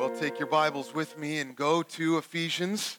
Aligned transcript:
Well, 0.00 0.08
take 0.08 0.38
your 0.38 0.48
Bibles 0.48 0.94
with 0.94 1.18
me 1.18 1.40
and 1.40 1.54
go 1.54 1.82
to 1.82 2.16
Ephesians. 2.16 2.98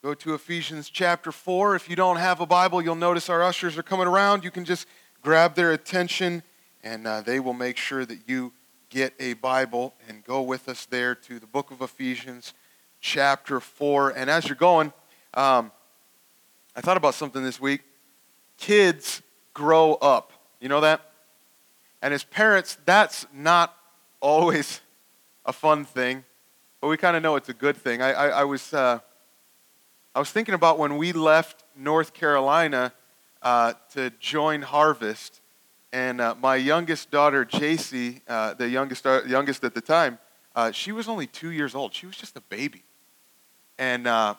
Go 0.00 0.14
to 0.14 0.34
Ephesians 0.34 0.88
chapter 0.88 1.32
4. 1.32 1.74
If 1.74 1.90
you 1.90 1.96
don't 1.96 2.18
have 2.18 2.40
a 2.40 2.46
Bible, 2.46 2.80
you'll 2.80 2.94
notice 2.94 3.28
our 3.28 3.42
ushers 3.42 3.76
are 3.76 3.82
coming 3.82 4.06
around. 4.06 4.44
You 4.44 4.52
can 4.52 4.64
just 4.64 4.86
grab 5.22 5.56
their 5.56 5.72
attention 5.72 6.44
and 6.84 7.04
uh, 7.04 7.22
they 7.22 7.40
will 7.40 7.52
make 7.52 7.76
sure 7.76 8.06
that 8.06 8.28
you 8.28 8.52
get 8.90 9.12
a 9.18 9.32
Bible 9.32 9.92
and 10.08 10.22
go 10.22 10.40
with 10.40 10.68
us 10.68 10.86
there 10.86 11.16
to 11.16 11.40
the 11.40 11.48
book 11.48 11.72
of 11.72 11.82
Ephesians 11.82 12.54
chapter 13.00 13.58
4. 13.58 14.10
And 14.10 14.30
as 14.30 14.46
you're 14.46 14.54
going, 14.54 14.92
um, 15.34 15.72
I 16.76 16.80
thought 16.80 16.96
about 16.96 17.14
something 17.14 17.42
this 17.42 17.60
week. 17.60 17.80
Kids 18.56 19.20
grow 19.52 19.94
up. 19.94 20.32
You 20.60 20.68
know 20.68 20.82
that? 20.82 21.10
And 22.00 22.14
as 22.14 22.22
parents, 22.22 22.78
that's 22.84 23.26
not 23.34 23.76
always 24.20 24.80
a 25.46 25.52
fun 25.52 25.84
thing, 25.84 26.24
but 26.80 26.88
we 26.88 26.96
kind 26.96 27.16
of 27.16 27.22
know 27.22 27.36
it's 27.36 27.48
a 27.48 27.54
good 27.54 27.76
thing. 27.76 28.00
I, 28.00 28.12
I, 28.12 28.28
I 28.28 28.44
was, 28.44 28.72
uh, 28.72 28.98
I 30.14 30.18
was 30.18 30.30
thinking 30.30 30.54
about 30.54 30.78
when 30.78 30.96
we 30.96 31.12
left 31.12 31.64
North 31.76 32.14
Carolina 32.14 32.92
uh, 33.42 33.74
to 33.92 34.10
join 34.20 34.62
Harvest, 34.62 35.40
and 35.92 36.20
uh, 36.20 36.34
my 36.40 36.56
youngest 36.56 37.10
daughter, 37.10 37.44
JC, 37.44 38.20
uh, 38.26 38.54
the 38.54 38.68
youngest, 38.68 39.06
uh, 39.06 39.22
youngest 39.26 39.62
at 39.64 39.74
the 39.74 39.80
time, 39.80 40.18
uh, 40.56 40.72
she 40.72 40.92
was 40.92 41.08
only 41.08 41.26
two 41.26 41.50
years 41.50 41.74
old. 41.74 41.94
She 41.94 42.06
was 42.06 42.16
just 42.16 42.36
a 42.36 42.40
baby. 42.40 42.84
And 43.78 44.36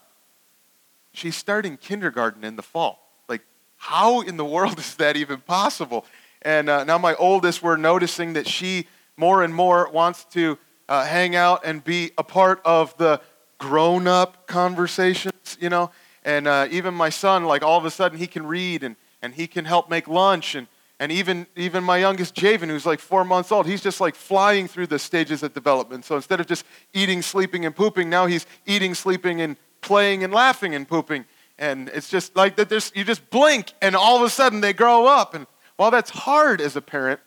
she's 1.14 1.36
starting 1.36 1.78
kindergarten 1.78 2.44
in 2.44 2.56
the 2.56 2.62
fall. 2.62 3.00
Like, 3.30 3.42
how 3.78 4.22
in 4.22 4.38
the 4.38 4.46
world 4.46 4.80
is 4.80 4.96
that 4.96 5.18
even 5.18 5.40
possible? 5.42 6.06
And 6.42 6.68
now 6.68 6.98
my 6.98 7.16
oldest, 7.16 7.62
we're 7.62 7.78
noticing 7.78 8.34
that 8.34 8.48
she 8.48 8.88
more 9.18 9.44
and 9.44 9.54
more 9.54 9.90
wants 9.90 10.26
to 10.26 10.58
uh, 10.88 11.06
hang 11.06 11.36
out 11.36 11.62
and 11.66 11.84
be 11.84 12.12
a 12.18 12.24
part 12.24 12.62
of 12.66 12.96
the 12.98 13.22
grown 13.58 14.08
up 14.08 14.48
conversations, 14.48 15.58
you 15.60 15.70
know. 15.70 15.92
And 16.24 16.48
uh, 16.48 16.68
even 16.72 16.94
my 16.94 17.10
son, 17.10 17.46
like 17.46 17.64
all 17.64 17.78
of 17.78 17.86
a 17.86 17.92
sudden, 17.92 18.18
he 18.18 18.28
can 18.28 18.46
read 18.46 18.84
and, 18.84 18.96
and 19.22 19.34
he 19.34 19.48
can 19.48 19.66
help 19.66 19.90
make 19.90 20.08
lunch. 20.08 20.56
And, 20.56 20.68
and 21.00 21.12
even, 21.12 21.46
even 21.56 21.84
my 21.84 21.98
youngest, 21.98 22.36
Javen, 22.36 22.68
who's 22.68 22.86
like 22.86 23.00
four 23.00 23.24
months 23.24 23.52
old, 23.52 23.68
he's 23.68 23.82
just 23.82 24.02
like 24.02 24.16
flying 24.16 24.68
through 24.68 24.88
the 24.88 25.00
stages 25.00 25.44
of 25.44 25.54
development. 25.54 26.06
So 26.06 26.16
instead 26.16 26.40
of 26.40 26.48
just 26.48 26.66
eating, 26.94 27.22
sleeping, 27.22 27.66
and 27.66 27.76
pooping, 27.76 28.10
now 28.10 28.26
he's 28.26 28.46
eating, 28.66 28.96
sleeping, 28.96 29.42
and 29.42 29.56
playing 29.82 30.24
and 30.24 30.34
laughing 30.34 30.74
and 30.74 30.88
pooping. 30.88 31.26
And 31.58 31.90
it's 31.90 32.10
just 32.10 32.36
like 32.36 32.56
that 32.56 32.70
there's, 32.70 32.92
you 32.96 33.04
just 33.04 33.30
blink 33.30 33.74
and 33.82 33.96
all 33.96 34.18
of 34.18 34.24
a 34.24 34.30
sudden 34.30 34.62
they 34.62 34.74
grow 34.74 35.06
up. 35.06 35.36
And 35.36 35.48
while 35.78 35.92
that's 35.92 36.10
hard 36.10 36.60
as 36.60 36.76
a 36.76 36.82
parent, 36.82 37.20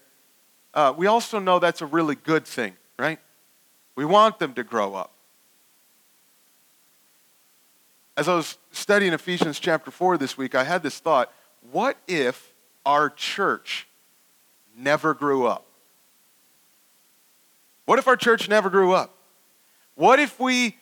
uh, 0.75 0.93
we 0.97 1.07
also 1.07 1.39
know 1.39 1.59
that's 1.59 1.83
a 1.83 1.87
really 1.87 2.15
good 2.15 2.45
thing, 2.47 2.77
right? 2.99 3.21
We 3.99 4.05
want 4.05 4.39
them 4.39 4.55
to 4.55 4.63
grow 4.63 4.95
up. 4.95 5.11
As 8.17 8.29
I 8.29 8.37
was 8.37 8.57
studying 8.71 9.13
Ephesians 9.13 9.59
chapter 9.59 9.91
4 9.91 10.17
this 10.19 10.39
week, 10.39 10.55
I 10.55 10.63
had 10.63 10.85
this 10.85 11.01
thought 11.01 11.33
what 11.73 11.97
if 12.07 12.53
our 12.87 13.11
church 13.11 13.89
never 14.77 15.15
grew 15.15 15.49
up? 15.49 15.67
What 17.87 17.99
if 17.99 18.07
our 18.07 18.15
church 18.15 18.49
never 18.49 18.71
grew 18.71 18.93
up? 18.93 19.17
What 19.97 20.21
if 20.21 20.39
we 20.39 20.77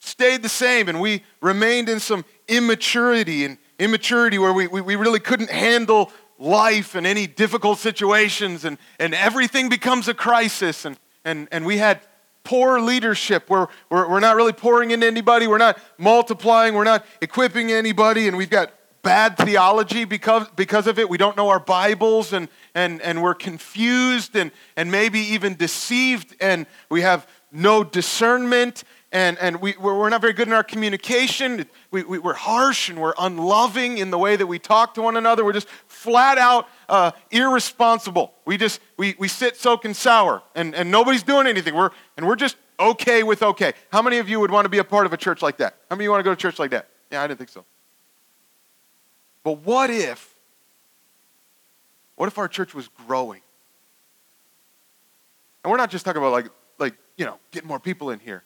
stayed 0.00 0.42
the 0.42 0.48
same 0.48 0.88
and 0.88 1.00
we 1.00 1.22
remained 1.40 1.88
in 1.88 2.00
some 2.00 2.24
immaturity 2.48 3.44
and 3.44 3.56
immaturity 3.78 4.36
where 4.36 4.52
we, 4.52 4.66
we, 4.66 4.80
we 4.80 4.96
really 4.96 5.20
couldn't 5.20 5.50
handle 5.50 6.10
life 6.40 6.96
and 6.96 7.06
any 7.06 7.28
difficult 7.28 7.78
situations 7.78 8.64
and, 8.64 8.78
and 8.98 9.14
everything 9.14 9.68
becomes 9.68 10.08
a 10.08 10.14
crisis 10.14 10.84
and, 10.84 10.98
and, 11.24 11.46
and 11.52 11.64
we 11.64 11.78
had 11.78 12.00
poor 12.48 12.80
leadership. 12.80 13.50
We're, 13.50 13.66
we're, 13.90 14.08
we're 14.08 14.20
not 14.20 14.34
really 14.34 14.54
pouring 14.54 14.90
into 14.90 15.06
anybody. 15.06 15.46
We're 15.46 15.58
not 15.58 15.78
multiplying. 15.98 16.72
We're 16.72 16.84
not 16.84 17.04
equipping 17.20 17.70
anybody. 17.70 18.26
And 18.26 18.38
we've 18.38 18.48
got 18.48 18.72
bad 19.02 19.36
theology 19.36 20.06
because, 20.06 20.48
because 20.56 20.86
of 20.86 20.98
it. 20.98 21.10
We 21.10 21.18
don't 21.18 21.36
know 21.36 21.50
our 21.50 21.60
Bibles 21.60 22.32
and, 22.32 22.48
and, 22.74 23.02
and 23.02 23.22
we're 23.22 23.34
confused 23.34 24.34
and, 24.34 24.50
and 24.78 24.90
maybe 24.90 25.20
even 25.20 25.56
deceived. 25.56 26.36
And 26.40 26.64
we 26.88 27.02
have 27.02 27.28
no 27.52 27.84
discernment 27.84 28.82
and, 29.10 29.38
and 29.38 29.62
we, 29.62 29.74
we're 29.78 30.10
not 30.10 30.20
very 30.20 30.34
good 30.34 30.48
in 30.48 30.52
our 30.52 30.62
communication. 30.62 31.66
We, 31.90 32.02
we, 32.02 32.18
are 32.18 32.34
harsh 32.34 32.90
and 32.90 33.00
we're 33.00 33.14
unloving 33.18 33.98
in 33.98 34.10
the 34.10 34.18
way 34.18 34.36
that 34.36 34.46
we 34.46 34.58
talk 34.58 34.94
to 34.94 35.02
one 35.02 35.16
another. 35.16 35.44
We're 35.44 35.54
just 35.54 35.68
flat 35.98 36.38
out 36.38 36.68
uh, 36.88 37.10
irresponsible. 37.30 38.32
We 38.44 38.56
just, 38.56 38.80
we, 38.96 39.16
we 39.18 39.28
sit 39.28 39.56
soaking 39.56 39.94
sour 39.94 40.42
and, 40.54 40.74
and 40.74 40.90
nobody's 40.90 41.24
doing 41.24 41.46
anything. 41.46 41.74
We're, 41.74 41.90
and 42.16 42.26
we're 42.26 42.36
just 42.36 42.56
okay 42.78 43.22
with 43.24 43.42
okay. 43.42 43.72
How 43.90 44.00
many 44.00 44.18
of 44.18 44.28
you 44.28 44.38
would 44.40 44.50
want 44.50 44.64
to 44.64 44.68
be 44.68 44.78
a 44.78 44.84
part 44.84 45.06
of 45.06 45.12
a 45.12 45.16
church 45.16 45.42
like 45.42 45.56
that? 45.58 45.74
How 45.90 45.96
many 45.96 46.04
of 46.04 46.06
you 46.06 46.10
want 46.12 46.20
to 46.20 46.24
go 46.24 46.34
to 46.34 46.40
church 46.40 46.58
like 46.58 46.70
that? 46.70 46.88
Yeah, 47.10 47.22
I 47.22 47.26
didn't 47.26 47.38
think 47.38 47.50
so. 47.50 47.64
But 49.42 49.58
what 49.64 49.90
if, 49.90 50.34
what 52.16 52.26
if 52.26 52.38
our 52.38 52.48
church 52.48 52.74
was 52.74 52.88
growing? 53.06 53.40
And 55.64 55.70
we're 55.70 55.78
not 55.78 55.90
just 55.90 56.04
talking 56.04 56.22
about 56.22 56.32
like, 56.32 56.46
like, 56.78 56.94
you 57.16 57.24
know, 57.24 57.38
getting 57.50 57.68
more 57.68 57.80
people 57.80 58.10
in 58.10 58.20
here. 58.20 58.44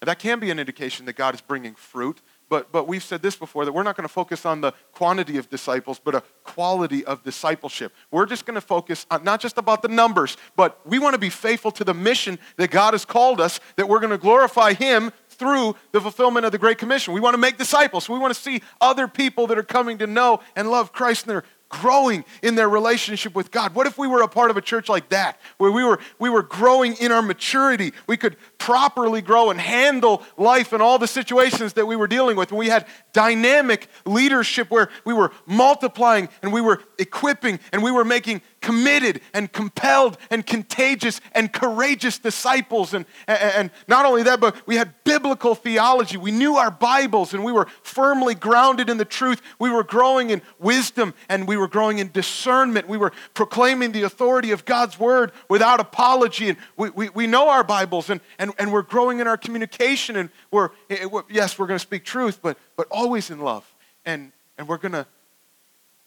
And 0.00 0.08
that 0.08 0.18
can 0.18 0.38
be 0.38 0.50
an 0.50 0.58
indication 0.58 1.06
that 1.06 1.14
God 1.14 1.34
is 1.34 1.40
bringing 1.40 1.74
fruit. 1.74 2.20
But, 2.50 2.72
but 2.72 2.88
we've 2.88 3.02
said 3.02 3.22
this 3.22 3.36
before 3.36 3.64
that 3.64 3.72
we're 3.72 3.84
not 3.84 3.96
going 3.96 4.06
to 4.06 4.12
focus 4.12 4.44
on 4.44 4.60
the 4.60 4.72
quantity 4.92 5.38
of 5.38 5.48
disciples, 5.48 6.00
but 6.02 6.16
a 6.16 6.22
quality 6.42 7.04
of 7.04 7.22
discipleship. 7.22 7.94
We're 8.10 8.26
just 8.26 8.44
going 8.44 8.56
to 8.56 8.60
focus 8.60 9.06
on 9.08 9.22
not 9.22 9.40
just 9.40 9.56
about 9.56 9.82
the 9.82 9.88
numbers, 9.88 10.36
but 10.56 10.84
we 10.84 10.98
want 10.98 11.14
to 11.14 11.18
be 11.18 11.30
faithful 11.30 11.70
to 11.70 11.84
the 11.84 11.94
mission 11.94 12.40
that 12.56 12.72
God 12.72 12.92
has 12.92 13.04
called 13.04 13.40
us, 13.40 13.60
that 13.76 13.88
we're 13.88 14.00
going 14.00 14.10
to 14.10 14.18
glorify 14.18 14.74
Him 14.74 15.12
through 15.28 15.76
the 15.92 16.00
fulfillment 16.00 16.44
of 16.44 16.50
the 16.50 16.58
Great 16.58 16.76
Commission. 16.76 17.14
We 17.14 17.20
want 17.20 17.34
to 17.34 17.38
make 17.40 17.56
disciples. 17.56 18.08
We 18.08 18.18
want 18.18 18.34
to 18.34 18.40
see 18.40 18.62
other 18.80 19.06
people 19.06 19.46
that 19.46 19.56
are 19.56 19.62
coming 19.62 19.98
to 19.98 20.08
know 20.08 20.40
and 20.56 20.70
love 20.70 20.92
Christ 20.92 21.26
and 21.26 21.30
they're 21.30 21.44
growing 21.70 22.24
in 22.42 22.56
their 22.56 22.68
relationship 22.68 23.34
with 23.34 23.50
God. 23.50 23.74
What 23.74 23.86
if 23.86 23.96
we 23.96 24.06
were 24.06 24.22
a 24.22 24.28
part 24.28 24.50
of 24.50 24.56
a 24.56 24.60
church 24.60 24.88
like 24.88 25.08
that, 25.10 25.40
where 25.56 25.70
we 25.70 25.82
were, 25.82 26.00
we 26.18 26.28
were 26.28 26.42
growing 26.42 26.94
in 26.96 27.12
our 27.12 27.22
maturity? 27.22 27.92
We 28.06 28.16
could 28.16 28.36
properly 28.60 29.22
grow 29.22 29.50
and 29.50 29.60
handle 29.60 30.22
life 30.36 30.72
and 30.72 30.80
all 30.80 30.98
the 30.98 31.08
situations 31.08 31.72
that 31.72 31.86
we 31.86 31.96
were 31.96 32.06
dealing 32.06 32.36
with. 32.36 32.50
And 32.50 32.58
we 32.58 32.68
had 32.68 32.86
dynamic 33.12 33.88
leadership 34.04 34.70
where 34.70 34.90
we 35.04 35.14
were 35.14 35.32
multiplying 35.46 36.28
and 36.42 36.52
we 36.52 36.60
were 36.60 36.80
equipping 36.98 37.58
and 37.72 37.82
we 37.82 37.90
were 37.90 38.04
making 38.04 38.42
committed 38.60 39.22
and 39.32 39.50
compelled 39.50 40.18
and 40.30 40.46
contagious 40.46 41.20
and 41.32 41.50
courageous 41.52 42.18
disciples. 42.18 42.92
And, 42.92 43.06
and 43.26 43.70
not 43.88 44.04
only 44.04 44.22
that, 44.24 44.40
but 44.40 44.54
we 44.66 44.76
had 44.76 44.92
biblical 45.04 45.54
theology. 45.54 46.18
We 46.18 46.30
knew 46.30 46.56
our 46.56 46.70
Bibles 46.70 47.32
and 47.32 47.42
we 47.42 47.52
were 47.52 47.66
firmly 47.82 48.34
grounded 48.34 48.90
in 48.90 48.98
the 48.98 49.04
truth. 49.06 49.40
We 49.58 49.70
were 49.70 49.84
growing 49.84 50.30
in 50.30 50.42
wisdom 50.58 51.14
and 51.30 51.48
we 51.48 51.56
were 51.56 51.68
growing 51.68 51.98
in 51.98 52.12
discernment. 52.12 52.88
We 52.88 52.98
were 52.98 53.12
proclaiming 53.32 53.92
the 53.92 54.02
authority 54.02 54.50
of 54.52 54.66
God's 54.66 55.00
word 55.00 55.32
without 55.48 55.80
apology. 55.80 56.50
And 56.50 56.58
we, 56.76 56.90
we, 56.90 57.08
we 57.08 57.26
know 57.26 57.48
our 57.48 57.64
Bibles 57.64 58.10
and, 58.10 58.20
and 58.38 58.49
and, 58.50 58.60
and 58.66 58.72
we're 58.72 58.82
growing 58.82 59.20
in 59.20 59.26
our 59.26 59.36
communication 59.36 60.16
and 60.16 60.30
we're, 60.50 60.70
yes, 61.28 61.58
we're 61.58 61.66
going 61.66 61.78
to 61.78 61.82
speak 61.82 62.04
truth, 62.04 62.40
but, 62.42 62.58
but 62.76 62.86
always 62.90 63.30
in 63.30 63.40
love. 63.40 63.72
And, 64.04 64.32
and 64.58 64.68
we're 64.68 64.78
going 64.78 64.92
to 64.92 65.06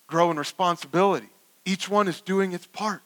grow 0.08 0.32
in 0.32 0.38
responsibility. 0.38 1.30
Each 1.66 1.90
one 1.90 2.08
is 2.08 2.22
doing 2.22 2.54
its 2.54 2.68
part. 2.68 3.02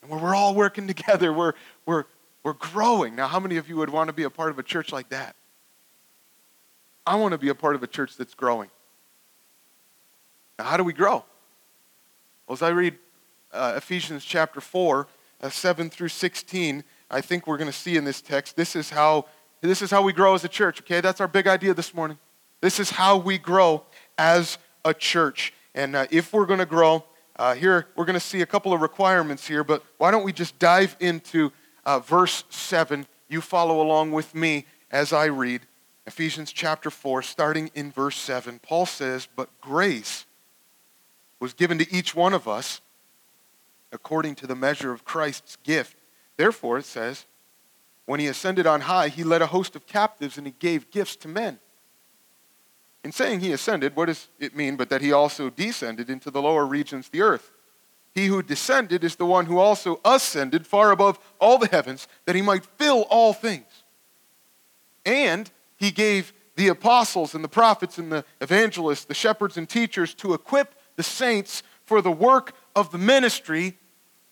And 0.00 0.10
when 0.10 0.20
we're 0.20 0.34
all 0.34 0.54
working 0.54 0.86
together, 0.94 1.32
we're, 1.32 1.52
we're, 1.86 2.04
we're 2.42 2.54
growing. 2.54 3.16
Now, 3.16 3.28
how 3.28 3.40
many 3.40 3.56
of 3.56 3.68
you 3.68 3.76
would 3.76 3.90
want 3.90 4.08
to 4.08 4.12
be 4.12 4.24
a 4.24 4.30
part 4.30 4.50
of 4.50 4.58
a 4.58 4.62
church 4.62 4.92
like 4.92 5.08
that? 5.10 5.36
I 7.06 7.16
want 7.16 7.32
to 7.32 7.38
be 7.38 7.48
a 7.48 7.54
part 7.54 7.74
of 7.74 7.82
a 7.82 7.86
church 7.86 8.16
that's 8.16 8.34
growing. 8.34 8.70
Now, 10.58 10.64
how 10.64 10.76
do 10.76 10.84
we 10.84 10.92
grow? 10.92 11.24
Well, 12.46 12.54
as 12.54 12.62
I 12.62 12.68
read 12.68 12.96
uh, 13.52 13.74
Ephesians 13.76 14.24
chapter 14.24 14.60
4, 14.60 15.08
uh, 15.42 15.50
7 15.50 15.90
through 15.90 16.08
16, 16.08 16.84
I 17.12 17.20
think 17.20 17.46
we're 17.46 17.58
going 17.58 17.70
to 17.70 17.76
see 17.76 17.96
in 17.96 18.04
this 18.04 18.22
text, 18.22 18.56
this 18.56 18.74
is 18.74 18.90
how 18.90 19.26
this 19.60 19.80
is 19.80 19.92
how 19.92 20.02
we 20.02 20.12
grow 20.12 20.34
as 20.34 20.42
a 20.42 20.48
church, 20.48 20.80
okay? 20.80 21.00
That's 21.00 21.20
our 21.20 21.28
big 21.28 21.46
idea 21.46 21.72
this 21.72 21.94
morning. 21.94 22.18
This 22.60 22.80
is 22.80 22.90
how 22.90 23.16
we 23.16 23.38
grow 23.38 23.84
as 24.18 24.58
a 24.84 24.92
church. 24.92 25.52
And 25.72 25.94
uh, 25.94 26.06
if 26.10 26.32
we're 26.32 26.46
going 26.46 26.58
to 26.58 26.66
grow, 26.66 27.04
uh, 27.36 27.54
here 27.54 27.86
we're 27.94 28.04
going 28.04 28.14
to 28.14 28.20
see 28.20 28.40
a 28.40 28.46
couple 28.46 28.72
of 28.72 28.80
requirements 28.80 29.46
here, 29.46 29.62
but 29.62 29.84
why 29.98 30.10
don't 30.10 30.24
we 30.24 30.32
just 30.32 30.58
dive 30.58 30.96
into 30.98 31.52
uh, 31.84 32.00
verse 32.00 32.42
7? 32.50 33.06
You 33.28 33.40
follow 33.40 33.80
along 33.80 34.10
with 34.10 34.34
me 34.34 34.66
as 34.90 35.12
I 35.12 35.26
read 35.26 35.62
Ephesians 36.06 36.52
chapter 36.52 36.90
4, 36.90 37.22
starting 37.22 37.70
in 37.74 37.92
verse 37.92 38.16
7. 38.16 38.58
Paul 38.58 38.86
says, 38.86 39.28
But 39.36 39.48
grace 39.60 40.26
was 41.38 41.54
given 41.54 41.78
to 41.78 41.94
each 41.94 42.16
one 42.16 42.34
of 42.34 42.48
us 42.48 42.80
according 43.92 44.34
to 44.36 44.46
the 44.46 44.56
measure 44.56 44.92
of 44.92 45.04
Christ's 45.04 45.56
gift. 45.62 45.96
Therefore, 46.42 46.78
it 46.78 46.86
says, 46.86 47.26
when 48.04 48.18
he 48.18 48.26
ascended 48.26 48.66
on 48.66 48.80
high, 48.80 49.06
he 49.06 49.22
led 49.22 49.42
a 49.42 49.46
host 49.46 49.76
of 49.76 49.86
captives 49.86 50.38
and 50.38 50.44
he 50.44 50.52
gave 50.58 50.90
gifts 50.90 51.14
to 51.18 51.28
men. 51.28 51.60
In 53.04 53.12
saying 53.12 53.38
he 53.38 53.52
ascended, 53.52 53.94
what 53.94 54.06
does 54.06 54.28
it 54.40 54.56
mean 54.56 54.74
but 54.74 54.90
that 54.90 55.02
he 55.02 55.12
also 55.12 55.50
descended 55.50 56.10
into 56.10 56.32
the 56.32 56.42
lower 56.42 56.66
regions 56.66 57.06
of 57.06 57.12
the 57.12 57.20
earth? 57.20 57.52
He 58.12 58.26
who 58.26 58.42
descended 58.42 59.04
is 59.04 59.14
the 59.14 59.24
one 59.24 59.46
who 59.46 59.60
also 59.60 60.00
ascended 60.04 60.66
far 60.66 60.90
above 60.90 61.20
all 61.38 61.58
the 61.58 61.68
heavens, 61.68 62.08
that 62.24 62.34
he 62.34 62.42
might 62.42 62.66
fill 62.76 63.02
all 63.02 63.32
things. 63.32 63.84
And 65.06 65.48
he 65.76 65.92
gave 65.92 66.32
the 66.56 66.66
apostles 66.66 67.36
and 67.36 67.44
the 67.44 67.48
prophets 67.48 67.98
and 67.98 68.10
the 68.10 68.24
evangelists, 68.40 69.04
the 69.04 69.14
shepherds 69.14 69.56
and 69.56 69.68
teachers 69.68 70.12
to 70.14 70.34
equip 70.34 70.74
the 70.96 71.04
saints 71.04 71.62
for 71.84 72.02
the 72.02 72.10
work 72.10 72.52
of 72.74 72.90
the 72.90 72.98
ministry, 72.98 73.78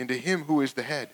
into 0.00 0.14
Him 0.14 0.44
who 0.44 0.62
is 0.62 0.72
the 0.72 0.82
head, 0.82 1.10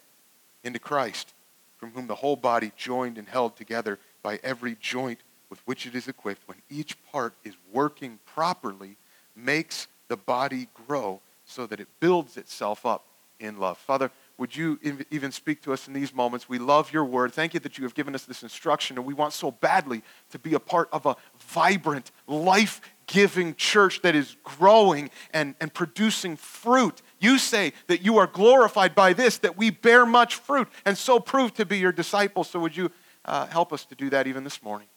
into 0.63 0.79
Christ, 0.79 1.35
from 1.77 1.91
whom 1.91 2.07
the 2.07 2.15
whole 2.15 2.37
body, 2.37 2.71
joined 2.77 3.19
and 3.19 3.29
held 3.29 3.57
together 3.57 3.99
by 4.23 4.39
every 4.45 4.77
joint 4.81 5.19
with 5.51 5.61
which 5.67 5.87
it 5.87 5.95
is 5.95 6.07
equipped, 6.07 6.47
when 6.47 6.59
each 6.71 6.97
part 7.11 7.35
is 7.45 7.55
working 7.73 8.21
properly, 8.25 8.97
makes 9.35 9.89
the 10.09 10.17
body 10.17 10.69
grow 10.87 11.21
so 11.45 11.67
that 11.67 11.81
it 11.81 11.89
builds 12.01 12.37
itself 12.37 12.87
up 12.87 13.05
in 13.41 13.59
love. 13.59 13.77
Father, 13.77 14.11
would 14.39 14.55
you 14.55 14.79
even 15.11 15.33
speak 15.33 15.63
to 15.63 15.73
us 15.73 15.89
in 15.89 15.95
these 15.95 16.15
moments? 16.15 16.49
We 16.49 16.59
love 16.59 16.93
your 16.93 17.05
word. 17.05 17.33
Thank 17.33 17.55
you 17.55 17.61
that 17.61 17.79
you 17.79 17.85
have 17.85 17.95
given 17.95 18.15
us 18.15 18.25
this 18.25 18.43
instruction, 18.43 18.99
and 18.99 19.07
we 19.07 19.15
want 19.15 19.33
so 19.33 19.51
badly 19.51 20.03
to 20.31 20.39
be 20.39 20.55
a 20.55 20.61
part 20.61 20.89
of 20.93 21.07
a 21.07 21.17
vibrant, 21.39 22.11
life 22.27 22.81
giving 23.07 23.55
church 23.55 24.03
that 24.03 24.15
is 24.15 24.37
growing 24.45 25.11
and, 25.33 25.55
and 25.61 25.73
producing 25.73 26.37
fruit. 26.37 27.03
You 27.19 27.39
say 27.39 27.73
that 27.87 28.03
you 28.03 28.19
are 28.19 28.27
glorified 28.27 28.95
by 28.95 29.13
this, 29.13 29.39
that 29.39 29.57
we 29.57 29.71
bear 29.71 30.05
much 30.05 30.37
fruit, 30.37 30.69
and 30.85 30.99
so 30.99 31.19
prove 31.19 31.55
to 31.55 31.65
be 31.65 31.79
your 31.79 31.93
disciples. 31.93 32.51
So, 32.51 32.61
would 32.61 32.77
you 32.77 32.91
uh, 33.25 33.47
help 33.47 33.73
us 33.73 33.85
to 33.87 33.95
do 33.95 34.11
that 34.11 34.27
even 34.27 34.45
this 34.45 34.63
morning? 34.63 34.89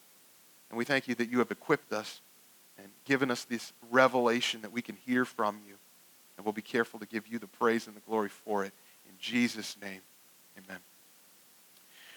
And 0.70 0.78
we 0.78 0.86
thank 0.86 1.08
you 1.08 1.16
that 1.16 1.30
you 1.30 1.40
have 1.40 1.52
equipped 1.52 1.94
us 1.94 2.22
and 2.78 2.88
given 3.06 3.32
us 3.32 3.44
this 3.44 3.74
revelation 3.90 4.62
that 4.62 4.72
we 4.72 4.82
can 4.82 4.98
hear 5.06 5.26
from 5.26 5.60
you. 5.68 5.76
And 6.38 6.46
we'll 6.46 6.54
be 6.54 6.62
careful 6.62 7.00
to 7.00 7.06
give 7.06 7.28
you 7.28 7.40
the 7.40 7.48
praise 7.48 7.88
and 7.88 7.96
the 7.96 8.02
glory 8.02 8.30
for 8.30 8.64
it. 8.64 8.74
In 9.08 9.16
Jesus' 9.20 9.76
name, 9.82 10.02
amen. 10.58 10.80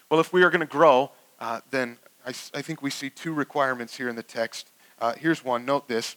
Well, 0.09 0.19
if 0.19 0.31
we 0.31 0.43
are 0.43 0.49
going 0.49 0.61
to 0.61 0.67
grow, 0.67 1.11
uh, 1.39 1.61
then 1.71 1.97
I, 2.25 2.29
I, 2.29 2.61
think 2.61 2.81
we 2.81 2.89
see 2.89 3.09
two 3.09 3.33
requirements 3.33 3.97
here 3.97 4.07
in 4.07 4.15
the 4.15 4.23
text. 4.23 4.69
Uh, 4.99 5.13
here's 5.13 5.43
one. 5.43 5.65
Note 5.65 5.87
this. 5.87 6.15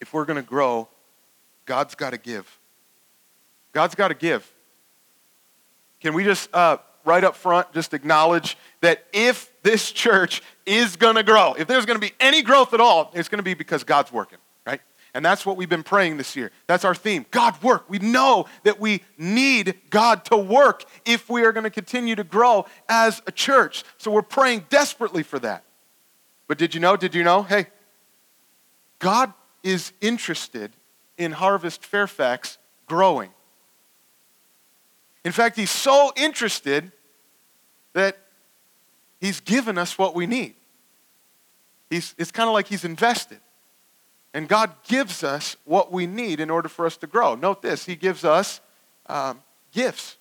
If 0.00 0.12
we're 0.12 0.24
going 0.24 0.36
to 0.36 0.42
grow, 0.42 0.88
God's 1.66 1.94
got 1.94 2.10
to 2.10 2.18
give. 2.18 2.58
God's 3.72 3.94
got 3.94 4.08
to 4.08 4.14
give. 4.14 4.50
Can 6.00 6.14
we 6.14 6.24
just, 6.24 6.48
uh, 6.54 6.78
right 7.04 7.24
up 7.24 7.36
front, 7.36 7.72
just 7.72 7.94
acknowledge 7.94 8.56
that 8.80 9.04
if 9.12 9.50
this 9.62 9.90
church 9.90 10.42
is 10.66 10.96
going 10.96 11.16
to 11.16 11.22
grow, 11.22 11.54
if 11.54 11.66
there's 11.66 11.86
going 11.86 11.98
to 11.98 12.06
be 12.06 12.12
any 12.20 12.42
growth 12.42 12.74
at 12.74 12.80
all, 12.80 13.10
it's 13.14 13.28
going 13.28 13.38
to 13.38 13.44
be 13.44 13.54
because 13.54 13.84
God's 13.84 14.12
working. 14.12 14.38
Right? 14.66 14.80
And 15.14 15.24
that's 15.24 15.46
what 15.46 15.56
we've 15.56 15.68
been 15.68 15.82
praying 15.82 16.16
this 16.16 16.36
year. 16.36 16.50
That's 16.66 16.84
our 16.84 16.94
theme 16.94 17.26
God 17.30 17.60
work. 17.62 17.88
We 17.88 17.98
know 17.98 18.46
that 18.64 18.80
we 18.80 19.02
need 19.16 19.74
God 19.90 20.24
to 20.26 20.36
work 20.36 20.84
if 21.04 21.30
we 21.30 21.44
are 21.44 21.52
going 21.52 21.64
to 21.64 21.70
continue 21.70 22.14
to 22.16 22.24
grow 22.24 22.66
as 22.88 23.22
a 23.26 23.32
church. 23.32 23.84
So 23.98 24.10
we're 24.10 24.22
praying 24.22 24.66
desperately 24.68 25.22
for 25.22 25.38
that. 25.40 25.64
But 26.46 26.58
did 26.58 26.74
you 26.74 26.80
know? 26.80 26.96
Did 26.96 27.14
you 27.14 27.24
know? 27.24 27.42
Hey, 27.42 27.66
God 28.98 29.32
is 29.62 29.92
interested 30.00 30.72
in 31.16 31.32
Harvest 31.32 31.84
Fairfax 31.84 32.58
growing. 32.86 33.30
In 35.24 35.32
fact, 35.32 35.56
He's 35.56 35.70
so 35.70 36.12
interested 36.16 36.92
that 37.92 38.18
He's 39.20 39.40
given 39.40 39.78
us 39.78 39.96
what 39.96 40.14
we 40.14 40.26
need. 40.26 40.54
He's, 41.90 42.14
it's 42.18 42.30
kind 42.30 42.48
of 42.48 42.54
like 42.54 42.66
He's 42.66 42.84
invested. 42.84 43.40
And 44.34 44.48
God 44.48 44.72
gives 44.86 45.22
us 45.22 45.56
what 45.64 45.92
we 45.92 46.06
need 46.06 46.40
in 46.40 46.50
order 46.50 46.68
for 46.68 46.86
us 46.86 46.96
to 46.98 47.06
grow. 47.06 47.34
Note 47.34 47.62
this 47.62 47.86
He 47.86 47.96
gives 47.96 48.24
us 48.24 48.60
um, 49.06 49.42
gifts. 49.72 50.16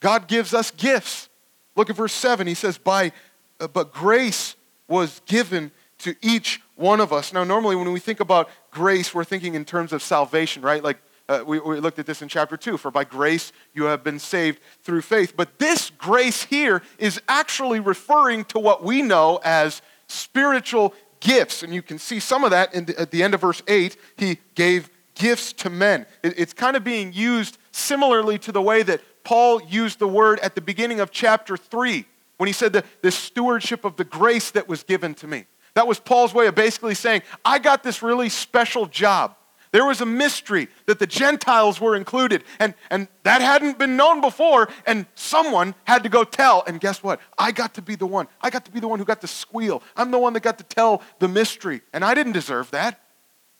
God 0.00 0.28
gives 0.28 0.54
us 0.54 0.70
gifts. 0.70 1.28
Look 1.74 1.90
at 1.90 1.96
verse 1.96 2.12
7. 2.12 2.46
He 2.46 2.54
says, 2.54 2.78
By, 2.78 3.12
uh, 3.58 3.68
But 3.68 3.92
grace 3.92 4.54
was 4.86 5.20
given 5.26 5.70
to 5.98 6.14
each 6.22 6.60
one 6.76 7.00
of 7.00 7.12
us. 7.12 7.32
Now, 7.32 7.44
normally 7.44 7.76
when 7.76 7.92
we 7.92 8.00
think 8.00 8.20
about 8.20 8.48
grace, 8.70 9.14
we're 9.14 9.24
thinking 9.24 9.54
in 9.54 9.64
terms 9.64 9.92
of 9.92 10.02
salvation, 10.02 10.62
right? 10.62 10.82
Like 10.82 10.98
uh, 11.28 11.44
we, 11.46 11.58
we 11.60 11.80
looked 11.80 11.98
at 11.98 12.06
this 12.06 12.22
in 12.22 12.28
chapter 12.28 12.56
2 12.56 12.76
for 12.78 12.90
by 12.90 13.04
grace 13.04 13.52
you 13.74 13.84
have 13.84 14.02
been 14.02 14.18
saved 14.18 14.60
through 14.82 15.02
faith. 15.02 15.34
But 15.36 15.58
this 15.58 15.90
grace 15.90 16.44
here 16.44 16.82
is 16.98 17.20
actually 17.28 17.80
referring 17.80 18.44
to 18.46 18.58
what 18.58 18.82
we 18.82 19.02
know 19.02 19.40
as 19.44 19.82
spiritual 20.06 20.94
gifts. 21.20 21.62
And 21.62 21.74
you 21.74 21.82
can 21.82 21.98
see 21.98 22.20
some 22.20 22.44
of 22.44 22.50
that 22.50 22.72
the, 22.72 22.98
at 22.98 23.10
the 23.10 23.22
end 23.22 23.34
of 23.34 23.40
verse 23.40 23.62
8. 23.68 23.96
He 24.16 24.38
gave 24.54 24.88
gifts 25.14 25.52
to 25.54 25.70
men. 25.70 26.06
It, 26.22 26.38
it's 26.38 26.52
kind 26.52 26.76
of 26.76 26.84
being 26.84 27.12
used 27.12 27.58
similarly 27.72 28.38
to 28.38 28.52
the 28.52 28.62
way 28.62 28.82
that 28.84 29.00
Paul 29.24 29.60
used 29.62 29.98
the 29.98 30.08
word 30.08 30.38
at 30.40 30.54
the 30.54 30.60
beginning 30.60 31.00
of 31.00 31.10
chapter 31.10 31.56
3 31.56 32.06
when 32.38 32.46
he 32.46 32.52
said 32.52 32.72
the, 32.72 32.84
the 33.02 33.10
stewardship 33.10 33.84
of 33.84 33.96
the 33.96 34.04
grace 34.04 34.50
that 34.52 34.68
was 34.68 34.82
given 34.82 35.14
to 35.16 35.26
me. 35.26 35.44
That 35.78 35.86
was 35.86 36.00
Paul's 36.00 36.34
way 36.34 36.48
of 36.48 36.56
basically 36.56 36.96
saying, 36.96 37.22
I 37.44 37.60
got 37.60 37.84
this 37.84 38.02
really 38.02 38.30
special 38.30 38.86
job. 38.86 39.36
There 39.70 39.84
was 39.84 40.00
a 40.00 40.06
mystery 40.06 40.66
that 40.86 40.98
the 40.98 41.06
Gentiles 41.06 41.80
were 41.80 41.94
included, 41.94 42.42
and, 42.58 42.74
and 42.90 43.06
that 43.22 43.42
hadn't 43.42 43.78
been 43.78 43.96
known 43.96 44.20
before, 44.20 44.68
and 44.88 45.06
someone 45.14 45.76
had 45.84 46.02
to 46.02 46.08
go 46.08 46.24
tell. 46.24 46.64
And 46.66 46.80
guess 46.80 47.00
what? 47.00 47.20
I 47.38 47.52
got 47.52 47.74
to 47.74 47.82
be 47.82 47.94
the 47.94 48.08
one. 48.08 48.26
I 48.40 48.50
got 48.50 48.64
to 48.64 48.72
be 48.72 48.80
the 48.80 48.88
one 48.88 48.98
who 48.98 49.04
got 49.04 49.20
to 49.20 49.28
squeal. 49.28 49.84
I'm 49.96 50.10
the 50.10 50.18
one 50.18 50.32
that 50.32 50.42
got 50.42 50.58
to 50.58 50.64
tell 50.64 51.00
the 51.20 51.28
mystery, 51.28 51.82
and 51.92 52.04
I 52.04 52.12
didn't 52.14 52.32
deserve 52.32 52.72
that. 52.72 53.00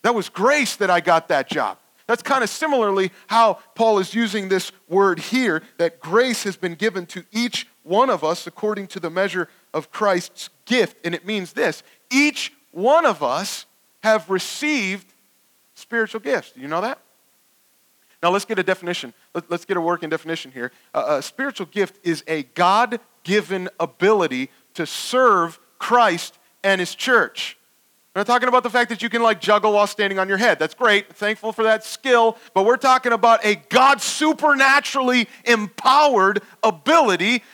That 0.02 0.16
was 0.16 0.28
grace 0.28 0.74
that 0.74 0.90
I 0.90 0.98
got 0.98 1.28
that 1.28 1.48
job. 1.48 1.78
That's 2.08 2.24
kind 2.24 2.42
of 2.42 2.50
similarly 2.50 3.12
how 3.28 3.60
Paul 3.76 4.00
is 4.00 4.12
using 4.12 4.48
this 4.48 4.72
word 4.88 5.20
here 5.20 5.62
that 5.76 6.00
grace 6.00 6.42
has 6.42 6.56
been 6.56 6.74
given 6.74 7.06
to 7.06 7.24
each 7.30 7.68
one 7.84 8.10
of 8.10 8.24
us 8.24 8.48
according 8.48 8.88
to 8.88 8.98
the 8.98 9.08
measure 9.08 9.48
of 9.74 9.90
Christ's 9.90 10.50
gift. 10.64 11.04
And 11.04 11.14
it 11.14 11.26
means 11.26 11.52
this 11.52 11.82
each 12.10 12.52
one 12.72 13.06
of 13.06 13.22
us 13.22 13.66
have 14.02 14.28
received 14.30 15.06
spiritual 15.74 16.20
gifts. 16.20 16.52
Do 16.52 16.60
you 16.60 16.68
know 16.68 16.80
that? 16.80 16.98
Now 18.22 18.30
let's 18.30 18.44
get 18.44 18.58
a 18.58 18.62
definition. 18.62 19.14
Let, 19.34 19.50
us 19.50 19.64
get 19.64 19.76
a 19.76 19.80
working 19.80 20.08
definition 20.08 20.50
here. 20.50 20.72
A 20.92 21.22
spiritual 21.22 21.66
gift 21.66 21.98
is 22.04 22.24
a 22.26 22.42
God 22.42 23.00
given 23.22 23.68
ability 23.78 24.50
to 24.74 24.86
serve 24.86 25.58
Christ 25.78 26.38
and 26.64 26.80
his 26.80 26.94
church. 26.94 27.56
We're 28.14 28.20
not 28.20 28.26
talking 28.26 28.48
about 28.48 28.64
the 28.64 28.70
fact 28.70 28.90
that 28.90 29.02
you 29.02 29.08
can 29.08 29.22
like 29.22 29.40
juggle 29.40 29.74
while 29.74 29.86
standing 29.86 30.18
on 30.18 30.28
your 30.28 30.38
head. 30.38 30.58
That's 30.58 30.74
great. 30.74 31.14
Thankful 31.14 31.52
for 31.52 31.62
that 31.62 31.84
skill. 31.84 32.36
But 32.52 32.64
we're 32.64 32.76
talking 32.76 33.12
about 33.12 33.44
a 33.44 33.54
God 33.68 34.00
supernaturally 34.00 35.28
empowered 35.44 36.42
ability 36.64 37.44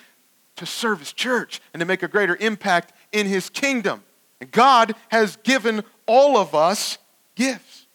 to 0.57 0.67
serve 0.67 1.01
his 1.01 1.13
church 1.13 1.61
and 1.73 1.81
to 1.81 1.87
make 1.87 2.03
a 2.03 2.09
greater 2.09 2.37
impact 2.37 2.93
in 3.13 3.27
his 3.27 3.51
kingdom. 3.51 4.03
And 4.41 4.51
God 4.51 4.95
has 5.09 5.37
given 5.37 5.83
all 6.07 6.37
of 6.37 6.55
us 6.55 6.99
gifts. 7.35 7.87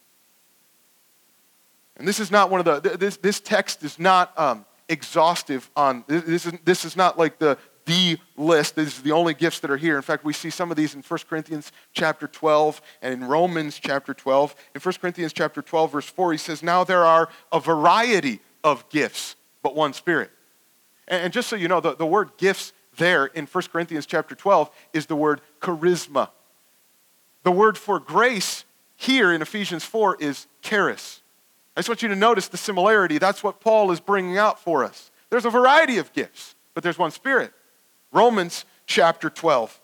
And 1.96 2.08
this 2.08 2.18
is 2.18 2.30
not 2.30 2.50
one 2.50 2.66
of 2.66 2.82
the, 2.82 2.96
this, 2.96 3.18
this 3.18 3.40
text 3.40 3.82
is 3.84 3.98
not 3.98 4.38
um, 4.38 4.64
exhaustive 4.88 5.70
on, 5.76 6.04
this 6.06 6.46
is, 6.46 6.52
this 6.64 6.84
is 6.84 6.96
not 6.96 7.18
like 7.18 7.38
the, 7.38 7.58
the 7.84 8.18
list. 8.36 8.76
These 8.76 8.98
are 8.98 9.02
the 9.02 9.12
only 9.12 9.34
gifts 9.34 9.60
that 9.60 9.70
are 9.70 9.76
here. 9.76 9.96
In 9.96 10.02
fact, 10.02 10.24
we 10.24 10.32
see 10.32 10.50
some 10.50 10.70
of 10.70 10.76
these 10.76 10.94
in 10.94 11.02
1 11.02 11.20
Corinthians 11.28 11.72
chapter 11.92 12.26
12 12.26 12.80
and 13.02 13.14
in 13.14 13.24
Romans 13.24 13.78
chapter 13.78 14.14
12. 14.14 14.54
In 14.74 14.80
1 14.80 14.94
Corinthians 15.00 15.32
chapter 15.32 15.60
12, 15.60 15.92
verse 15.92 16.06
4, 16.06 16.32
he 16.32 16.38
says, 16.38 16.62
Now 16.62 16.84
there 16.84 17.04
are 17.04 17.28
a 17.52 17.60
variety 17.60 18.40
of 18.64 18.88
gifts, 18.88 19.36
but 19.62 19.74
one 19.74 19.92
Spirit. 19.92 20.30
And, 21.10 21.32
just 21.32 21.48
so 21.48 21.56
you 21.56 21.68
know, 21.68 21.80
the, 21.80 21.96
the 21.96 22.06
word 22.06 22.30
gifts 22.38 22.72
there 22.96 23.26
in 23.26 23.46
1 23.46 23.64
Corinthians 23.72 24.06
chapter 24.06 24.36
12 24.36 24.70
is 24.92 25.06
the 25.06 25.16
word 25.16 25.40
charisma. 25.60 26.30
The 27.42 27.50
word 27.50 27.76
for 27.76 27.98
grace 27.98 28.64
here 28.96 29.32
in 29.32 29.42
Ephesians 29.42 29.84
4 29.84 30.18
is 30.20 30.46
charis. 30.62 31.20
I 31.76 31.80
just 31.80 31.88
want 31.88 32.02
you 32.02 32.08
to 32.08 32.16
notice 32.16 32.48
the 32.48 32.56
similarity. 32.56 33.18
That's 33.18 33.42
what 33.42 33.60
Paul 33.60 33.90
is 33.90 33.98
bringing 33.98 34.38
out 34.38 34.60
for 34.60 34.84
us. 34.84 35.10
There's 35.30 35.44
a 35.44 35.50
variety 35.50 35.98
of 35.98 36.12
gifts, 36.12 36.54
but 36.74 36.82
there's 36.82 36.98
one 36.98 37.10
Spirit. 37.10 37.52
Romans 38.12 38.64
chapter 38.86 39.30
12 39.30 39.80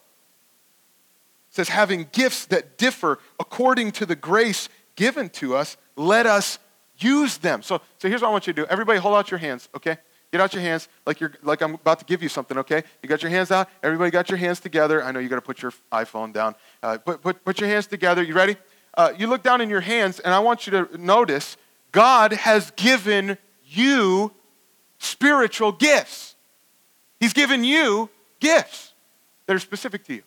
says, 1.50 1.68
having 1.70 2.08
gifts 2.12 2.46
that 2.46 2.78
differ 2.78 3.18
according 3.40 3.92
to 3.92 4.06
the 4.06 4.16
grace 4.16 4.68
given 4.94 5.28
to 5.30 5.56
us, 5.56 5.76
let 5.96 6.26
us 6.26 6.58
use 6.98 7.38
them. 7.38 7.62
So, 7.62 7.80
so 7.98 8.08
here's 8.08 8.22
what 8.22 8.28
I 8.28 8.32
want 8.32 8.46
you 8.46 8.52
to 8.52 8.62
do. 8.62 8.66
Everybody 8.68 8.98
hold 9.00 9.14
out 9.14 9.30
your 9.30 9.38
hands, 9.38 9.68
okay? 9.74 9.98
Get 10.32 10.40
out 10.40 10.52
your 10.52 10.62
hands 10.62 10.88
like 11.06 11.20
you're 11.20 11.32
like 11.42 11.62
I'm 11.62 11.74
about 11.74 12.00
to 12.00 12.04
give 12.04 12.22
you 12.22 12.28
something, 12.28 12.58
okay? 12.58 12.82
You 13.02 13.08
got 13.08 13.22
your 13.22 13.30
hands 13.30 13.50
out. 13.50 13.68
Everybody 13.82 14.10
got 14.10 14.28
your 14.28 14.38
hands 14.38 14.60
together. 14.60 15.02
I 15.02 15.12
know 15.12 15.20
you 15.20 15.28
got 15.28 15.36
to 15.36 15.40
put 15.42 15.62
your 15.62 15.72
iPhone 15.92 16.32
down. 16.32 16.54
Uh, 16.82 16.98
put, 16.98 17.22
put, 17.22 17.44
put 17.44 17.60
your 17.60 17.68
hands 17.68 17.86
together. 17.86 18.22
You 18.22 18.34
ready? 18.34 18.56
Uh, 18.96 19.12
you 19.16 19.26
look 19.26 19.42
down 19.42 19.60
in 19.60 19.70
your 19.70 19.80
hands, 19.80 20.20
and 20.20 20.34
I 20.34 20.38
want 20.40 20.66
you 20.66 20.72
to 20.72 20.98
notice 20.98 21.56
God 21.92 22.32
has 22.32 22.70
given 22.72 23.38
you 23.64 24.32
spiritual 24.98 25.72
gifts. 25.72 26.34
He's 27.20 27.32
given 27.32 27.64
you 27.64 28.10
gifts 28.40 28.92
that 29.46 29.54
are 29.54 29.58
specific 29.58 30.04
to 30.04 30.14
you. 30.14 30.22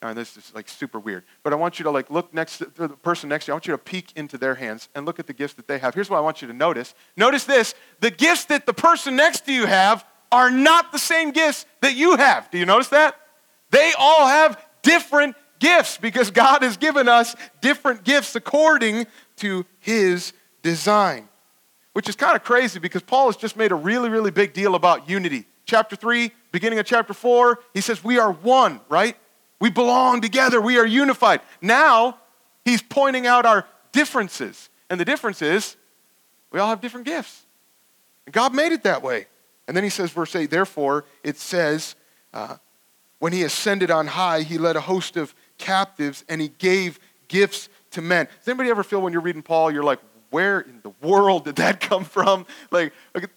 And 0.00 0.16
this 0.16 0.36
is 0.36 0.52
like 0.54 0.68
super 0.68 1.00
weird. 1.00 1.24
But 1.42 1.52
I 1.52 1.56
want 1.56 1.78
you 1.78 1.82
to 1.84 1.90
like 1.90 2.08
look 2.10 2.32
next 2.32 2.58
to 2.58 2.66
the 2.66 2.88
person 2.88 3.28
next 3.28 3.46
to 3.46 3.50
you. 3.50 3.54
I 3.54 3.56
want 3.56 3.66
you 3.66 3.72
to 3.72 3.78
peek 3.78 4.12
into 4.14 4.38
their 4.38 4.54
hands 4.54 4.88
and 4.94 5.04
look 5.04 5.18
at 5.18 5.26
the 5.26 5.32
gifts 5.32 5.54
that 5.54 5.66
they 5.66 5.78
have. 5.78 5.94
Here's 5.94 6.08
what 6.08 6.18
I 6.18 6.20
want 6.20 6.40
you 6.40 6.48
to 6.48 6.54
notice. 6.54 6.94
Notice 7.16 7.44
this. 7.44 7.74
The 8.00 8.10
gifts 8.10 8.44
that 8.46 8.64
the 8.64 8.72
person 8.72 9.16
next 9.16 9.46
to 9.46 9.52
you 9.52 9.66
have 9.66 10.04
are 10.30 10.50
not 10.50 10.92
the 10.92 10.98
same 10.98 11.32
gifts 11.32 11.66
that 11.80 11.96
you 11.96 12.16
have. 12.16 12.50
Do 12.50 12.58
you 12.58 12.66
notice 12.66 12.88
that? 12.88 13.16
They 13.70 13.92
all 13.98 14.26
have 14.26 14.62
different 14.82 15.34
gifts 15.58 15.98
because 15.98 16.30
God 16.30 16.62
has 16.62 16.76
given 16.76 17.08
us 17.08 17.34
different 17.60 18.04
gifts 18.04 18.36
according 18.36 19.06
to 19.36 19.66
his 19.80 20.32
design. 20.62 21.28
Which 21.92 22.08
is 22.08 22.14
kind 22.14 22.36
of 22.36 22.44
crazy 22.44 22.78
because 22.78 23.02
Paul 23.02 23.26
has 23.26 23.36
just 23.36 23.56
made 23.56 23.72
a 23.72 23.74
really, 23.74 24.08
really 24.08 24.30
big 24.30 24.52
deal 24.52 24.76
about 24.76 25.08
unity. 25.08 25.46
Chapter 25.64 25.96
3, 25.96 26.30
beginning 26.52 26.78
of 26.78 26.86
chapter 26.86 27.12
4, 27.12 27.58
he 27.74 27.80
says, 27.80 28.04
We 28.04 28.18
are 28.18 28.30
one, 28.30 28.80
right? 28.88 29.16
We 29.60 29.70
belong 29.70 30.20
together. 30.20 30.60
We 30.60 30.78
are 30.78 30.86
unified. 30.86 31.40
Now, 31.60 32.18
he's 32.64 32.82
pointing 32.82 33.26
out 33.26 33.44
our 33.44 33.66
differences. 33.92 34.70
And 34.90 35.00
the 35.00 35.04
difference 35.04 35.42
is 35.42 35.76
we 36.50 36.60
all 36.60 36.68
have 36.68 36.80
different 36.80 37.06
gifts. 37.06 37.44
And 38.26 38.32
God 38.32 38.54
made 38.54 38.72
it 38.72 38.84
that 38.84 39.02
way. 39.02 39.26
And 39.66 39.76
then 39.76 39.84
he 39.84 39.90
says, 39.90 40.10
verse 40.10 40.34
8, 40.34 40.50
therefore, 40.50 41.04
it 41.22 41.36
says, 41.36 41.94
uh, 42.32 42.56
when 43.18 43.32
he 43.32 43.42
ascended 43.42 43.90
on 43.90 44.06
high, 44.06 44.42
he 44.42 44.58
led 44.58 44.76
a 44.76 44.80
host 44.80 45.16
of 45.16 45.34
captives 45.58 46.24
and 46.28 46.40
he 46.40 46.48
gave 46.48 47.00
gifts 47.26 47.68
to 47.90 48.02
men. 48.02 48.26
Does 48.26 48.48
anybody 48.48 48.70
ever 48.70 48.82
feel 48.82 49.02
when 49.02 49.12
you're 49.12 49.22
reading 49.22 49.42
Paul, 49.42 49.70
you're 49.70 49.82
like, 49.82 49.98
where 50.30 50.60
in 50.60 50.80
the 50.82 50.92
world 51.06 51.44
did 51.44 51.56
that 51.56 51.80
come 51.88 52.04
from? 52.04 52.46
Like, 52.70 52.92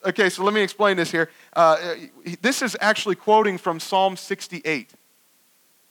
okay, 0.05 0.29
so 0.29 0.43
let 0.43 0.53
me 0.53 0.61
explain 0.61 0.97
this 0.97 1.11
here. 1.11 1.29
Uh, 1.53 1.95
this 2.41 2.61
is 2.61 2.77
actually 2.79 3.15
quoting 3.15 3.57
from 3.57 3.79
Psalm 3.79 4.15
68. 4.15 4.93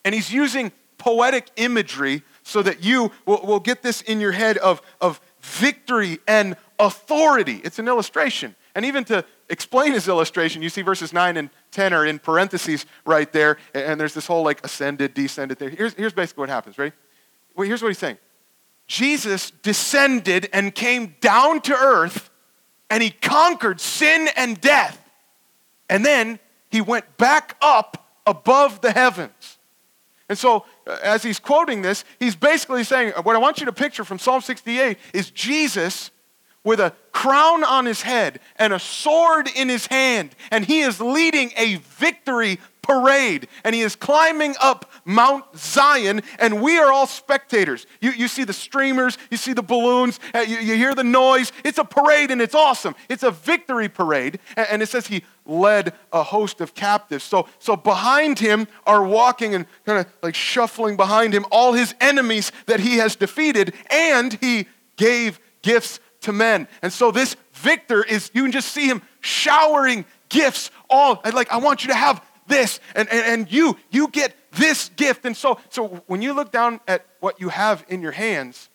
And 0.05 0.15
he's 0.15 0.33
using 0.33 0.73
poetic 0.99 1.51
imagery 1.57 2.23
so 2.43 2.63
that 2.63 2.85
you 2.85 3.11
will, 3.27 3.45
will 3.45 3.61
get 3.61 3.83
this 3.83 4.03
in 4.03 4.21
your 4.21 4.33
head 4.33 4.59
of, 4.59 4.83
of 5.01 5.21
victory 5.41 6.19
and 6.27 6.57
authority. 6.79 7.61
It's 7.65 7.79
an 7.79 7.89
illustration. 7.89 8.55
And 8.75 8.85
even 8.85 9.05
to 9.05 9.25
explain 9.49 9.93
his 9.93 10.09
illustration, 10.09 10.63
you 10.63 10.69
see 10.69 10.83
verses 10.83 11.13
9 11.13 11.37
and 11.37 11.51
10 11.73 11.93
are 11.93 12.07
in 12.07 12.19
parentheses 12.19 12.87
right 13.05 13.31
there, 13.33 13.59
and 13.75 14.01
there's 14.01 14.15
this 14.15 14.27
whole 14.27 14.45
like 14.45 14.65
ascended, 14.65 15.15
descended 15.15 15.59
there. 15.59 15.71
Here's, 15.71 15.95
here's 15.95 16.13
basically 16.13 16.43
what 16.43 16.49
happens, 16.51 16.79
right? 16.79 16.93
Well, 17.55 17.67
here's 17.67 17.83
what 17.83 17.89
he's 17.89 17.99
saying 17.99 18.19
Jesus 18.87 19.51
descended 19.51 20.49
and 20.53 20.75
came 20.75 21.17
down 21.21 21.61
to 21.63 21.75
earth, 21.75 22.31
and 22.89 23.03
he 23.03 23.11
conquered 23.11 23.81
sin 23.81 24.29
and 24.37 24.61
death. 24.61 24.97
And 25.89 26.05
then 26.05 26.39
he 26.71 26.81
went 26.81 27.17
back 27.17 27.57
up 27.61 28.21
above 28.27 28.81
the 28.81 28.93
heavens. 28.93 29.59
And 30.31 30.39
so, 30.39 30.65
uh, 30.87 30.97
as 31.03 31.25
he's 31.25 31.41
quoting 31.41 31.83
this, 31.83 32.05
he's 32.21 32.37
basically 32.37 32.85
saying, 32.85 33.13
What 33.25 33.35
I 33.35 33.41
want 33.41 33.59
you 33.59 33.67
to 33.67 33.73
picture 33.73 34.05
from 34.05 34.21
Psalm 34.21 34.41
68 34.41 34.97
is 35.13 35.31
Jesus 35.33 36.13
with 36.63 36.79
a 36.79 36.93
crown 37.11 37.65
on 37.65 37.85
his 37.85 38.03
head 38.03 38.39
and 38.57 38.73
a 38.73 38.79
sword 38.79 39.49
in 39.57 39.69
his 39.69 39.87
hand, 39.87 40.31
and 40.53 40.65
he 40.65 40.83
is 40.83 41.01
leading 41.01 41.51
a 41.57 41.77
victory 41.77 42.61
parade, 42.83 43.49
and 43.65 43.75
he 43.75 43.81
is 43.81 43.97
climbing 43.97 44.55
up 44.61 44.91
Mount 45.05 45.45
Zion, 45.57 46.23
and 46.39 46.63
we 46.63 46.79
are 46.79 46.93
all 46.93 47.09
spectators. 47.09 47.87
You, 48.01 48.13
you 48.13 48.29
see 48.29 48.45
the 48.45 48.53
streamers, 48.53 49.19
you 49.31 49.37
see 49.37 49.53
the 49.53 49.63
balloons, 49.63 50.21
uh, 50.33 50.41
you, 50.41 50.59
you 50.59 50.77
hear 50.77 50.95
the 50.95 51.05
noise. 51.05 51.51
It's 51.65 51.79
a 51.79 51.85
parade, 51.85 52.31
and 52.31 52.41
it's 52.41 52.55
awesome. 52.55 52.95
It's 53.09 53.25
a 53.25 53.33
victory 53.33 53.89
parade, 53.89 54.39
and, 54.57 54.67
and 54.71 54.83
it 54.83 54.89
says 54.89 55.09
he 55.09 55.25
led 55.51 55.93
a 56.13 56.23
host 56.23 56.61
of 56.61 56.75
captives. 56.75 57.25
So, 57.25 57.49
so 57.59 57.77
behind 57.77 58.39
him 58.39 58.69
are 58.87 59.05
walking 59.05 59.55
and 59.55 59.67
kind 59.85 59.99
of 59.99 60.07
like 60.23 60.35
shuffling 60.35 60.97
behind 60.97 61.35
him 61.35 61.45
all 61.51 61.73
his 61.73 61.95
enemies 62.01 62.53
that 62.67 62.81
he 62.81 62.97
has 62.97 63.17
defeated, 63.17 63.75
and 63.91 64.33
he 64.35 64.67
gave 64.97 65.41
gifts 65.63 66.01
to 66.23 66.33
men. 66.33 66.69
And 66.83 66.93
so 66.93 67.11
this 67.11 67.37
victor 67.53 68.03
is, 68.03 68.31
you 68.33 68.43
can 68.43 68.53
just 68.53 68.73
see 68.73 68.87
him 68.87 69.03
showering 69.21 70.05
gifts 70.29 70.71
all 70.89 71.21
like 71.35 71.51
i 71.51 71.57
want 71.57 71.83
you 71.83 71.89
to 71.89 71.95
have 71.95 72.25
this, 72.47 72.81
and, 72.95 73.09
and, 73.09 73.27
and 73.27 73.53
you, 73.53 73.79
you 73.91 74.09
get 74.09 74.35
this 74.53 74.91
gift. 74.91 75.25
And 75.25 75.37
so, 75.37 75.59
so 75.71 76.03
when 76.07 76.21
you 76.21 76.33
look 76.33 76.51
down 76.51 76.81
at 76.87 77.07
what 77.21 77.41
you 77.41 77.49
have 77.49 77.85
in 77.89 78.03
your 78.03 78.13
hands, 78.13 78.69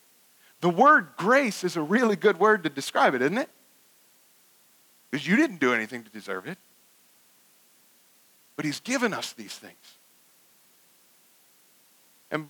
the 0.62 0.70
word 0.70 1.10
grace 1.18 1.64
is 1.64 1.76
a 1.76 1.82
really 1.82 2.16
good 2.16 2.40
word 2.40 2.64
to 2.64 2.70
describe 2.70 3.14
it, 3.14 3.22
isn't 3.22 3.38
it? 3.38 3.50
Because 5.12 5.28
you 5.28 5.36
didn't 5.36 5.60
do 5.60 5.74
anything 5.74 6.04
to 6.04 6.10
deserve 6.10 6.48
it. 6.48 6.58
But 8.56 8.66
he's 8.66 8.80
given 8.80 9.14
us 9.14 9.34
these 9.34 9.54
things. 9.54 9.98
And 12.32 12.50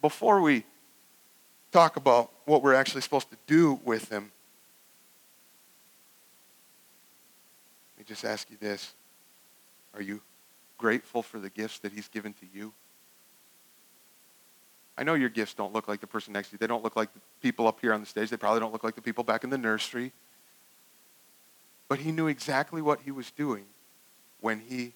before 0.00 0.40
we 0.40 0.64
talk 1.72 1.96
about 1.96 2.30
what 2.44 2.62
we're 2.62 2.74
actually 2.74 3.00
supposed 3.00 3.30
to 3.30 3.36
do 3.46 3.80
with 3.84 4.08
them, 4.08 4.30
let 7.96 7.98
me 7.98 8.04
just 8.06 8.24
ask 8.24 8.50
you 8.50 8.56
this. 8.60 8.94
Are 9.94 10.02
you 10.02 10.20
grateful 10.78 11.22
for 11.22 11.38
the 11.38 11.50
gifts 11.50 11.78
that 11.80 11.92
he's 11.92 12.08
given 12.08 12.34
to 12.34 12.46
you? 12.52 12.72
I 14.98 15.04
know 15.04 15.14
your 15.14 15.28
gifts 15.28 15.54
don't 15.54 15.72
look 15.72 15.88
like 15.88 16.00
the 16.00 16.06
person 16.06 16.32
next 16.32 16.48
to 16.48 16.54
you. 16.54 16.58
They 16.58 16.66
don't 16.66 16.82
look 16.82 16.96
like 16.96 17.12
the 17.12 17.20
people 17.42 17.66
up 17.66 17.80
here 17.80 17.92
on 17.92 18.00
the 18.00 18.06
stage. 18.06 18.30
They 18.30 18.36
probably 18.36 18.60
don't 18.60 18.72
look 18.72 18.84
like 18.84 18.94
the 18.94 19.02
people 19.02 19.24
back 19.24 19.44
in 19.44 19.50
the 19.50 19.58
nursery. 19.58 20.12
But 21.88 21.98
he 21.98 22.12
knew 22.12 22.26
exactly 22.26 22.80
what 22.80 23.00
he 23.02 23.10
was 23.10 23.30
doing 23.30 23.64
when 24.40 24.60
he 24.60 24.92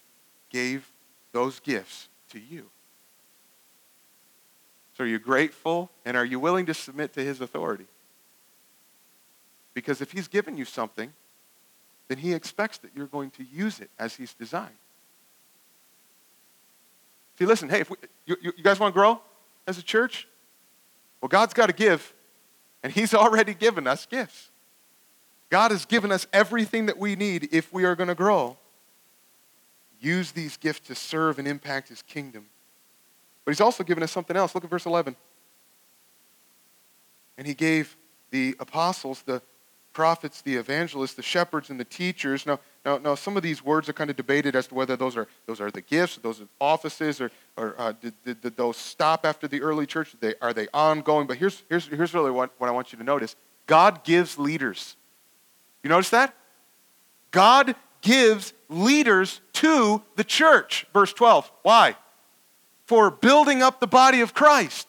gave 0.50 0.90
those 1.32 1.60
gifts 1.60 2.08
to 2.30 2.40
you. 2.40 2.66
So 4.96 5.04
are 5.04 5.06
you 5.06 5.18
grateful 5.18 5.90
and 6.04 6.16
are 6.16 6.24
you 6.24 6.38
willing 6.38 6.66
to 6.66 6.74
submit 6.74 7.12
to 7.14 7.24
his 7.24 7.40
authority? 7.40 7.86
Because 9.72 10.00
if 10.00 10.12
he's 10.12 10.28
given 10.28 10.56
you 10.56 10.64
something, 10.64 11.12
then 12.08 12.18
he 12.18 12.34
expects 12.34 12.78
that 12.78 12.90
you're 12.94 13.06
going 13.06 13.30
to 13.30 13.44
use 13.44 13.80
it 13.80 13.90
as 13.98 14.16
he's 14.16 14.34
designed. 14.34 14.74
See, 17.38 17.46
listen, 17.46 17.70
hey, 17.70 17.80
if 17.80 17.88
we, 17.88 17.96
you, 18.26 18.36
you 18.42 18.52
guys 18.62 18.78
want 18.78 18.92
to 18.92 18.98
grow 18.98 19.20
as 19.66 19.78
a 19.78 19.82
church? 19.82 20.28
Well, 21.20 21.28
God's 21.28 21.54
got 21.54 21.66
to 21.66 21.72
give, 21.72 22.12
and 22.82 22.92
He's 22.92 23.14
already 23.24 23.54
given 23.54 23.86
us 23.86 24.04
gifts. 24.06 24.50
God 25.48 25.70
has 25.70 25.84
given 25.84 26.12
us 26.12 26.26
everything 26.32 26.86
that 26.86 26.98
we 26.98 27.16
need 27.16 27.48
if 27.50 27.72
we 27.72 27.84
are 27.84 27.96
going 27.96 28.08
to 28.08 28.14
grow. 28.14 28.56
Use 30.00 30.32
these 30.32 30.56
gifts 30.56 30.88
to 30.88 30.94
serve 30.94 31.38
and 31.38 31.46
impact 31.46 31.88
His 31.88 32.02
kingdom. 32.02 32.46
But 33.44 33.52
He's 33.52 33.60
also 33.60 33.84
given 33.84 34.02
us 34.02 34.10
something 34.10 34.36
else. 34.36 34.54
Look 34.54 34.64
at 34.64 34.70
verse 34.70 34.86
11. 34.86 35.14
And 37.38 37.46
He 37.46 37.54
gave 37.54 37.96
the 38.30 38.56
apostles 38.58 39.22
the 39.22 39.42
prophets, 39.92 40.42
the 40.42 40.56
evangelists, 40.56 41.14
the 41.14 41.22
shepherds, 41.22 41.70
and 41.70 41.78
the 41.78 41.84
teachers. 41.84 42.46
Now, 42.46 42.60
now, 42.84 42.98
now 42.98 43.14
some 43.14 43.36
of 43.36 43.42
these 43.42 43.64
words 43.64 43.88
are 43.88 43.92
kind 43.92 44.08
of 44.08 44.16
debated 44.16 44.54
as 44.54 44.66
to 44.68 44.74
whether 44.74 44.96
those 44.96 45.16
are, 45.16 45.26
those 45.46 45.60
are 45.60 45.70
the 45.70 45.80
gifts, 45.80 46.16
those 46.16 46.40
are 46.40 46.48
offices, 46.60 47.20
or, 47.20 47.30
or 47.56 47.74
uh, 47.76 47.92
did, 48.00 48.14
did, 48.24 48.40
did, 48.40 48.56
those 48.56 48.76
stop 48.76 49.26
after 49.26 49.48
the 49.48 49.60
early 49.60 49.86
church? 49.86 50.14
They, 50.20 50.34
are 50.40 50.52
they 50.52 50.68
ongoing? 50.72 51.26
But 51.26 51.38
here's, 51.38 51.62
here's, 51.68 51.86
here's 51.86 52.14
really 52.14 52.30
what, 52.30 52.52
what 52.58 52.68
I 52.68 52.70
want 52.70 52.92
you 52.92 52.98
to 52.98 53.04
notice 53.04 53.36
God 53.66 54.04
gives 54.04 54.38
leaders. 54.38 54.96
You 55.82 55.90
notice 55.90 56.10
that? 56.10 56.34
God 57.30 57.74
gives 58.00 58.52
leaders 58.68 59.40
to 59.60 60.02
the 60.16 60.24
church. 60.24 60.86
Verse 60.94 61.12
12. 61.12 61.50
Why? 61.62 61.96
For 62.86 63.10
building 63.10 63.62
up 63.62 63.78
the 63.78 63.86
body 63.86 64.22
of 64.22 64.32
Christ. 64.32 64.88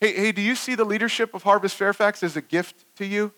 Hey, 0.00 0.14
hey, 0.14 0.32
do 0.32 0.42
you 0.42 0.54
see 0.54 0.74
the 0.74 0.84
leadership 0.84 1.34
of 1.34 1.42
Harvest 1.42 1.76
Fairfax 1.76 2.22
as 2.22 2.36
a 2.36 2.42
gift 2.42 2.84
to 2.96 3.06
you? 3.06 3.32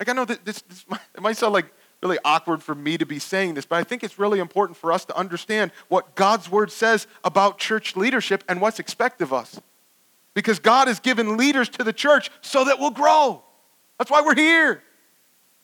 Like, 0.00 0.08
I 0.08 0.12
know 0.12 0.24
that 0.24 0.46
this, 0.46 0.62
this 0.62 0.86
it 1.14 1.20
might 1.20 1.36
sound 1.36 1.52
like 1.52 1.66
really 2.02 2.18
awkward 2.24 2.62
for 2.62 2.74
me 2.74 2.96
to 2.96 3.04
be 3.04 3.18
saying 3.18 3.54
this, 3.54 3.66
but 3.66 3.76
I 3.76 3.84
think 3.84 4.02
it's 4.02 4.18
really 4.18 4.38
important 4.38 4.78
for 4.78 4.90
us 4.90 5.04
to 5.06 5.16
understand 5.16 5.70
what 5.88 6.14
God's 6.14 6.50
word 6.50 6.72
says 6.72 7.06
about 7.22 7.58
church 7.58 7.96
leadership 7.96 8.42
and 8.48 8.60
what's 8.60 8.78
expected 8.78 9.24
of 9.24 9.32
us. 9.34 9.60
Because 10.32 10.58
God 10.58 10.88
has 10.88 11.00
given 11.00 11.36
leaders 11.36 11.68
to 11.70 11.84
the 11.84 11.92
church 11.92 12.30
so 12.40 12.64
that 12.64 12.78
we'll 12.78 12.90
grow. 12.90 13.42
That's 13.98 14.10
why 14.10 14.22
we're 14.22 14.34
here. 14.34 14.82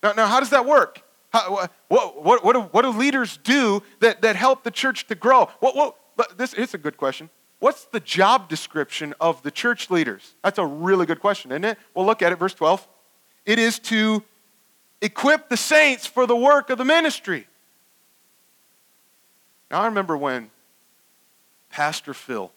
Now, 0.03 0.13
now 0.13 0.27
how 0.27 0.41
does 0.41 0.51
that 0.51 0.67
work? 0.67 1.03
How, 1.33 1.69
what, 1.89 2.25
what, 2.25 2.45
what, 2.45 2.53
do, 2.55 2.61
what 2.63 2.83
do 2.83 2.91
leaders 2.91 3.39
do 3.43 3.83
that, 4.01 4.23
that 4.23 4.37
help 4.37 4.65
the 4.65 4.71
church 4.71 5.07
to 5.07 5.15
grow? 5.15 5.49
What, 5.61 5.77
what, 6.17 6.37
this 6.37 6.55
is 6.55 6.75
a 6.75 6.79
good 6.79 6.97
question. 6.97 7.31
What's 7.61 7.85
the 7.85 8.01
job 8.01 8.49
description 8.49 9.15
of 9.21 9.43
the 9.43 9.51
church 9.51 9.91
leaders? 9.91 10.35
That's 10.43 10.59
a 10.59 10.67
really 10.67 11.07
good 11.07 11.21
question, 11.21 11.53
isn't 11.53 11.65
it? 11.65 11.79
Well, 11.95 12.07
look 12.07 12.23
at 12.23 12.33
it, 12.33 12.37
verse 12.37 12.55
12. 12.55 12.87
It 13.47 13.59
is 13.59 13.79
to 13.81 14.23
equip 15.03 15.49
the 15.49 15.57
saints 15.57 16.07
for 16.07 16.27
the 16.27 16.37
work 16.37 16.71
of 16.71 16.79
the 16.79 16.85
ministry. 16.85 17.47
Now, 19.71 19.83
I 19.83 19.87
remember 19.87 20.17
when 20.17 20.51
Pastor 21.71 22.13
Phil, 22.13 22.51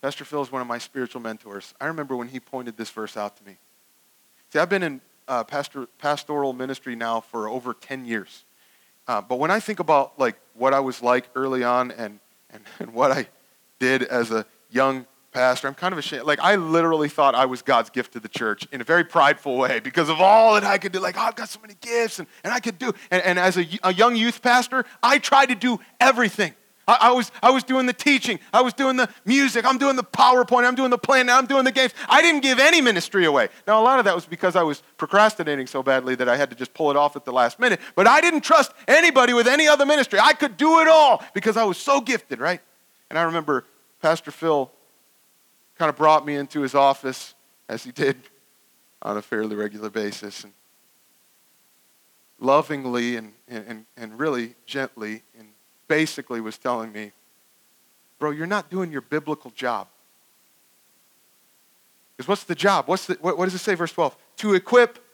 Pastor 0.00 0.24
Phil 0.24 0.42
is 0.42 0.50
one 0.50 0.62
of 0.62 0.68
my 0.68 0.78
spiritual 0.78 1.20
mentors. 1.20 1.74
I 1.80 1.86
remember 1.86 2.16
when 2.16 2.28
he 2.28 2.40
pointed 2.40 2.76
this 2.76 2.90
verse 2.90 3.16
out 3.16 3.36
to 3.36 3.44
me. 3.44 3.58
See, 4.52 4.58
I've 4.58 4.68
been 4.68 4.82
in 4.82 5.00
uh, 5.32 5.42
pastor, 5.42 5.86
pastoral 5.96 6.52
ministry 6.52 6.94
now 6.94 7.18
for 7.18 7.48
over 7.48 7.72
10 7.72 8.04
years. 8.04 8.44
Uh, 9.08 9.22
but 9.22 9.38
when 9.38 9.50
I 9.50 9.60
think 9.60 9.80
about 9.80 10.18
like 10.18 10.36
what 10.52 10.74
I 10.74 10.80
was 10.80 11.02
like 11.02 11.30
early 11.34 11.64
on 11.64 11.90
and, 11.90 12.20
and, 12.50 12.62
and 12.78 12.92
what 12.92 13.10
I 13.10 13.26
did 13.78 14.02
as 14.02 14.30
a 14.30 14.44
young 14.70 15.06
pastor, 15.32 15.68
I'm 15.68 15.74
kind 15.74 15.92
of 15.92 15.98
ashamed. 15.98 16.24
Like 16.24 16.38
I 16.40 16.56
literally 16.56 17.08
thought 17.08 17.34
I 17.34 17.46
was 17.46 17.62
God's 17.62 17.88
gift 17.88 18.12
to 18.12 18.20
the 18.20 18.28
church 18.28 18.68
in 18.72 18.82
a 18.82 18.84
very 18.84 19.04
prideful 19.04 19.56
way 19.56 19.80
because 19.80 20.10
of 20.10 20.20
all 20.20 20.52
that 20.52 20.64
I 20.64 20.76
could 20.76 20.92
do. 20.92 21.00
Like, 21.00 21.16
oh, 21.16 21.22
I've 21.22 21.34
got 21.34 21.48
so 21.48 21.60
many 21.60 21.76
gifts 21.80 22.18
and, 22.18 22.28
and 22.44 22.52
I 22.52 22.60
could 22.60 22.78
do. 22.78 22.92
And, 23.10 23.22
and 23.22 23.38
as 23.38 23.56
a, 23.56 23.66
a 23.82 23.94
young 23.94 24.14
youth 24.14 24.42
pastor, 24.42 24.84
I 25.02 25.18
tried 25.18 25.46
to 25.46 25.54
do 25.54 25.80
everything. 25.98 26.52
I, 26.92 27.08
I, 27.08 27.12
was, 27.12 27.30
I 27.42 27.50
was 27.50 27.64
doing 27.64 27.86
the 27.86 27.92
teaching. 27.92 28.38
I 28.52 28.62
was 28.62 28.72
doing 28.72 28.96
the 28.96 29.08
music. 29.24 29.64
I'm 29.64 29.78
doing 29.78 29.96
the 29.96 30.04
PowerPoint. 30.04 30.64
I'm 30.64 30.74
doing 30.74 30.90
the 30.90 30.98
plan. 30.98 31.30
I'm 31.30 31.46
doing 31.46 31.64
the 31.64 31.72
games. 31.72 31.92
I 32.08 32.22
didn't 32.22 32.40
give 32.40 32.58
any 32.58 32.80
ministry 32.80 33.24
away. 33.24 33.48
Now, 33.66 33.80
a 33.80 33.84
lot 33.84 33.98
of 33.98 34.04
that 34.04 34.14
was 34.14 34.26
because 34.26 34.56
I 34.56 34.62
was 34.62 34.82
procrastinating 34.96 35.66
so 35.66 35.82
badly 35.82 36.14
that 36.16 36.28
I 36.28 36.36
had 36.36 36.50
to 36.50 36.56
just 36.56 36.74
pull 36.74 36.90
it 36.90 36.96
off 36.96 37.16
at 37.16 37.24
the 37.24 37.32
last 37.32 37.58
minute. 37.58 37.80
But 37.94 38.06
I 38.06 38.20
didn't 38.20 38.42
trust 38.42 38.72
anybody 38.86 39.32
with 39.32 39.46
any 39.46 39.68
other 39.68 39.86
ministry. 39.86 40.18
I 40.20 40.32
could 40.32 40.56
do 40.56 40.80
it 40.80 40.88
all 40.88 41.24
because 41.34 41.56
I 41.56 41.64
was 41.64 41.78
so 41.78 42.00
gifted, 42.00 42.40
right? 42.40 42.60
And 43.10 43.18
I 43.18 43.22
remember 43.22 43.64
Pastor 44.00 44.30
Phil 44.30 44.70
kind 45.78 45.88
of 45.88 45.96
brought 45.96 46.26
me 46.26 46.36
into 46.36 46.60
his 46.60 46.74
office, 46.74 47.34
as 47.68 47.84
he 47.84 47.92
did 47.92 48.16
on 49.00 49.16
a 49.16 49.22
fairly 49.22 49.56
regular 49.56 49.90
basis. 49.90 50.44
And 50.44 50.52
lovingly 52.42 53.16
and, 53.16 53.32
and, 53.48 53.86
and 53.96 54.18
really 54.18 54.54
gently 54.66 55.22
and 55.38 55.48
basically 55.88 56.40
was 56.40 56.58
telling 56.58 56.92
me, 56.92 57.12
bro, 58.18 58.30
you're 58.30 58.46
not 58.46 58.70
doing 58.70 58.92
your 58.92 59.00
biblical 59.00 59.50
job. 59.50 59.88
Because 62.16 62.28
what's 62.28 62.44
the 62.44 62.54
job? 62.54 62.86
What's 62.86 63.06
the, 63.06 63.18
what, 63.20 63.36
what, 63.38 63.46
does 63.46 63.54
it 63.54 63.58
say, 63.58 63.74
verse 63.74 63.92
12? 63.92 64.16
To 64.38 64.54
equip 64.54 65.04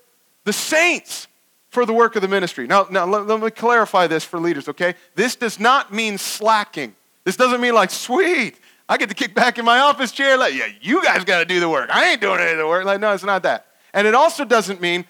the 0.44 0.52
saints 0.52 1.26
for 1.70 1.86
the 1.86 1.92
work 1.92 2.16
of 2.16 2.22
the 2.22 2.28
ministry. 2.28 2.66
Now, 2.66 2.86
now 2.90 3.06
let, 3.06 3.26
let 3.26 3.40
me 3.40 3.50
clarify 3.50 4.06
this 4.06 4.24
for 4.24 4.38
leaders, 4.38 4.68
okay? 4.68 4.94
This 5.14 5.36
does 5.36 5.60
not 5.60 5.92
mean 5.92 6.18
slacking. 6.18 6.94
This 7.24 7.36
doesn't 7.36 7.60
mean 7.60 7.74
like, 7.74 7.90
sweet, 7.90 8.58
I 8.88 8.96
get 8.96 9.10
to 9.10 9.14
kick 9.14 9.34
back 9.34 9.58
in 9.58 9.64
my 9.64 9.80
office 9.80 10.12
chair. 10.12 10.36
Like, 10.38 10.54
yeah, 10.54 10.68
you 10.80 11.02
guys 11.02 11.24
got 11.24 11.40
to 11.40 11.44
do 11.44 11.60
the 11.60 11.68
work. 11.68 11.90
I 11.92 12.10
ain't 12.10 12.20
doing 12.20 12.40
any 12.40 12.52
of 12.52 12.58
the 12.58 12.66
work. 12.66 12.84
Like, 12.84 13.00
no, 13.00 13.12
it's 13.12 13.24
not 13.24 13.42
that. 13.42 13.66
And 13.92 14.06
it 14.06 14.14
also 14.14 14.44
doesn't 14.44 14.80
mean, 14.80 15.04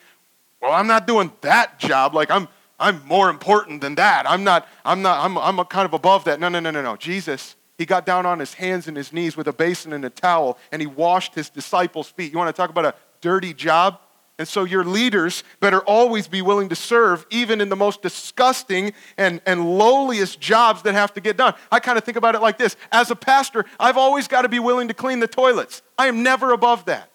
well, 0.61 0.73
I'm 0.73 0.89
not 0.89 1.07
doing 1.07 1.31
that 1.43 1.79
job. 1.79 2.15
Like, 2.15 2.31
I'm, 2.31 2.49
I'm 2.79 3.05
more 3.07 3.29
important 3.29 3.81
than 3.81 3.97
that. 3.97 4.29
I'm 4.29 4.45
not, 4.45 4.69
I'm 4.85 5.03
not, 5.03 5.25
I'm, 5.25 5.37
I'm 5.37 5.65
kind 5.67 5.85
of 5.85 5.95
above 5.95 6.25
that. 6.25 6.39
No, 6.39 6.49
no, 6.49 6.61
no, 6.61 6.71
no, 6.71 6.83
no. 6.83 6.97
Jesus, 6.97 7.57
he 7.77 7.85
got 7.85 8.07
down 8.07 8.27
on 8.27 8.39
his 8.39 8.55
hands 8.55 8.87
and 8.89 8.97
his 8.97 9.13
knees 9.13 9.37
with 9.37 9.49
a 9.49 9.53
basin 9.53 9.93
and 9.93 10.05
a 10.05 10.11
towel 10.11 10.59
and 10.71 10.81
he 10.81 10.87
washed 10.87 11.35
his 11.35 11.51
disciples' 11.51 12.09
feet. 12.09 12.33
You 12.33 12.39
want 12.39 12.55
to 12.55 12.61
talk 12.61 12.71
about 12.71 12.85
a 12.85 12.95
dirty 13.21 13.53
job? 13.53 14.01
And 14.39 14.47
so 14.47 14.63
your 14.63 14.85
leaders 14.85 15.43
better 15.59 15.81
always 15.81 16.29
be 16.29 16.43
willing 16.43 16.69
to 16.69 16.77
serve, 16.77 17.27
even 17.29 17.61
in 17.61 17.69
the 17.69 17.77
most 17.77 18.03
disgusting 18.03 18.93
and, 19.17 19.41
and 19.45 19.79
lowliest 19.79 20.41
jobs 20.41 20.83
that 20.83 20.95
have 20.95 21.13
to 21.15 21.21
get 21.21 21.37
done. 21.37 21.55
I 21.73 21.81
kind 21.81 21.99
of 21.99 22.05
think 22.05 22.17
about 22.17 22.37
it 22.37 22.41
like 22.41 22.57
this 22.57 22.77
As 22.93 23.11
a 23.11 23.17
pastor, 23.17 23.65
I've 23.81 23.97
always 23.97 24.29
got 24.29 24.43
to 24.43 24.49
be 24.49 24.61
willing 24.61 24.89
to 24.89 24.95
clean 24.95 25.19
the 25.19 25.27
toilets. 25.27 25.83
I 25.99 26.07
am 26.07 26.23
never 26.23 26.53
above 26.53 26.85
that. 26.85 27.11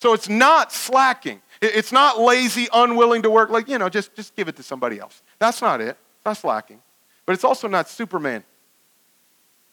So 0.00 0.12
it's 0.12 0.28
not 0.28 0.72
slacking. 0.72 1.40
It's 1.60 1.92
not 1.92 2.20
lazy, 2.20 2.68
unwilling 2.72 3.22
to 3.22 3.30
work, 3.30 3.50
like, 3.50 3.68
you 3.68 3.78
know, 3.78 3.88
just, 3.88 4.14
just 4.14 4.34
give 4.34 4.48
it 4.48 4.56
to 4.56 4.62
somebody 4.62 4.98
else. 4.98 5.22
That's 5.38 5.62
not 5.62 5.80
it. 5.80 5.96
That's 6.24 6.44
lacking. 6.44 6.80
But 7.26 7.34
it's 7.34 7.44
also 7.44 7.68
not 7.68 7.88
Superman. 7.88 8.44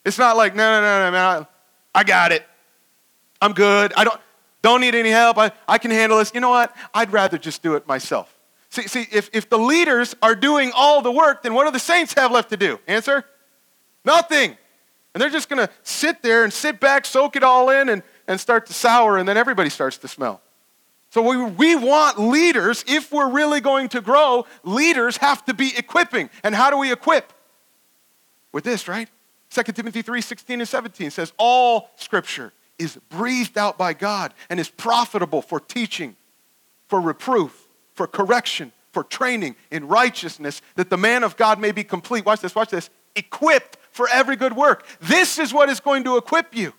It's 0.04 0.18
not 0.18 0.36
like, 0.36 0.54
no, 0.54 0.80
no, 0.80 0.80
no, 0.80 1.04
no, 1.04 1.10
man, 1.12 1.46
I, 1.94 2.00
I 2.00 2.04
got 2.04 2.32
it. 2.32 2.44
I'm 3.40 3.52
good. 3.52 3.92
I 3.94 4.04
don't, 4.04 4.20
don't 4.62 4.80
need 4.80 4.94
any 4.94 5.10
help. 5.10 5.38
I, 5.38 5.52
I 5.66 5.78
can 5.78 5.90
handle 5.90 6.18
this. 6.18 6.32
You 6.34 6.40
know 6.40 6.50
what? 6.50 6.74
I'd 6.94 7.12
rather 7.12 7.38
just 7.38 7.62
do 7.62 7.74
it 7.74 7.86
myself. 7.86 8.38
See, 8.70 8.88
see 8.88 9.06
if, 9.12 9.28
if 9.32 9.48
the 9.48 9.58
leaders 9.58 10.14
are 10.22 10.34
doing 10.34 10.72
all 10.74 11.02
the 11.02 11.12
work, 11.12 11.42
then 11.42 11.54
what 11.54 11.64
do 11.64 11.70
the 11.70 11.78
saints 11.78 12.14
have 12.14 12.30
left 12.30 12.50
to 12.50 12.56
do? 12.56 12.78
Answer? 12.86 13.24
Nothing. 14.04 14.56
And 15.14 15.20
they're 15.20 15.30
just 15.30 15.48
going 15.48 15.66
to 15.66 15.72
sit 15.82 16.22
there 16.22 16.44
and 16.44 16.52
sit 16.52 16.80
back, 16.80 17.04
soak 17.04 17.36
it 17.36 17.42
all 17.42 17.68
in, 17.70 17.88
and, 17.88 18.02
and 18.26 18.40
start 18.40 18.66
to 18.66 18.72
sour, 18.72 19.18
and 19.18 19.28
then 19.28 19.36
everybody 19.36 19.68
starts 19.68 19.98
to 19.98 20.08
smell. 20.08 20.40
So 21.12 21.20
we, 21.20 21.36
we 21.36 21.76
want 21.76 22.18
leaders, 22.18 22.86
if 22.88 23.12
we're 23.12 23.28
really 23.28 23.60
going 23.60 23.90
to 23.90 24.00
grow, 24.00 24.46
leaders 24.64 25.18
have 25.18 25.44
to 25.44 25.52
be 25.52 25.76
equipping. 25.76 26.30
And 26.42 26.54
how 26.54 26.70
do 26.70 26.78
we 26.78 26.90
equip? 26.90 27.34
With 28.50 28.64
this, 28.64 28.88
right? 28.88 29.10
2 29.50 29.62
Timothy 29.72 30.00
3 30.00 30.22
16 30.22 30.60
and 30.62 30.66
17 30.66 31.10
says, 31.10 31.34
All 31.36 31.90
scripture 31.96 32.54
is 32.78 32.98
breathed 33.10 33.58
out 33.58 33.76
by 33.76 33.92
God 33.92 34.32
and 34.48 34.58
is 34.58 34.70
profitable 34.70 35.42
for 35.42 35.60
teaching, 35.60 36.16
for 36.88 36.98
reproof, 36.98 37.68
for 37.92 38.06
correction, 38.06 38.72
for 38.90 39.04
training 39.04 39.56
in 39.70 39.88
righteousness, 39.88 40.62
that 40.76 40.88
the 40.88 40.96
man 40.96 41.24
of 41.24 41.36
God 41.36 41.60
may 41.60 41.72
be 41.72 41.84
complete. 41.84 42.24
Watch 42.24 42.40
this, 42.40 42.54
watch 42.54 42.70
this. 42.70 42.88
Equipped 43.16 43.76
for 43.90 44.08
every 44.08 44.36
good 44.36 44.56
work. 44.56 44.86
This 45.02 45.38
is 45.38 45.52
what 45.52 45.68
is 45.68 45.78
going 45.78 46.04
to 46.04 46.16
equip 46.16 46.56
you. 46.56 46.72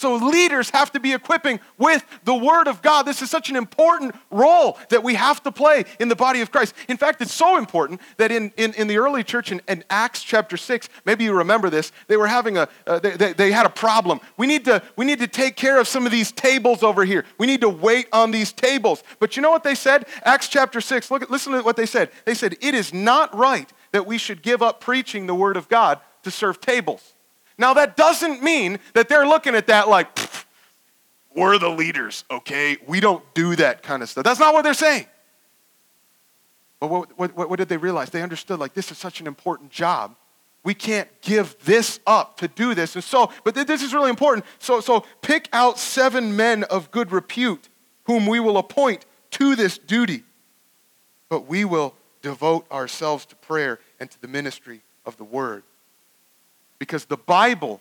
So 0.00 0.16
leaders 0.16 0.70
have 0.70 0.90
to 0.92 0.98
be 0.98 1.12
equipping 1.12 1.60
with 1.76 2.02
the 2.24 2.34
Word 2.34 2.68
of 2.68 2.80
God. 2.80 3.02
This 3.02 3.20
is 3.20 3.28
such 3.28 3.50
an 3.50 3.56
important 3.56 4.14
role 4.30 4.78
that 4.88 5.02
we 5.02 5.12
have 5.12 5.42
to 5.42 5.52
play 5.52 5.84
in 5.98 6.08
the 6.08 6.16
body 6.16 6.40
of 6.40 6.50
Christ. 6.50 6.72
In 6.88 6.96
fact, 6.96 7.20
it's 7.20 7.34
so 7.34 7.58
important 7.58 8.00
that 8.16 8.32
in, 8.32 8.50
in, 8.56 8.72
in 8.72 8.86
the 8.86 8.96
early 8.96 9.22
church 9.22 9.52
in, 9.52 9.60
in, 9.68 9.84
Acts 9.90 10.22
chapter 10.22 10.56
6, 10.56 10.88
maybe 11.04 11.24
you 11.24 11.34
remember 11.34 11.68
this, 11.68 11.92
they 12.06 12.16
were 12.16 12.28
having 12.28 12.56
a, 12.56 12.66
uh, 12.86 12.98
they, 12.98 13.10
they, 13.10 13.34
they 13.34 13.52
had 13.52 13.66
a 13.66 13.68
problem. 13.68 14.22
We 14.38 14.46
need, 14.46 14.64
to, 14.64 14.82
we 14.96 15.04
need 15.04 15.18
to 15.18 15.28
take 15.28 15.54
care 15.54 15.78
of 15.78 15.86
some 15.86 16.06
of 16.06 16.12
these 16.12 16.32
tables 16.32 16.82
over 16.82 17.04
here. 17.04 17.26
We 17.36 17.46
need 17.46 17.60
to 17.60 17.68
wait 17.68 18.08
on 18.10 18.30
these 18.30 18.54
tables. 18.54 19.04
But 19.18 19.36
you 19.36 19.42
know 19.42 19.50
what 19.50 19.64
they 19.64 19.74
said? 19.74 20.06
Acts 20.24 20.48
chapter 20.48 20.80
6, 20.80 21.10
look, 21.10 21.28
listen 21.28 21.52
to 21.52 21.60
what 21.60 21.76
they 21.76 21.84
said. 21.84 22.10
They 22.24 22.32
said, 22.32 22.56
it 22.62 22.74
is 22.74 22.94
not 22.94 23.36
right 23.36 23.70
that 23.92 24.06
we 24.06 24.16
should 24.16 24.40
give 24.40 24.62
up 24.62 24.80
preaching 24.80 25.26
the 25.26 25.34
Word 25.34 25.58
of 25.58 25.68
God 25.68 26.00
to 26.22 26.30
serve 26.30 26.58
tables. 26.58 27.12
Now, 27.60 27.74
that 27.74 27.94
doesn't 27.94 28.42
mean 28.42 28.78
that 28.94 29.10
they're 29.10 29.26
looking 29.26 29.54
at 29.54 29.66
that 29.66 29.86
like, 29.86 30.08
we're 31.36 31.58
the 31.58 31.68
leaders, 31.68 32.24
okay? 32.30 32.78
We 32.86 33.00
don't 33.00 33.22
do 33.34 33.54
that 33.56 33.82
kind 33.82 34.02
of 34.02 34.08
stuff. 34.08 34.24
That's 34.24 34.40
not 34.40 34.54
what 34.54 34.62
they're 34.62 34.72
saying. 34.72 35.04
But 36.80 36.88
what, 36.88 37.18
what, 37.18 37.50
what 37.50 37.58
did 37.58 37.68
they 37.68 37.76
realize? 37.76 38.08
They 38.08 38.22
understood 38.22 38.58
like 38.58 38.72
this 38.72 38.90
is 38.90 38.96
such 38.96 39.20
an 39.20 39.26
important 39.26 39.70
job. 39.70 40.16
We 40.64 40.72
can't 40.72 41.08
give 41.20 41.54
this 41.66 42.00
up 42.06 42.38
to 42.38 42.48
do 42.48 42.74
this. 42.74 42.94
And 42.94 43.04
so, 43.04 43.30
but 43.44 43.54
this 43.54 43.82
is 43.82 43.92
really 43.92 44.08
important. 44.08 44.46
So, 44.58 44.80
so 44.80 45.04
pick 45.20 45.46
out 45.52 45.78
seven 45.78 46.34
men 46.36 46.64
of 46.64 46.90
good 46.90 47.12
repute 47.12 47.68
whom 48.04 48.26
we 48.26 48.40
will 48.40 48.56
appoint 48.56 49.04
to 49.32 49.54
this 49.54 49.76
duty. 49.76 50.24
But 51.28 51.46
we 51.46 51.66
will 51.66 51.94
devote 52.22 52.70
ourselves 52.72 53.26
to 53.26 53.36
prayer 53.36 53.80
and 54.00 54.10
to 54.10 54.20
the 54.22 54.28
ministry 54.28 54.80
of 55.04 55.18
the 55.18 55.24
word 55.24 55.62
because 56.80 57.04
the 57.04 57.16
Bible 57.16 57.80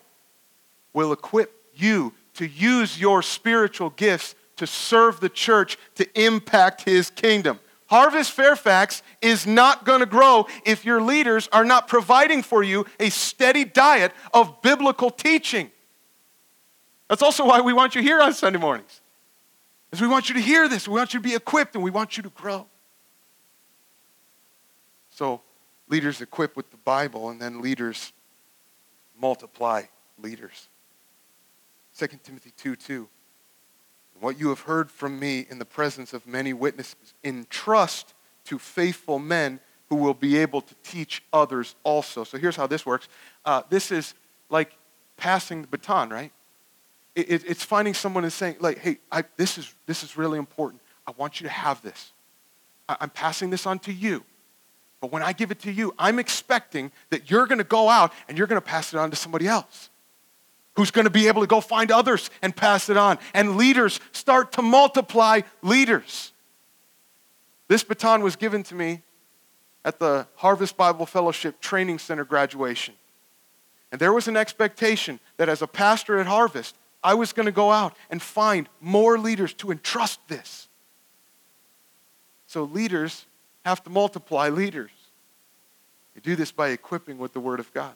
will 0.93 1.11
equip 1.11 1.51
you 1.73 2.13
to 2.35 2.45
use 2.45 2.99
your 2.99 3.23
spiritual 3.23 3.89
gifts 3.91 4.35
to 4.57 4.67
serve 4.67 5.21
the 5.21 5.29
church, 5.29 5.77
to 5.95 6.21
impact 6.21 6.83
his 6.83 7.09
kingdom. 7.09 7.59
Harvest 7.87 8.31
Fairfax 8.31 9.01
is 9.21 9.47
not 9.47 9.85
going 9.85 10.01
to 10.01 10.05
grow 10.05 10.45
if 10.63 10.85
your 10.85 11.01
leaders 11.01 11.49
are 11.51 11.65
not 11.65 11.87
providing 11.87 12.43
for 12.43 12.61
you 12.61 12.85
a 12.99 13.09
steady 13.09 13.65
diet 13.65 14.11
of 14.31 14.61
biblical 14.61 15.09
teaching. 15.09 15.71
That's 17.07 17.23
also 17.23 17.45
why 17.47 17.61
we 17.61 17.73
want 17.73 17.95
you 17.95 18.03
here 18.03 18.21
on 18.21 18.33
Sunday 18.33 18.59
mornings. 18.59 19.01
Is 19.91 20.01
we 20.01 20.07
want 20.07 20.29
you 20.29 20.35
to 20.35 20.41
hear 20.41 20.67
this, 20.67 20.87
we 20.87 20.95
want 20.95 21.13
you 21.15 21.19
to 21.19 21.27
be 21.27 21.33
equipped, 21.33 21.73
and 21.73 21.83
we 21.83 21.89
want 21.89 22.15
you 22.15 22.21
to 22.23 22.29
grow. 22.29 22.67
So, 25.09 25.41
leaders 25.87 26.21
equipped 26.21 26.55
with 26.55 26.69
the 26.69 26.77
Bible, 26.77 27.29
and 27.29 27.41
then 27.41 27.61
leaders 27.61 28.13
multiply 29.19 29.83
leaders. 30.21 30.67
2 31.97 32.07
Timothy 32.23 32.51
2 32.57 32.75
2. 32.75 33.07
What 34.19 34.39
you 34.39 34.49
have 34.49 34.61
heard 34.61 34.91
from 34.91 35.19
me 35.19 35.45
in 35.49 35.59
the 35.59 35.65
presence 35.65 36.13
of 36.13 36.27
many 36.27 36.51
witnesses, 36.51 37.13
entrust 37.23 38.13
to 38.45 38.59
faithful 38.59 39.17
men 39.19 39.59
who 39.87 39.95
will 39.95 40.13
be 40.13 40.37
able 40.37 40.61
to 40.61 40.75
teach 40.83 41.23
others 41.31 41.75
also. 41.83 42.23
So 42.23 42.37
here's 42.37 42.55
how 42.55 42.67
this 42.67 42.85
works 42.85 43.07
uh, 43.45 43.63
this 43.69 43.91
is 43.91 44.13
like 44.49 44.77
passing 45.17 45.61
the 45.61 45.67
baton, 45.67 46.09
right? 46.09 46.31
It, 47.15 47.31
it, 47.31 47.43
it's 47.45 47.63
finding 47.63 47.93
someone 47.93 48.23
and 48.23 48.31
saying, 48.31 48.57
like, 48.59 48.79
hey, 48.79 48.99
I, 49.11 49.23
this, 49.35 49.57
is, 49.57 49.73
this 49.85 50.03
is 50.03 50.17
really 50.17 50.39
important. 50.39 50.81
I 51.05 51.11
want 51.17 51.41
you 51.41 51.45
to 51.47 51.51
have 51.51 51.81
this. 51.81 52.13
I, 52.87 52.97
I'm 53.01 53.09
passing 53.09 53.49
this 53.49 53.65
on 53.65 53.79
to 53.79 53.93
you. 53.93 54.23
But 55.01 55.11
when 55.11 55.23
I 55.23 55.33
give 55.33 55.51
it 55.51 55.59
to 55.61 55.71
you, 55.71 55.93
I'm 55.97 56.19
expecting 56.19 56.91
that 57.09 57.29
you're 57.29 57.45
going 57.45 57.59
to 57.59 57.63
go 57.63 57.89
out 57.89 58.11
and 58.27 58.37
you're 58.37 58.47
going 58.47 58.61
to 58.61 58.65
pass 58.65 58.93
it 58.93 58.97
on 58.97 59.09
to 59.11 59.15
somebody 59.15 59.47
else 59.47 59.89
who's 60.75 60.91
going 60.91 61.05
to 61.05 61.11
be 61.11 61.27
able 61.27 61.41
to 61.41 61.47
go 61.47 61.59
find 61.61 61.91
others 61.91 62.29
and 62.41 62.55
pass 62.55 62.89
it 62.89 62.97
on. 62.97 63.17
And 63.33 63.57
leaders 63.57 63.99
start 64.11 64.53
to 64.53 64.61
multiply 64.61 65.41
leaders. 65.61 66.31
This 67.67 67.83
baton 67.83 68.23
was 68.23 68.35
given 68.35 68.63
to 68.63 68.75
me 68.75 69.01
at 69.85 69.99
the 69.99 70.27
Harvest 70.35 70.77
Bible 70.77 71.05
Fellowship 71.05 71.59
Training 71.59 71.99
Center 71.99 72.23
graduation. 72.23 72.93
And 73.91 73.99
there 73.99 74.13
was 74.13 74.27
an 74.27 74.37
expectation 74.37 75.19
that 75.37 75.49
as 75.49 75.61
a 75.61 75.67
pastor 75.67 76.19
at 76.19 76.27
Harvest, 76.27 76.75
I 77.03 77.13
was 77.13 77.33
going 77.33 77.45
to 77.45 77.51
go 77.51 77.71
out 77.71 77.95
and 78.09 78.21
find 78.21 78.67
more 78.81 79.17
leaders 79.17 79.53
to 79.55 79.71
entrust 79.71 80.19
this. 80.27 80.67
So 82.47 82.63
leaders 82.63 83.25
have 83.65 83.83
to 83.83 83.89
multiply 83.89 84.49
leaders. 84.49 84.91
You 86.15 86.21
do 86.21 86.35
this 86.35 86.51
by 86.51 86.69
equipping 86.69 87.17
with 87.17 87.33
the 87.33 87.39
Word 87.39 87.59
of 87.59 87.73
God. 87.73 87.93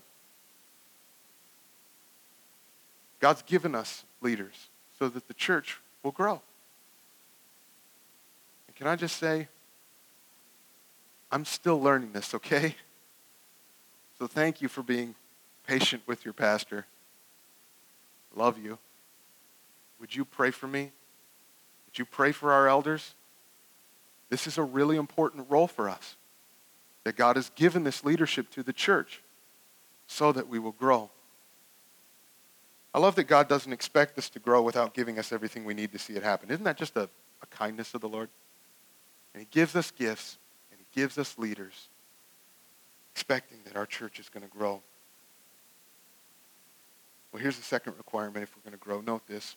God's 3.19 3.41
given 3.41 3.73
us 3.73 4.03
leaders 4.21 4.69
so 4.99 5.07
that 5.09 5.27
the 5.27 5.33
church 5.33 5.79
will 6.03 6.11
grow. 6.11 6.41
And 8.67 8.75
can 8.75 8.87
I 8.87 8.95
just 8.95 9.17
say, 9.17 9.47
I'm 11.31 11.45
still 11.45 11.81
learning 11.81 12.11
this, 12.11 12.33
okay? 12.35 12.75
So 14.19 14.27
thank 14.27 14.61
you 14.61 14.67
for 14.67 14.83
being 14.83 15.15
patient 15.65 16.03
with 16.05 16.23
your 16.25 16.33
pastor. 16.33 16.85
Love 18.35 18.57
you. 18.57 18.77
Would 19.99 20.15
you 20.15 20.25
pray 20.25 20.51
for 20.51 20.67
me? 20.67 20.91
Would 21.87 21.99
you 21.99 22.05
pray 22.05 22.31
for 22.31 22.51
our 22.51 22.67
elders? 22.67 23.15
This 24.29 24.47
is 24.47 24.57
a 24.57 24.63
really 24.63 24.97
important 24.97 25.47
role 25.49 25.67
for 25.67 25.89
us. 25.89 26.15
That 27.03 27.17
God 27.17 27.35
has 27.35 27.49
given 27.55 27.83
this 27.83 28.05
leadership 28.05 28.49
to 28.51 28.63
the 28.63 28.73
church 28.73 29.21
so 30.07 30.31
that 30.31 30.47
we 30.47 30.59
will 30.59 30.71
grow. 30.71 31.09
I 32.93 32.99
love 32.99 33.15
that 33.15 33.25
God 33.25 33.47
doesn't 33.47 33.73
expect 33.73 34.17
us 34.17 34.29
to 34.29 34.39
grow 34.39 34.61
without 34.61 34.93
giving 34.93 35.17
us 35.17 35.31
everything 35.31 35.65
we 35.65 35.73
need 35.73 35.91
to 35.93 35.99
see 35.99 36.13
it 36.13 36.23
happen. 36.23 36.51
Isn't 36.51 36.63
that 36.63 36.77
just 36.77 36.95
a, 36.95 37.09
a 37.41 37.45
kindness 37.47 37.93
of 37.93 38.01
the 38.01 38.07
Lord? 38.07 38.29
And 39.33 39.41
He 39.41 39.47
gives 39.49 39.75
us 39.75 39.91
gifts 39.91 40.37
and 40.71 40.79
He 40.79 40.99
gives 40.99 41.17
us 41.17 41.37
leaders, 41.37 41.89
expecting 43.13 43.57
that 43.65 43.75
our 43.75 43.87
church 43.87 44.19
is 44.19 44.29
going 44.29 44.43
to 44.43 44.49
grow. 44.49 44.81
Well, 47.31 47.41
here's 47.41 47.57
the 47.57 47.63
second 47.63 47.97
requirement 47.97 48.43
if 48.43 48.55
we're 48.55 48.69
going 48.69 48.79
to 48.79 48.83
grow. 48.83 49.01
Note 49.01 49.25
this. 49.27 49.55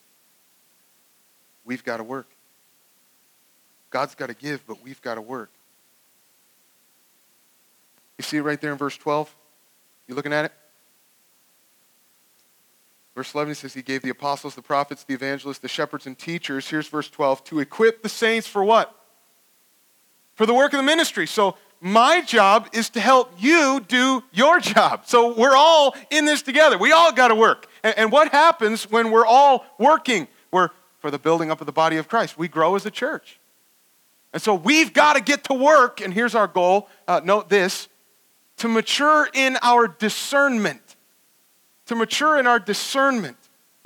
We've 1.63 1.83
got 1.83 1.97
to 1.97 2.03
work. 2.03 2.27
God's 3.89 4.15
got 4.15 4.27
to 4.27 4.33
give, 4.33 4.65
but 4.67 4.83
we've 4.83 5.01
got 5.01 5.15
to 5.15 5.21
work. 5.21 5.51
You 8.17 8.23
see 8.23 8.37
it 8.37 8.41
right 8.41 8.59
there 8.59 8.71
in 8.71 8.77
verse 8.77 8.97
12? 8.97 9.33
You 10.07 10.15
looking 10.15 10.33
at 10.33 10.45
it? 10.45 10.51
Verse 13.15 13.33
11 13.33 13.55
says, 13.55 13.73
He 13.73 13.81
gave 13.81 14.01
the 14.01 14.09
apostles, 14.09 14.55
the 14.55 14.61
prophets, 14.61 15.03
the 15.03 15.13
evangelists, 15.13 15.59
the 15.59 15.67
shepherds, 15.67 16.05
and 16.05 16.17
teachers. 16.17 16.69
Here's 16.69 16.87
verse 16.87 17.09
12 17.09 17.43
to 17.45 17.59
equip 17.59 18.03
the 18.03 18.09
saints 18.09 18.47
for 18.47 18.63
what? 18.63 18.93
For 20.35 20.45
the 20.45 20.53
work 20.53 20.73
of 20.73 20.77
the 20.77 20.83
ministry. 20.83 21.25
So 21.25 21.57
my 21.81 22.21
job 22.21 22.69
is 22.73 22.89
to 22.91 22.99
help 22.99 23.33
you 23.39 23.83
do 23.87 24.23
your 24.31 24.59
job. 24.61 25.03
So 25.05 25.33
we're 25.35 25.55
all 25.55 25.95
in 26.09 26.25
this 26.25 26.41
together. 26.41 26.77
We 26.77 26.91
all 26.91 27.11
got 27.11 27.29
to 27.29 27.35
work. 27.35 27.67
And, 27.83 27.97
and, 27.97 28.11
what 28.11 28.29
happens 28.29 28.89
when 28.89 29.11
we're 29.11 29.25
all 29.25 29.65
working? 29.79 30.27
We're 30.51 30.69
for 30.99 31.11
the 31.11 31.19
building 31.19 31.51
up 31.51 31.59
of 31.59 31.65
the 31.65 31.73
body 31.73 31.97
of 31.97 32.07
Christ. 32.07 32.37
We 32.37 32.47
grow 32.47 32.75
as 32.75 32.85
a 32.85 32.91
church. 32.91 33.39
And 34.33 34.41
so 34.41 34.53
we've 34.53 34.93
got 34.93 35.13
to 35.13 35.21
get 35.21 35.45
to 35.45 35.53
work. 35.53 36.01
And 36.01 36.13
here's 36.13 36.35
our 36.35 36.47
goal 36.47 36.89
uh, 37.07 37.21
note 37.23 37.49
this 37.49 37.87
to 38.57 38.67
mature 38.67 39.29
in 39.33 39.57
our 39.61 39.87
discernment. 39.87 40.95
To 41.87 41.95
mature 41.95 42.39
in 42.39 42.47
our 42.47 42.59
discernment. 42.59 43.37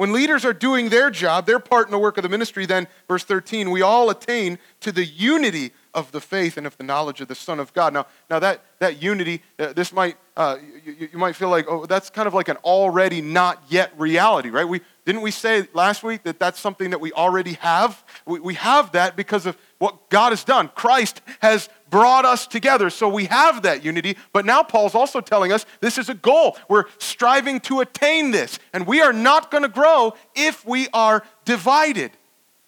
When 0.02 0.14
leaders 0.14 0.46
are 0.46 0.54
doing 0.54 0.90
their 0.90 1.12
job, 1.12 1.46
their 1.46 1.60
part 1.60 1.86
in 1.86 1.92
the 1.92 2.00
work 2.00 2.18
of 2.18 2.24
the 2.24 2.30
ministry, 2.30 2.66
then, 2.66 2.88
verse 3.08 3.24
13, 3.24 3.70
we 3.70 3.84
all 3.84 4.10
attain 4.10 4.58
to 4.80 4.92
the 4.92 5.06
unity 5.06 5.74
of 5.94 6.12
the 6.12 6.20
faith 6.20 6.58
and 6.58 6.66
of 6.66 6.76
the 6.78 6.84
knowledge 6.84 7.22
of 7.22 7.28
the 7.28 7.36
Son 7.36 7.60
of 7.60 7.72
God. 7.74 7.94
Now, 7.94 8.08
now 8.28 8.40
that, 8.40 8.64
that 8.80 9.00
unity, 9.00 9.44
uh, 9.60 9.74
this 9.74 9.94
might, 9.94 10.18
uh, 10.36 10.58
you, 10.84 11.10
you 11.12 11.20
might 11.20 11.36
feel 11.36 11.50
like, 11.50 11.68
oh, 11.68 11.86
that's 11.86 12.10
kind 12.10 12.28
of 12.28 12.34
like 12.34 12.48
an 12.48 12.58
already 12.64 13.22
not 13.22 13.62
yet 13.70 13.94
reality, 13.96 14.50
right? 14.50 14.68
We, 14.68 14.82
didn't 15.04 15.22
we 15.22 15.32
say 15.32 15.68
last 15.74 16.04
week 16.04 16.24
that 16.24 16.38
that's 16.38 16.60
something 16.60 16.92
that 16.92 17.02
we 17.02 17.12
already 17.12 17.54
have? 17.54 18.04
We, 18.26 18.40
we 18.40 18.54
have 18.54 18.92
that 18.92 19.16
because 19.16 19.48
of 19.48 19.58
what 19.80 20.10
God 20.10 20.32
has 20.32 20.44
done. 20.44 20.70
Christ 20.76 21.22
has 21.40 21.70
brought 21.90 22.24
us 22.24 22.46
together, 22.46 22.92
so 22.92 23.10
we 23.10 23.26
have 23.26 23.64
that 23.64 23.84
unity. 23.84 24.16
But 24.32 24.46
now 24.46 24.62
Paul's 24.62 24.94
also 24.94 25.20
telling 25.20 25.52
us 25.52 25.66
this 25.80 25.98
is 25.98 26.10
a 26.10 26.14
goal. 26.14 26.56
We're 26.70 26.86
striving 27.00 27.60
to 27.62 27.80
attain 27.80 28.30
this, 28.30 28.60
and 28.74 28.86
we 28.86 29.02
are 29.02 29.14
not 29.14 29.50
going 29.50 29.64
to 29.64 29.70
grow 29.70 30.14
if 30.36 30.66
we 30.68 30.88
are 30.94 31.24
divided. 31.46 32.12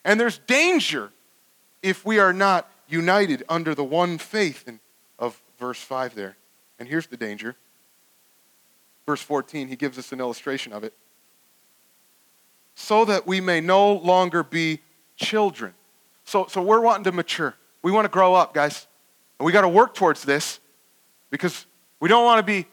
And 0.03 0.19
there's 0.19 0.39
danger 0.39 1.11
if 1.83 2.03
we 2.03 2.17
are 2.17 2.33
not 2.33 2.69
united 2.87 3.43
under 3.47 3.75
the 3.75 3.83
one 3.83 4.17
faith 4.17 4.67
in, 4.67 4.79
of 5.19 5.39
verse 5.59 5.79
5 5.79 6.15
there. 6.15 6.35
And 6.79 6.89
here's 6.89 7.07
the 7.07 7.17
danger. 7.17 7.55
Verse 9.05 9.21
14, 9.21 9.67
he 9.67 9.75
gives 9.75 9.99
us 9.99 10.11
an 10.11 10.19
illustration 10.19 10.73
of 10.73 10.83
it. 10.83 10.93
So 12.75 13.05
that 13.05 13.27
we 13.27 13.39
may 13.39 13.61
no 13.61 13.93
longer 13.93 14.43
be 14.43 14.79
children. 15.15 15.73
So, 16.23 16.47
so 16.47 16.61
we're 16.61 16.81
wanting 16.81 17.03
to 17.05 17.11
mature. 17.11 17.55
We 17.81 17.91
want 17.91 18.05
to 18.05 18.09
grow 18.09 18.33
up, 18.33 18.53
guys. 18.53 18.87
And 19.39 19.45
we 19.45 19.51
got 19.51 19.61
to 19.61 19.69
work 19.69 19.93
towards 19.93 20.23
this 20.23 20.59
because 21.29 21.65
we 21.99 22.09
don't 22.09 22.23
want 22.23 22.39
to 22.39 22.43
be 22.43 22.67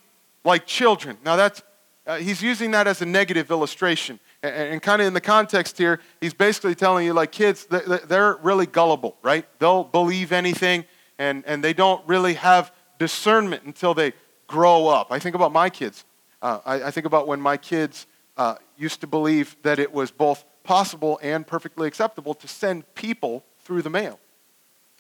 like 0.44 0.66
children. 0.66 1.16
Now, 1.24 1.36
that's, 1.36 1.62
uh, 2.06 2.16
he's 2.16 2.42
using 2.42 2.70
that 2.72 2.86
as 2.86 3.02
a 3.02 3.06
negative 3.06 3.50
illustration. 3.50 4.18
And, 4.42 4.54
and 4.54 4.82
kind 4.82 5.02
of 5.02 5.08
in 5.08 5.14
the 5.14 5.20
context 5.20 5.78
here, 5.78 6.00
he's 6.20 6.34
basically 6.34 6.74
telling 6.74 7.06
you, 7.06 7.12
like, 7.12 7.32
kids, 7.32 7.66
they're 7.66 8.36
really 8.42 8.66
gullible, 8.66 9.16
right? 9.22 9.46
They'll 9.58 9.84
believe 9.84 10.32
anything, 10.32 10.84
and, 11.18 11.44
and 11.46 11.62
they 11.62 11.72
don't 11.72 12.06
really 12.08 12.34
have 12.34 12.72
discernment 12.98 13.64
until 13.64 13.94
they 13.94 14.12
grow 14.46 14.88
up. 14.88 15.08
I 15.10 15.18
think 15.18 15.34
about 15.34 15.52
my 15.52 15.70
kids. 15.70 16.04
Uh, 16.42 16.58
I, 16.64 16.82
I, 16.84 16.90
think 16.90 17.06
about 17.06 17.26
when 17.26 17.40
my 17.40 17.56
kids 17.56 18.06
uh, 18.36 18.56
used 18.80 19.00
to 19.02 19.06
believe 19.06 19.56
that 19.62 19.78
it 19.78 19.92
was 19.92 20.10
both 20.10 20.44
possible 20.64 21.18
and 21.22 21.46
perfectly 21.46 21.86
acceptable 21.86 22.34
to 22.34 22.48
send 22.48 22.94
people 22.94 23.44
through 23.60 23.82
the 23.82 23.90
mail 23.90 24.18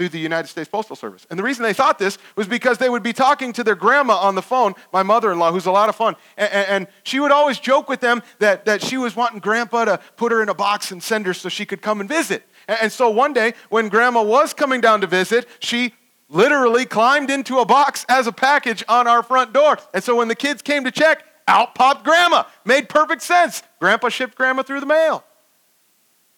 through 0.00 0.08
the 0.08 0.18
United 0.18 0.48
States 0.48 0.66
Postal 0.66 0.96
Service. 0.96 1.26
And 1.28 1.38
the 1.38 1.42
reason 1.42 1.62
they 1.62 1.74
thought 1.74 1.98
this 1.98 2.16
was 2.34 2.48
because 2.48 2.78
they 2.78 2.88
would 2.88 3.02
be 3.02 3.12
talking 3.12 3.52
to 3.52 3.62
their 3.62 3.74
grandma 3.74 4.14
on 4.14 4.34
the 4.34 4.40
phone, 4.40 4.72
my 4.94 5.02
mother 5.02 5.30
in 5.30 5.38
law, 5.38 5.52
who's 5.52 5.66
a 5.66 5.70
lot 5.70 5.90
of 5.90 5.94
fun. 5.94 6.16
And, 6.38 6.50
and, 6.52 6.86
she 7.02 7.20
would 7.20 7.30
always 7.30 7.58
joke 7.58 7.86
with 7.86 8.00
them 8.00 8.22
that, 8.38 8.64
that 8.64 8.80
she 8.80 8.96
was 8.96 9.14
wanting 9.14 9.40
grandpa 9.40 9.84
to 9.84 10.00
put 10.16 10.32
her 10.32 10.42
in 10.42 10.48
a 10.48 10.54
box 10.54 10.90
and 10.90 11.02
send 11.02 11.26
her 11.26 11.34
so 11.34 11.50
she 11.50 11.66
could 11.66 11.82
come 11.82 12.00
and 12.00 12.08
visit. 12.08 12.44
And, 12.66 12.78
and 12.84 12.92
so 12.92 13.10
one 13.10 13.34
day, 13.34 13.52
when 13.68 13.90
grandma 13.90 14.22
was 14.22 14.54
coming 14.54 14.80
down 14.80 15.02
to 15.02 15.06
visit, 15.06 15.46
she 15.58 15.92
literally 16.30 16.86
climbed 16.86 17.28
into 17.28 17.58
a 17.58 17.66
box 17.66 18.06
as 18.08 18.26
a 18.26 18.32
package 18.32 18.82
on 18.88 19.06
our 19.06 19.22
front 19.22 19.52
door. 19.52 19.76
And 19.92 20.02
so 20.02 20.16
when 20.16 20.28
the 20.28 20.34
kids 20.34 20.62
came 20.62 20.84
to 20.84 20.90
check, 20.90 21.24
out 21.50 21.74
popped 21.74 22.04
grandma. 22.04 22.44
Made 22.64 22.88
perfect 22.88 23.22
sense. 23.22 23.62
Grandpa 23.80 24.08
shipped 24.08 24.36
grandma 24.36 24.62
through 24.62 24.80
the 24.80 24.86
mail. 24.86 25.24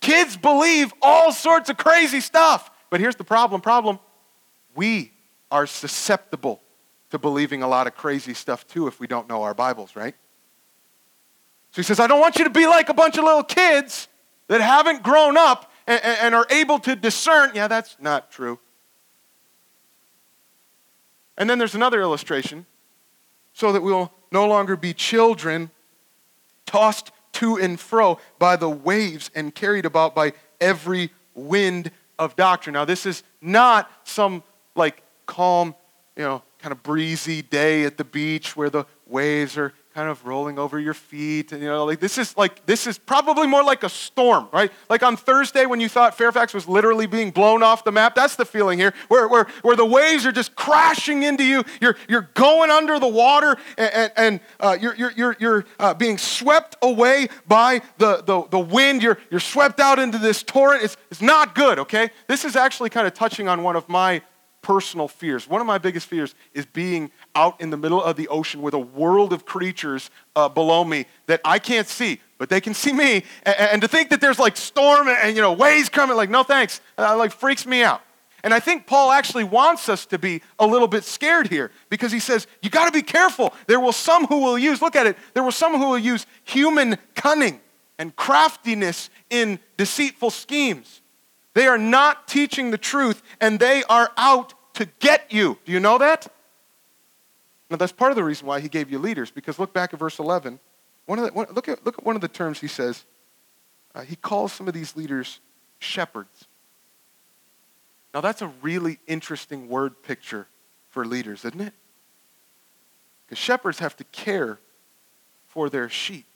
Kids 0.00 0.36
believe 0.36 0.92
all 1.00 1.30
sorts 1.30 1.70
of 1.70 1.76
crazy 1.76 2.20
stuff. 2.20 2.70
But 2.90 2.98
here's 2.98 3.16
the 3.16 3.24
problem 3.24 3.60
problem 3.60 4.00
we 4.74 5.12
are 5.50 5.66
susceptible 5.66 6.62
to 7.10 7.18
believing 7.18 7.62
a 7.62 7.68
lot 7.68 7.86
of 7.86 7.94
crazy 7.94 8.34
stuff 8.34 8.66
too 8.66 8.86
if 8.86 8.98
we 8.98 9.06
don't 9.06 9.28
know 9.28 9.42
our 9.42 9.54
Bibles, 9.54 9.94
right? 9.94 10.14
So 11.70 11.76
he 11.76 11.82
says, 11.82 12.00
I 12.00 12.06
don't 12.06 12.20
want 12.20 12.36
you 12.36 12.44
to 12.44 12.50
be 12.50 12.66
like 12.66 12.88
a 12.88 12.94
bunch 12.94 13.18
of 13.18 13.24
little 13.24 13.44
kids 13.44 14.08
that 14.48 14.60
haven't 14.60 15.02
grown 15.02 15.36
up 15.36 15.70
and, 15.86 16.00
and 16.04 16.34
are 16.34 16.46
able 16.50 16.78
to 16.80 16.96
discern. 16.96 17.52
Yeah, 17.54 17.68
that's 17.68 17.96
not 18.00 18.30
true. 18.30 18.58
And 21.36 21.48
then 21.48 21.58
there's 21.58 21.74
another 21.74 22.00
illustration 22.00 22.66
so 23.52 23.72
that 23.72 23.82
we'll 23.82 24.12
no 24.32 24.46
longer 24.46 24.76
be 24.76 24.94
children 24.94 25.70
tossed 26.66 27.12
to 27.32 27.58
and 27.58 27.78
fro 27.78 28.18
by 28.38 28.56
the 28.56 28.68
waves 28.68 29.30
and 29.34 29.54
carried 29.54 29.84
about 29.84 30.14
by 30.14 30.32
every 30.60 31.10
wind 31.34 31.90
of 32.18 32.36
doctrine. 32.36 32.74
Now, 32.74 32.84
this 32.84 33.06
is 33.06 33.22
not 33.40 33.90
some 34.04 34.42
like 34.74 35.02
calm, 35.26 35.74
you 36.16 36.22
know, 36.22 36.42
kind 36.58 36.72
of 36.72 36.82
breezy 36.82 37.42
day 37.42 37.84
at 37.84 37.96
the 37.96 38.04
beach 38.04 38.56
where 38.56 38.70
the 38.70 38.84
waves 39.06 39.56
are 39.58 39.72
kind 39.94 40.08
of 40.08 40.24
rolling 40.24 40.58
over 40.58 40.78
your 40.78 40.94
feet 40.94 41.52
and 41.52 41.62
you 41.62 41.68
know 41.68 41.84
like 41.84 42.00
this 42.00 42.18
is 42.18 42.36
like 42.36 42.64
this 42.66 42.86
is 42.86 42.98
probably 42.98 43.46
more 43.46 43.62
like 43.62 43.82
a 43.82 43.88
storm 43.88 44.48
right? 44.52 44.72
Like 44.88 45.02
on 45.02 45.16
thursday 45.16 45.66
when 45.66 45.80
you 45.80 45.88
thought 45.88 46.16
fairfax 46.16 46.54
was 46.54 46.66
literally 46.66 47.06
being 47.06 47.30
blown 47.30 47.62
off 47.62 47.84
the 47.84 47.92
map 47.92 48.14
that's 48.14 48.36
the 48.36 48.44
feeling 48.44 48.78
here 48.78 48.94
where, 49.08 49.28
where, 49.28 49.46
where 49.62 49.76
the 49.76 49.84
waves 49.84 50.26
are 50.26 50.32
just 50.32 50.54
crashing 50.54 51.22
into 51.22 51.44
you. 51.44 51.64
You're, 51.80 51.96
you're 52.08 52.30
going 52.34 52.70
under 52.70 52.98
the 52.98 53.08
water 53.08 53.56
and, 53.76 54.12
and 54.16 54.40
uh, 54.60 54.76
you're, 54.80 54.94
you're, 54.94 55.12
you're, 55.12 55.36
you're 55.38 55.64
uh, 55.78 55.94
being 55.94 56.18
swept 56.18 56.76
away 56.82 57.28
by 57.46 57.82
the, 57.98 58.22
the, 58.22 58.46
the 58.48 58.58
wind. 58.58 59.02
You're, 59.02 59.18
you're 59.30 59.40
swept 59.40 59.80
out 59.80 59.98
into 59.98 60.18
this 60.18 60.42
torrent. 60.42 60.84
It's, 60.84 60.96
it's 61.10 61.22
not 61.22 61.54
good 61.54 61.78
okay? 61.80 62.10
This 62.26 62.44
is 62.44 62.56
actually 62.56 62.90
kind 62.90 63.06
of 63.06 63.14
touching 63.14 63.48
on 63.48 63.62
one 63.62 63.76
of 63.76 63.88
my 63.88 64.22
personal 64.62 65.08
fears. 65.08 65.48
One 65.48 65.60
of 65.60 65.66
my 65.66 65.78
biggest 65.78 66.06
fears 66.06 66.34
is 66.54 66.64
being 66.64 67.10
out 67.34 67.60
in 67.60 67.70
the 67.70 67.76
middle 67.76 68.02
of 68.02 68.16
the 68.16 68.28
ocean 68.28 68.62
with 68.62 68.74
a 68.74 68.78
world 68.78 69.32
of 69.32 69.44
creatures 69.44 70.10
uh, 70.34 70.48
below 70.48 70.84
me 70.84 71.06
that 71.26 71.40
I 71.44 71.58
can't 71.58 71.88
see, 71.88 72.20
but 72.38 72.48
they 72.48 72.60
can 72.60 72.74
see 72.82 72.92
me. 72.92 73.24
And, 73.42 73.56
and 73.58 73.82
to 73.82 73.88
think 73.88 74.10
that 74.10 74.20
there's 74.20 74.38
like 74.38 74.56
storm 74.56 75.08
and, 75.08 75.18
and, 75.22 75.36
you 75.36 75.42
know 75.42 75.52
waves 75.52 75.88
coming, 75.88 76.16
like 76.16 76.30
no 76.30 76.42
thanks, 76.42 76.80
uh, 76.96 77.16
like 77.16 77.32
freaks 77.32 77.66
me 77.66 77.82
out. 77.82 78.00
And 78.44 78.52
I 78.52 78.58
think 78.58 78.86
Paul 78.86 79.12
actually 79.12 79.44
wants 79.44 79.88
us 79.88 80.06
to 80.06 80.18
be 80.18 80.42
a 80.58 80.66
little 80.66 80.88
bit 80.88 81.04
scared 81.04 81.46
here 81.46 81.70
because 81.90 82.10
he 82.10 82.18
says, 82.18 82.48
you 82.60 82.70
got 82.70 82.86
to 82.86 82.92
be 82.92 83.02
careful. 83.02 83.54
There 83.68 83.78
will 83.78 83.92
some 83.92 84.26
who 84.26 84.40
will 84.40 84.58
use, 84.58 84.82
look 84.82 84.96
at 84.96 85.06
it, 85.06 85.16
there 85.34 85.44
will 85.44 85.52
some 85.52 85.74
who 85.78 85.90
will 85.90 85.98
use 85.98 86.26
human 86.42 86.98
cunning 87.14 87.60
and 87.98 88.14
craftiness 88.16 89.10
in 89.30 89.60
deceitful 89.76 90.30
schemes. 90.30 91.01
They 91.54 91.66
are 91.66 91.78
not 91.78 92.26
teaching 92.26 92.70
the 92.70 92.78
truth 92.78 93.22
and 93.40 93.58
they 93.58 93.82
are 93.84 94.10
out 94.16 94.54
to 94.74 94.86
get 95.00 95.32
you. 95.32 95.58
Do 95.64 95.72
you 95.72 95.80
know 95.80 95.98
that? 95.98 96.32
Now, 97.70 97.76
that's 97.76 97.92
part 97.92 98.12
of 98.12 98.16
the 98.16 98.24
reason 98.24 98.46
why 98.46 98.60
he 98.60 98.68
gave 98.68 98.90
you 98.90 98.98
leaders 98.98 99.30
because 99.30 99.58
look 99.58 99.72
back 99.72 99.92
at 99.92 99.98
verse 99.98 100.18
11. 100.18 100.58
One 101.06 101.18
of 101.18 101.24
the, 101.24 101.32
one, 101.32 101.46
look, 101.52 101.68
at, 101.68 101.84
look 101.84 101.98
at 101.98 102.04
one 102.04 102.14
of 102.14 102.20
the 102.20 102.28
terms 102.28 102.60
he 102.60 102.68
says. 102.68 103.04
Uh, 103.94 104.02
he 104.02 104.16
calls 104.16 104.52
some 104.52 104.68
of 104.68 104.74
these 104.74 104.96
leaders 104.96 105.40
shepherds. 105.78 106.46
Now, 108.14 108.20
that's 108.20 108.42
a 108.42 108.52
really 108.60 108.98
interesting 109.06 109.68
word 109.68 110.02
picture 110.02 110.46
for 110.90 111.06
leaders, 111.06 111.44
isn't 111.44 111.60
it? 111.60 111.72
Because 113.26 113.38
shepherds 113.38 113.78
have 113.78 113.96
to 113.96 114.04
care 114.04 114.58
for 115.48 115.70
their 115.70 115.88
sheep. 115.88 116.26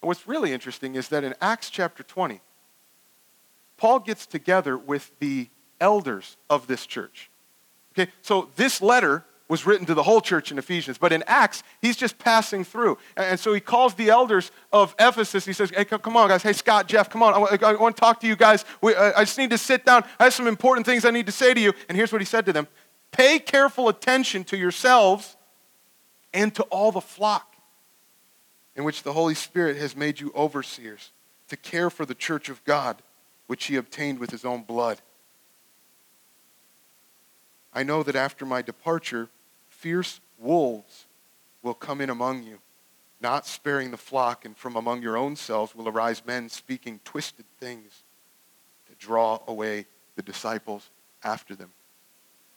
And 0.00 0.08
what's 0.08 0.26
really 0.26 0.52
interesting 0.52 0.94
is 0.94 1.08
that 1.08 1.24
in 1.24 1.34
Acts 1.40 1.70
chapter 1.70 2.02
20, 2.02 2.40
Paul 3.78 4.00
gets 4.00 4.26
together 4.26 4.76
with 4.76 5.10
the 5.20 5.48
elders 5.80 6.36
of 6.50 6.66
this 6.66 6.84
church. 6.84 7.30
Okay, 7.92 8.10
so 8.20 8.50
this 8.56 8.82
letter 8.82 9.24
was 9.48 9.64
written 9.64 9.86
to 9.86 9.94
the 9.94 10.02
whole 10.02 10.20
church 10.20 10.52
in 10.52 10.58
Ephesians, 10.58 10.98
but 10.98 11.10
in 11.10 11.24
Acts, 11.26 11.62
he's 11.80 11.96
just 11.96 12.18
passing 12.18 12.64
through. 12.64 12.98
And 13.16 13.40
so 13.40 13.54
he 13.54 13.60
calls 13.60 13.94
the 13.94 14.10
elders 14.10 14.50
of 14.72 14.94
Ephesus. 14.98 15.46
He 15.46 15.54
says, 15.54 15.70
Hey, 15.70 15.86
come 15.86 16.16
on, 16.16 16.28
guys. 16.28 16.42
Hey, 16.42 16.52
Scott, 16.52 16.86
Jeff, 16.86 17.08
come 17.08 17.22
on. 17.22 17.32
I 17.34 17.74
want 17.74 17.96
to 17.96 18.00
talk 18.00 18.20
to 18.20 18.26
you 18.26 18.36
guys. 18.36 18.66
Uh, 18.82 19.12
I 19.16 19.24
just 19.24 19.38
need 19.38 19.50
to 19.50 19.58
sit 19.58 19.86
down. 19.86 20.04
I 20.20 20.24
have 20.24 20.34
some 20.34 20.46
important 20.46 20.84
things 20.84 21.06
I 21.06 21.10
need 21.10 21.26
to 21.26 21.32
say 21.32 21.54
to 21.54 21.60
you. 21.60 21.72
And 21.88 21.96
here's 21.96 22.12
what 22.12 22.20
he 22.20 22.26
said 22.26 22.44
to 22.46 22.52
them 22.52 22.68
Pay 23.10 23.38
careful 23.38 23.88
attention 23.88 24.44
to 24.44 24.56
yourselves 24.56 25.36
and 26.34 26.54
to 26.56 26.62
all 26.64 26.92
the 26.92 27.00
flock 27.00 27.56
in 28.76 28.84
which 28.84 29.02
the 29.02 29.12
Holy 29.12 29.34
Spirit 29.34 29.76
has 29.76 29.96
made 29.96 30.20
you 30.20 30.30
overseers 30.36 31.10
to 31.48 31.56
care 31.56 31.88
for 31.88 32.04
the 32.04 32.14
church 32.14 32.48
of 32.48 32.62
God, 32.64 33.02
which 33.48 33.64
he 33.64 33.74
obtained 33.74 34.20
with 34.20 34.30
his 34.30 34.44
own 34.44 34.62
blood. 34.62 34.98
I 37.74 37.82
know 37.82 38.02
that 38.04 38.14
after 38.14 38.46
my 38.46 38.62
departure, 38.62 39.28
fierce 39.68 40.20
wolves 40.38 41.06
will 41.62 41.74
come 41.74 42.00
in 42.00 42.10
among 42.10 42.44
you, 42.44 42.58
not 43.20 43.46
sparing 43.46 43.90
the 43.90 43.96
flock, 43.96 44.44
and 44.44 44.56
from 44.56 44.76
among 44.76 45.02
your 45.02 45.16
own 45.16 45.34
selves 45.34 45.74
will 45.74 45.88
arise 45.88 46.22
men 46.24 46.48
speaking 46.48 47.00
twisted 47.04 47.46
things 47.58 48.02
to 48.86 48.94
draw 49.04 49.40
away 49.48 49.86
the 50.14 50.22
disciples 50.22 50.90
after 51.24 51.54
them. 51.54 51.70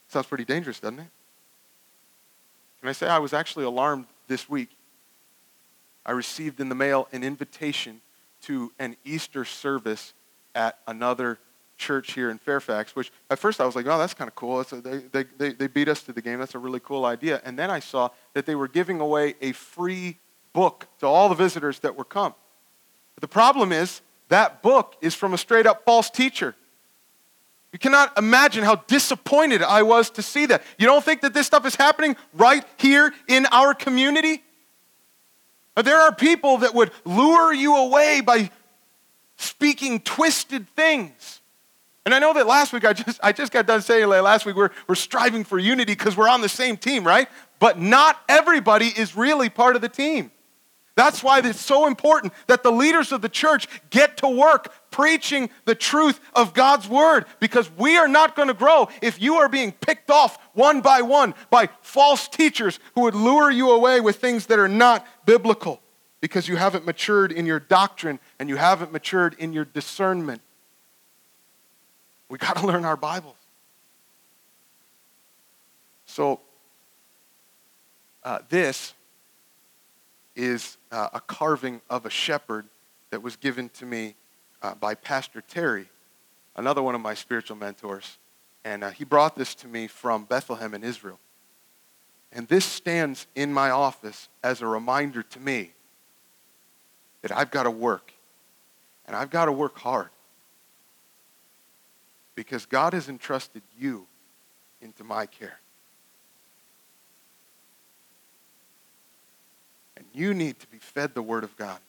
Sounds 0.08 0.28
pretty 0.28 0.46
dangerous, 0.46 0.80
doesn't 0.80 1.00
it? 1.00 1.08
Can 2.82 2.90
I 2.90 2.94
say 2.94 3.08
I 3.08 3.20
was 3.20 3.34
actually 3.34 3.66
alarmed 3.66 4.06
this 4.28 4.50
week? 4.50 4.70
I 6.06 6.12
received 6.12 6.60
in 6.60 6.68
the 6.68 6.76
mail 6.76 7.08
an 7.14 7.24
invitation 7.24 8.02
to 8.44 8.72
an 8.80 8.98
Easter 9.06 9.46
service 9.46 10.14
at 10.56 10.80
another 10.88 11.40
church 11.78 12.14
here 12.14 12.30
in 12.30 12.38
Fairfax, 12.38 12.96
which 12.96 13.12
at 13.30 13.40
first 13.40 13.60
I 13.60 13.66
was 13.66 13.76
like, 13.76 13.88
oh, 13.88 13.98
that's 13.98 14.14
kind 14.14 14.28
of 14.28 14.36
cool. 14.36 14.60
A, 14.60 14.66
they, 14.76 15.26
they, 15.38 15.54
they 15.54 15.68
beat 15.68 15.88
us 15.88 16.04
to 16.04 16.14
the 16.14 16.22
game. 16.22 16.40
That's 16.40 16.56
a 16.56 16.60
really 16.60 16.80
cool 16.80 17.06
idea. 17.06 17.42
And 17.44 17.58
then 17.58 17.72
I 17.72 17.80
saw 17.80 18.10
that 18.34 18.46
they 18.46 18.56
were 18.56 18.68
giving 18.68 19.00
away 19.00 19.36
a 19.42 19.52
free 19.52 20.18
book 20.54 20.88
to 21.00 21.08
all 21.08 21.28
the 21.28 21.36
visitors 21.36 21.80
that 21.80 21.96
were 21.96 22.06
come. 22.06 22.36
But 23.16 23.22
the 23.22 23.28
problem 23.28 23.72
is 23.72 24.02
that 24.30 24.62
book 24.62 24.96
is 25.02 25.16
from 25.16 25.34
a 25.34 25.38
straight 25.38 25.66
up 25.66 25.84
false 25.84 26.10
teacher. 26.10 26.56
You 27.74 27.80
cannot 27.80 28.18
imagine 28.18 28.64
how 28.64 28.76
disappointed 28.76 29.64
I 29.64 29.84
was 29.84 30.10
to 30.12 30.22
see 30.22 30.46
that. 30.48 30.62
You 30.78 30.86
don't 30.88 31.04
think 31.04 31.22
that 31.22 31.34
this 31.34 31.48
stuff 31.48 31.66
is 31.66 31.76
happening 31.76 32.16
right 32.34 32.66
here 32.78 33.14
in 33.28 33.46
our 33.48 33.74
community? 33.74 34.44
There 35.82 36.00
are 36.00 36.14
people 36.14 36.60
that 36.60 36.76
would 36.76 36.92
lure 37.06 37.54
you 37.54 37.76
away 37.78 38.22
by 38.22 38.52
speaking 39.42 40.00
twisted 40.00 40.68
things. 40.70 41.42
And 42.06 42.16
I 42.16 42.20
know 42.20 42.34
that 42.34 42.48
last 42.48 42.74
week 42.74 42.86
I 42.86 42.94
just, 42.94 43.20
I 43.22 43.32
just 43.32 43.52
got 43.52 43.68
done 43.68 43.82
saying 43.82 44.08
like 44.08 44.24
last 44.24 44.46
week 44.46 44.56
we're, 44.56 44.72
we're 44.88 44.96
striving 44.96 45.44
for 45.44 45.60
unity 45.60 45.94
because 45.94 46.18
we're 46.18 46.30
on 46.30 46.42
the 46.42 46.50
same 46.50 46.78
team, 46.78 47.06
right? 47.06 47.28
But 47.60 47.80
not 47.80 48.20
everybody 48.28 48.88
is 48.88 49.16
really 49.16 49.50
part 49.50 49.76
of 49.76 49.82
the 49.82 49.90
team. 49.90 50.32
That's 50.96 51.24
why 51.24 51.40
it's 51.40 51.62
so 51.62 51.88
important 51.88 52.34
that 52.48 52.64
the 52.64 52.72
leaders 52.72 53.12
of 53.12 53.22
the 53.22 53.30
church 53.30 53.68
get 53.92 54.18
to 54.18 54.28
work 54.28 54.74
preaching 54.92 55.50
the 55.66 55.76
truth 55.76 56.20
of 56.36 56.54
God's 56.54 56.88
word 56.88 57.26
because 57.40 57.72
we 57.78 57.98
are 57.98 58.10
not 58.10 58.36
going 58.36 58.50
to 58.50 58.54
grow 58.54 58.90
if 59.02 59.22
you 59.22 59.36
are 59.36 59.48
being 59.48 59.72
picked 59.72 60.12
off 60.12 60.38
one 60.54 60.82
by 60.82 61.02
one 61.02 61.34
by 61.50 61.70
false 61.82 62.28
teachers 62.28 62.80
who 62.94 63.02
would 63.02 63.16
lure 63.16 63.50
you 63.50 63.72
away 63.72 64.02
with 64.02 64.18
things 64.18 64.48
that 64.48 64.60
are 64.60 64.68
not 64.68 65.08
biblical 65.26 65.82
because 66.22 66.48
you 66.48 66.56
haven't 66.56 66.86
matured 66.86 67.32
in 67.32 67.46
your 67.46 67.60
doctrine 67.60 68.20
and 68.40 68.48
you 68.48 68.56
haven't 68.56 68.94
matured 68.94 69.36
in 69.40 69.52
your 69.52 69.66
discernment. 69.66 70.42
We 72.30 72.38
got 72.38 72.58
to 72.58 72.66
learn 72.66 72.86
our 72.86 72.96
Bibles. 72.96 73.36
So, 76.06 76.40
uh, 78.24 78.40
this 78.50 78.94
is 80.36 80.78
uh, 80.92 81.10
a 81.14 81.20
carving 81.20 81.82
of 81.90 82.06
a 82.06 82.10
shepherd 82.10 82.68
that 83.10 83.22
was 83.22 83.36
given 83.36 83.70
to 83.70 83.86
me 83.86 84.16
uh, 84.62 84.76
by 84.76 84.94
Pastor 84.94 85.42
Terry, 85.42 85.90
another 86.56 86.84
one 86.84 86.96
of 86.96 87.02
my 87.02 87.16
spiritual 87.16 87.58
mentors. 87.58 88.18
And 88.64 88.84
uh, 88.84 88.92
he 88.92 89.06
brought 89.06 89.36
this 89.36 89.56
to 89.56 89.68
me 89.68 89.88
from 89.88 90.26
Bethlehem 90.26 90.76
in 90.76 90.84
Israel. 90.84 91.20
And 92.32 92.48
this 92.48 92.64
stands 92.64 93.26
in 93.36 93.52
my 93.52 93.72
office 93.72 94.30
as 94.44 94.62
a 94.62 94.68
reminder 94.68 95.24
to 95.24 95.40
me 95.40 95.74
that 97.22 97.36
I've 97.36 97.52
got 97.52 97.64
to 97.64 97.72
work. 97.72 98.12
And 99.08 99.16
I've 99.16 99.30
got 99.30 99.46
to 99.46 99.52
work 99.52 99.78
hard 99.78 100.10
because 102.36 102.66
God 102.66 102.94
has 102.94 103.10
entrusted 103.10 103.62
you 103.78 104.06
into 104.82 105.04
my 105.04 105.26
care. 105.26 105.60
And 109.98 110.06
you 110.14 110.34
need 110.34 110.60
to 110.60 110.68
be 110.68 110.78
fed 110.78 111.14
the 111.14 111.22
Word 111.22 111.44
of 111.44 111.56
God. 111.58 111.80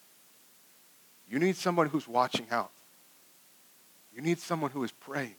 You 1.31 1.39
need 1.39 1.57
someone 1.57 1.89
who's 1.89 2.09
watching 2.09 2.47
out. 2.51 2.71
You 4.15 4.21
need 4.21 4.39
someone 4.39 4.71
who 4.71 4.85
is 4.85 4.93
praying. 4.93 5.37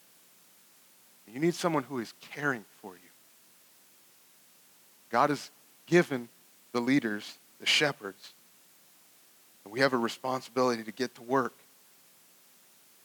You 1.32 1.40
need 1.40 1.56
someone 1.56 1.84
who 1.84 2.00
is 2.00 2.14
caring 2.34 2.66
for 2.82 2.94
you. 2.94 3.00
God 5.10 5.30
has 5.30 5.52
given 5.86 6.30
the 6.72 6.80
leaders, 6.80 7.38
the 7.60 7.66
shepherds, 7.66 8.34
and 9.64 9.74
we 9.74 9.80
have 9.80 9.94
a 9.94 9.98
responsibility 9.98 10.84
to 10.84 10.92
get 10.92 11.16
to 11.16 11.22
work 11.22 11.54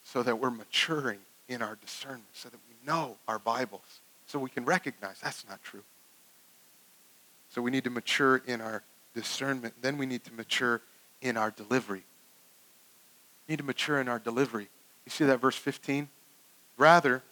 so 0.05 0.23
that 0.23 0.39
we're 0.39 0.51
maturing 0.51 1.19
in 1.49 1.63
our 1.63 1.77
discernment 1.77 2.25
so 2.33 2.49
that 2.49 2.59
we 2.69 2.75
know 2.87 3.17
our 3.27 3.39
Bibles, 3.39 4.01
so 4.27 4.39
we 4.39 4.51
can 4.51 4.65
recognize 4.65 5.19
that's 5.23 5.47
not 5.49 5.63
true. 5.63 5.83
So 7.51 7.63
we 7.63 7.71
need 7.71 7.85
to 7.85 7.91
mature 7.91 8.43
in 8.47 8.61
our 8.61 8.83
discernment. 9.15 9.75
Then 9.81 9.97
we 9.99 10.07
need 10.07 10.25
to 10.25 10.33
mature 10.33 10.83
in 11.23 11.37
our 11.37 11.51
delivery. 11.51 12.05
We 13.47 13.53
need 13.53 13.59
to 13.59 13.65
mature 13.65 14.01
in 14.01 14.09
our 14.09 14.19
delivery. 14.19 14.69
You 15.07 15.11
see 15.11 15.25
that 15.25 15.41
verse 15.41 15.57
15? 15.57 16.09
Rather, 16.77 17.23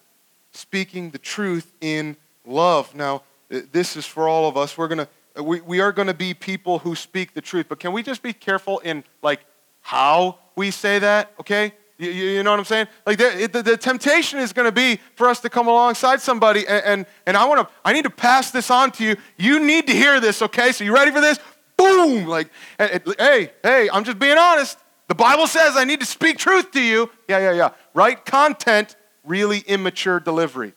speaking 0.53 1.11
the 1.11 1.19
truth 1.19 1.73
in 1.81 2.17
love. 2.47 2.95
Now, 2.95 3.23
this 3.49 3.97
is 3.97 4.07
for 4.07 4.29
all 4.29 4.49
of 4.49 4.57
us. 4.57 4.77
We're 4.79 4.89
going 4.89 4.99
to 4.99 5.09
we, 5.43 5.61
we 5.61 5.81
are 5.81 5.93
going 5.93 6.09
to 6.09 6.15
be 6.15 6.35
people 6.35 6.79
who 6.79 6.95
speak 6.95 7.35
the 7.35 7.41
truth, 7.41 7.67
but 7.69 7.79
can 7.79 7.93
we 7.93 8.03
just 8.03 8.23
be 8.23 8.33
careful 8.33 8.79
in 8.81 9.05
like 9.23 9.41
how 9.81 10.39
we 10.57 10.71
say 10.71 10.99
that, 10.99 11.33
okay? 11.41 11.73
You, 11.99 12.11
you, 12.11 12.43
know 12.43 12.51
what 12.51 12.59
I'm 12.59 12.65
saying? 12.67 12.89
Like 13.07 13.19
the, 13.19 13.49
the, 13.51 13.63
the 13.63 13.77
temptation 13.77 14.39
is 14.39 14.53
going 14.53 14.67
to 14.67 14.73
be 14.73 15.01
for 15.15 15.29
us 15.29 15.41
to 15.41 15.51
come 15.51 15.67
alongside 15.67 16.21
somebody, 16.21 16.67
and, 16.67 16.85
and, 16.85 17.07
and 17.27 17.37
I 17.37 17.47
want 17.47 17.67
to, 17.67 17.75
I 17.85 17.93
need 17.93 18.05
to 18.05 18.11
pass 18.11 18.51
this 18.51 18.71
on 18.71 18.93
to 18.93 19.05
you. 19.05 19.17
You 19.39 19.61
need 19.61 19.87
to 19.87 19.93
hear 19.93 20.21
this, 20.21 20.43
okay? 20.43 20.73
So 20.73 20.85
you 20.85 20.95
ready 20.95 21.11
for 21.11 21.21
this? 21.21 21.39
Boom! 21.77 22.27
Like, 22.27 22.51
hey, 22.79 23.51
hey, 23.63 23.89
I'm 23.93 24.05
just 24.05 24.19
being 24.19 24.39
honest. 24.39 24.79
The 25.09 25.15
Bible 25.15 25.47
says 25.47 25.77
I 25.77 25.85
need 25.85 26.01
to 26.01 26.07
speak 26.07 26.39
truth 26.39 26.73
to 26.73 26.83
you. 26.83 27.11
Yeah, 27.29 27.39
yeah, 27.39 27.53
yeah. 27.53 27.71
Right 27.95 28.23
content, 28.25 28.97
really 29.25 29.61
immature 29.61 30.21
delivery. 30.21 30.73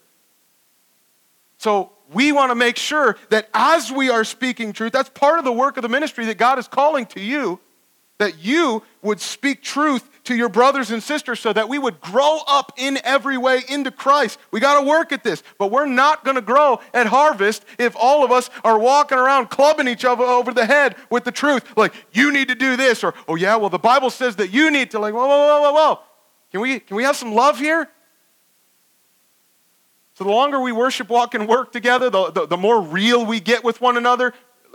So 1.58 1.92
we 2.14 2.32
want 2.32 2.52
to 2.52 2.56
make 2.56 2.78
sure 2.78 3.18
that 3.30 3.50
as 3.54 3.92
we 3.92 4.10
are 4.10 4.24
speaking 4.24 4.74
truth, 4.74 4.92
that's 4.92 5.10
part 5.10 5.40
of 5.40 5.46
the 5.46 5.52
work 5.52 5.78
of 5.78 5.84
the 5.84 5.90
ministry 5.90 6.26
that 6.26 6.38
God 6.38 6.60
is 6.60 6.68
calling 6.68 7.06
to 7.08 7.20
you, 7.20 7.60
that 8.18 8.40
you 8.44 8.84
would 9.02 9.22
speak 9.22 9.62
truth 9.62 10.10
to 10.26 10.36
your 10.36 10.50
brothers 10.50 10.92
and 10.92 11.02
sisters 11.02 11.40
so 11.40 11.54
that 11.54 11.70
we 11.70 11.80
would 11.80 12.02
grow 12.02 12.40
up 12.48 12.74
in 12.78 13.00
every 13.04 13.38
way 13.38 13.62
into 13.70 13.92
Christ. 13.92 14.38
We 14.52 14.60
got 14.60 14.80
to 14.80 14.86
work 14.86 15.12
at 15.12 15.24
this, 15.24 15.42
but 15.58 15.72
we're 15.72 15.86
not 15.86 16.24
going 16.26 16.36
to 16.36 16.42
grow 16.42 16.82
at 16.94 17.08
harvest 17.08 17.64
if 17.78 17.96
all 17.96 18.24
of 18.26 18.32
us 18.32 18.50
are 18.64 18.78
walking 18.78 19.18
around 19.18 19.50
clubbing 19.50 19.88
each 19.88 20.04
other 20.04 20.24
over 20.24 20.54
the 20.54 20.66
head 20.66 20.96
with 21.10 21.24
the 21.24 21.32
truth. 21.32 21.64
Like, 21.78 21.94
you 22.12 22.32
need 22.32 22.50
to 22.50 22.56
do 22.56 22.76
this, 22.76 23.04
or, 23.04 23.14
oh, 23.28 23.36
yeah, 23.36 23.56
well, 23.56 23.70
the 23.70 23.80
Bible 23.80 24.10
says 24.10 24.36
that 24.36 24.52
you 24.52 24.70
need 24.70 24.92
to, 24.92 25.00
like, 25.00 25.14
whoa, 25.14 25.26
whoa, 25.26 25.48
whoa, 25.48 25.62
whoa, 25.62 25.74
whoa. 25.74 26.00
Can 26.52 26.62
we, 26.62 26.80
can 26.80 26.98
we 26.98 27.04
have 27.04 27.16
some 27.16 27.34
love 27.34 27.58
here? 27.60 27.90
So 30.20 30.26
the 30.26 30.32
longer 30.32 30.60
we 30.60 30.74
worship, 30.74 31.08
walk, 31.08 31.34
and 31.34 31.48
work 31.48 31.72
together, 31.72 32.10
the, 32.10 32.30
the, 32.30 32.46
the 32.46 32.58
more 32.58 32.82
real 32.82 33.26
we 33.26 33.40
get 33.40 33.64
with 33.64 33.80
one 33.80 33.96
another. 33.96 34.34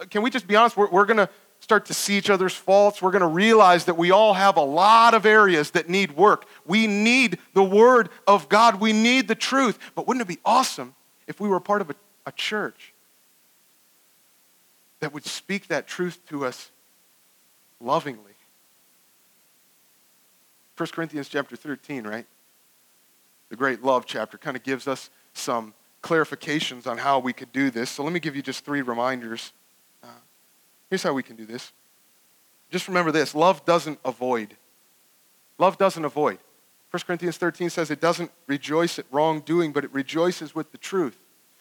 Can 0.09 0.23
we 0.23 0.31
just 0.31 0.47
be 0.47 0.57
honest? 0.57 0.75
We're, 0.75 0.89
we're 0.89 1.05
going 1.05 1.19
to 1.19 1.29
start 1.61 1.85
to 1.85 1.93
see 1.93 2.17
each 2.17 2.31
other's 2.31 2.55
faults. 2.55 3.03
We're 3.03 3.11
going 3.11 3.21
to 3.21 3.27
realize 3.27 3.85
that 3.85 3.99
we 3.99 4.11
all 4.11 4.33
have 4.33 4.57
a 4.57 4.63
lot 4.63 5.13
of 5.13 5.27
areas 5.27 5.73
that 5.73 5.87
need 5.87 6.17
work. 6.17 6.47
We 6.65 6.87
need 6.87 7.37
the 7.53 7.63
Word 7.63 8.09
of 8.27 8.49
God, 8.49 8.81
we 8.81 8.95
need 8.95 9.29
the 9.29 9.35
truth. 9.35 9.79
But 9.95 10.09
wouldn't 10.09 10.23
it 10.23 10.29
be 10.29 10.41
awesome 10.47 10.95
if 11.27 11.41
we 11.41 11.49
were 11.51 11.61
part 11.61 11.83
of 11.83 11.91
a, 11.91 11.95
a 12.25 12.33
church 12.33 12.95
that 15.01 15.13
would 15.13 15.27
speak 15.27 15.69
that 15.69 15.87
truth 15.87 16.21
to 16.31 16.47
us 16.47 16.71
lovingly? 17.83 18.33
1 20.79 20.89
Corinthians 20.91 21.29
chapter 21.29 21.55
13, 21.55 22.07
right? 22.07 22.25
The 23.51 23.57
great 23.57 23.85
love 23.85 24.07
chapter 24.07 24.39
kind 24.39 24.57
of 24.57 24.63
gives 24.63 24.89
us 24.89 25.11
some 25.35 25.75
clarifications 26.03 26.87
on 26.87 26.99
how 26.99 27.19
we 27.19 27.33
could 27.33 27.53
do 27.53 27.71
this. 27.71 27.91
So 27.91 28.03
let 28.03 28.13
me 28.13 28.21
give 28.21 28.37
you 28.37 28.43
just 28.43 28.65
three 28.65 28.83
reminders 28.83 29.53
uh, 30.03 30.09
Here's 30.91 31.03
how 31.03 31.13
we 31.13 31.23
can 31.23 31.37
do 31.37 31.47
this. 31.47 31.73
Just 32.71 32.89
remember 32.89 33.13
this 33.13 33.35
love 33.35 33.65
doesn't 33.65 33.99
avoid. 34.05 34.57
Love 35.59 35.79
doesn't 35.79 36.05
avoid. 36.05 36.39
1 36.91 37.03
Corinthians 37.07 37.37
13 37.37 37.71
says 37.71 37.91
it 37.91 38.01
doesn't 38.01 38.31
rejoice 38.47 38.99
at 38.99 39.07
wrongdoing, 39.11 39.73
but 39.73 39.85
it 39.85 39.93
rejoices 39.93 40.55
with 40.55 40.71
the 40.73 40.79
truth. 40.79 41.19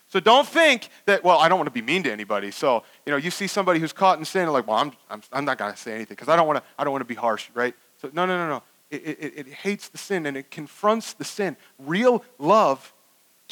So 0.08 0.20
don't 0.20 0.48
think 0.48 0.90
that, 1.06 1.24
well, 1.24 1.40
I 1.40 1.50
don't 1.50 1.58
want 1.58 1.66
to 1.68 1.72
be 1.72 1.82
mean 1.82 2.04
to 2.04 2.12
anybody. 2.12 2.52
So, 2.52 2.84
you 3.06 3.12
know, 3.12 3.18
you 3.18 3.32
see 3.32 3.48
somebody 3.48 3.80
who's 3.80 3.94
caught 3.94 4.20
in 4.20 4.26
sin, 4.26 4.48
like, 4.52 4.68
well, 4.68 4.78
I'm, 4.78 4.92
I'm, 5.10 5.24
I'm 5.32 5.46
not 5.46 5.58
going 5.58 5.72
to 5.72 5.78
say 5.78 5.96
anything 5.96 6.14
because 6.14 6.30
I 6.30 6.36
don't 6.36 6.46
want 6.46 6.60
to 6.60 6.64
I 6.78 6.84
don't 6.84 6.92
want 6.92 7.02
to 7.02 7.08
be 7.08 7.16
harsh, 7.16 7.50
right? 7.56 7.74
So, 8.00 8.12
no, 8.14 8.28
no, 8.28 8.38
no, 8.38 8.48
no. 8.48 8.64
It, 8.92 8.98
it, 8.98 9.34
it 9.36 9.48
hates 9.48 9.90
the 9.90 9.98
sin 9.98 10.28
and 10.28 10.38
it 10.38 10.52
confronts 10.52 11.14
the 11.14 11.24
sin. 11.24 11.58
Real 11.80 12.24
love 12.38 12.93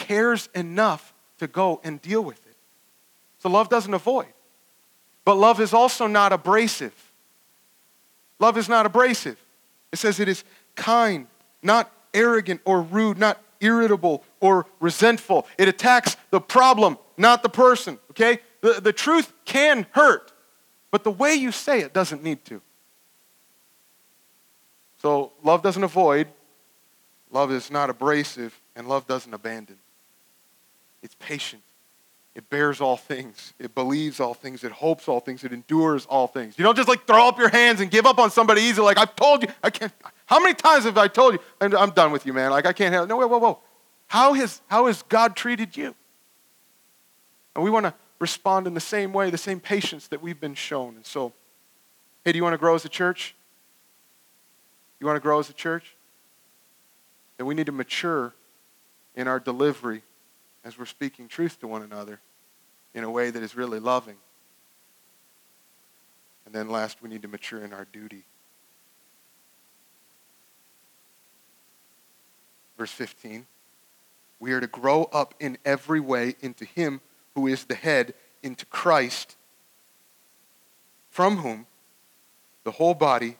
cares 0.01 0.49
enough 0.55 1.13
to 1.37 1.47
go 1.47 1.79
and 1.83 2.01
deal 2.01 2.23
with 2.23 2.43
it. 2.47 2.55
So 3.39 3.49
love 3.49 3.69
doesn't 3.69 3.93
avoid. 3.93 4.33
But 5.23 5.35
love 5.35 5.61
is 5.61 5.73
also 5.73 6.07
not 6.07 6.33
abrasive. 6.33 6.93
Love 8.39 8.57
is 8.57 8.67
not 8.67 8.85
abrasive. 8.85 9.37
It 9.91 9.99
says 9.99 10.19
it 10.19 10.27
is 10.27 10.43
kind, 10.75 11.27
not 11.61 11.91
arrogant 12.13 12.61
or 12.65 12.81
rude, 12.81 13.17
not 13.17 13.41
irritable 13.59 14.23
or 14.39 14.65
resentful. 14.79 15.47
It 15.57 15.67
attacks 15.67 16.17
the 16.31 16.41
problem, 16.41 16.97
not 17.17 17.43
the 17.43 17.49
person, 17.49 17.99
okay? 18.11 18.39
The, 18.61 18.81
the 18.81 18.93
truth 18.93 19.31
can 19.45 19.85
hurt, 19.91 20.31
but 20.89 21.03
the 21.03 21.11
way 21.11 21.35
you 21.35 21.51
say 21.51 21.81
it 21.81 21.93
doesn't 21.93 22.23
need 22.23 22.43
to. 22.45 22.61
So, 25.01 25.31
love 25.43 25.63
doesn't 25.63 25.83
avoid, 25.83 26.27
love 27.31 27.51
is 27.51 27.71
not 27.71 27.89
abrasive, 27.89 28.59
and 28.75 28.87
love 28.87 29.07
doesn't 29.07 29.33
abandon. 29.33 29.77
It's 31.01 31.15
patient. 31.19 31.63
It 32.33 32.49
bears 32.49 32.79
all 32.79 32.95
things. 32.95 33.53
It 33.59 33.75
believes 33.75 34.19
all 34.19 34.33
things. 34.33 34.63
It 34.63 34.71
hopes 34.71 35.09
all 35.09 35.19
things. 35.19 35.43
It 35.43 35.51
endures 35.51 36.05
all 36.05 36.27
things. 36.27 36.57
You 36.57 36.63
don't 36.63 36.77
just 36.77 36.87
like 36.87 37.05
throw 37.05 37.27
up 37.27 37.37
your 37.37 37.49
hands 37.49 37.81
and 37.81 37.91
give 37.91 38.05
up 38.05 38.19
on 38.19 38.31
somebody 38.31 38.61
easy. 38.61 38.81
Like 38.81 38.97
I've 38.97 39.15
told 39.15 39.43
you, 39.43 39.49
I 39.61 39.69
can't. 39.69 39.91
How 40.25 40.39
many 40.39 40.53
times 40.53 40.85
have 40.85 40.97
I 40.97 41.09
told 41.09 41.33
you? 41.33 41.39
I'm, 41.59 41.75
I'm 41.75 41.89
done 41.91 42.11
with 42.11 42.25
you, 42.25 42.31
man. 42.31 42.51
Like 42.51 42.65
I 42.65 42.71
can't 42.71 42.93
handle. 42.93 43.07
No, 43.07 43.17
whoa, 43.17 43.27
whoa, 43.27 43.39
whoa. 43.39 43.59
How 44.07 44.33
has 44.33 44.61
how 44.67 44.85
has 44.85 45.03
God 45.03 45.35
treated 45.35 45.75
you? 45.75 45.93
And 47.53 47.65
we 47.65 47.69
want 47.69 47.85
to 47.85 47.93
respond 48.19 48.65
in 48.65 48.75
the 48.75 48.79
same 48.79 49.11
way, 49.11 49.29
the 49.29 49.37
same 49.37 49.59
patience 49.59 50.07
that 50.07 50.21
we've 50.21 50.39
been 50.39 50.55
shown. 50.55 50.95
And 50.95 51.05
so, 51.05 51.33
hey, 52.23 52.31
do 52.31 52.37
you 52.37 52.43
want 52.43 52.53
to 52.53 52.57
grow 52.57 52.75
as 52.75 52.85
a 52.85 52.89
church? 52.89 53.35
You 55.01 55.07
want 55.07 55.17
to 55.17 55.21
grow 55.21 55.39
as 55.39 55.49
a 55.49 55.53
church? 55.53 55.95
Then 57.37 57.45
we 57.45 57.55
need 57.55 57.65
to 57.65 57.71
mature 57.73 58.33
in 59.15 59.27
our 59.27 59.39
delivery 59.39 60.03
as 60.63 60.77
we're 60.77 60.85
speaking 60.85 61.27
truth 61.27 61.59
to 61.59 61.67
one 61.67 61.81
another 61.81 62.19
in 62.93 63.03
a 63.03 63.09
way 63.09 63.29
that 63.29 63.41
is 63.41 63.55
really 63.55 63.79
loving. 63.79 64.17
And 66.45 66.53
then 66.53 66.69
last, 66.69 67.01
we 67.01 67.09
need 67.09 67.21
to 67.21 67.27
mature 67.27 67.63
in 67.63 67.73
our 67.73 67.87
duty. 67.91 68.23
Verse 72.77 72.91
15 72.91 73.45
We 74.39 74.51
are 74.53 74.59
to 74.59 74.67
grow 74.67 75.05
up 75.13 75.33
in 75.39 75.57
every 75.63 75.99
way 75.99 76.35
into 76.41 76.65
Him 76.65 77.01
who 77.35 77.47
is 77.47 77.65
the 77.65 77.75
head, 77.75 78.13
into 78.43 78.65
Christ, 78.65 79.37
from 81.09 81.37
whom 81.37 81.67
the 82.63 82.71
whole 82.71 82.93
body, 82.93 83.37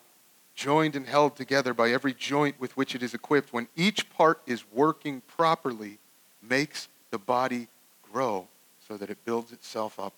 joined 0.56 0.96
and 0.96 1.08
held 1.08 1.36
together 1.36 1.74
by 1.74 1.92
every 1.92 2.14
joint 2.14 2.60
with 2.60 2.76
which 2.78 2.96
it 2.96 3.04
is 3.04 3.14
equipped, 3.14 3.52
when 3.52 3.68
each 3.76 4.10
part 4.10 4.42
is 4.46 4.64
working 4.72 5.22
properly, 5.22 5.98
makes 6.42 6.88
the 7.12 7.18
body 7.18 7.68
grow 8.12 8.48
so 8.88 8.98
that 8.98 9.10
it 9.10 9.24
builds 9.24 9.52
itself 9.52 10.00
up 10.00 10.14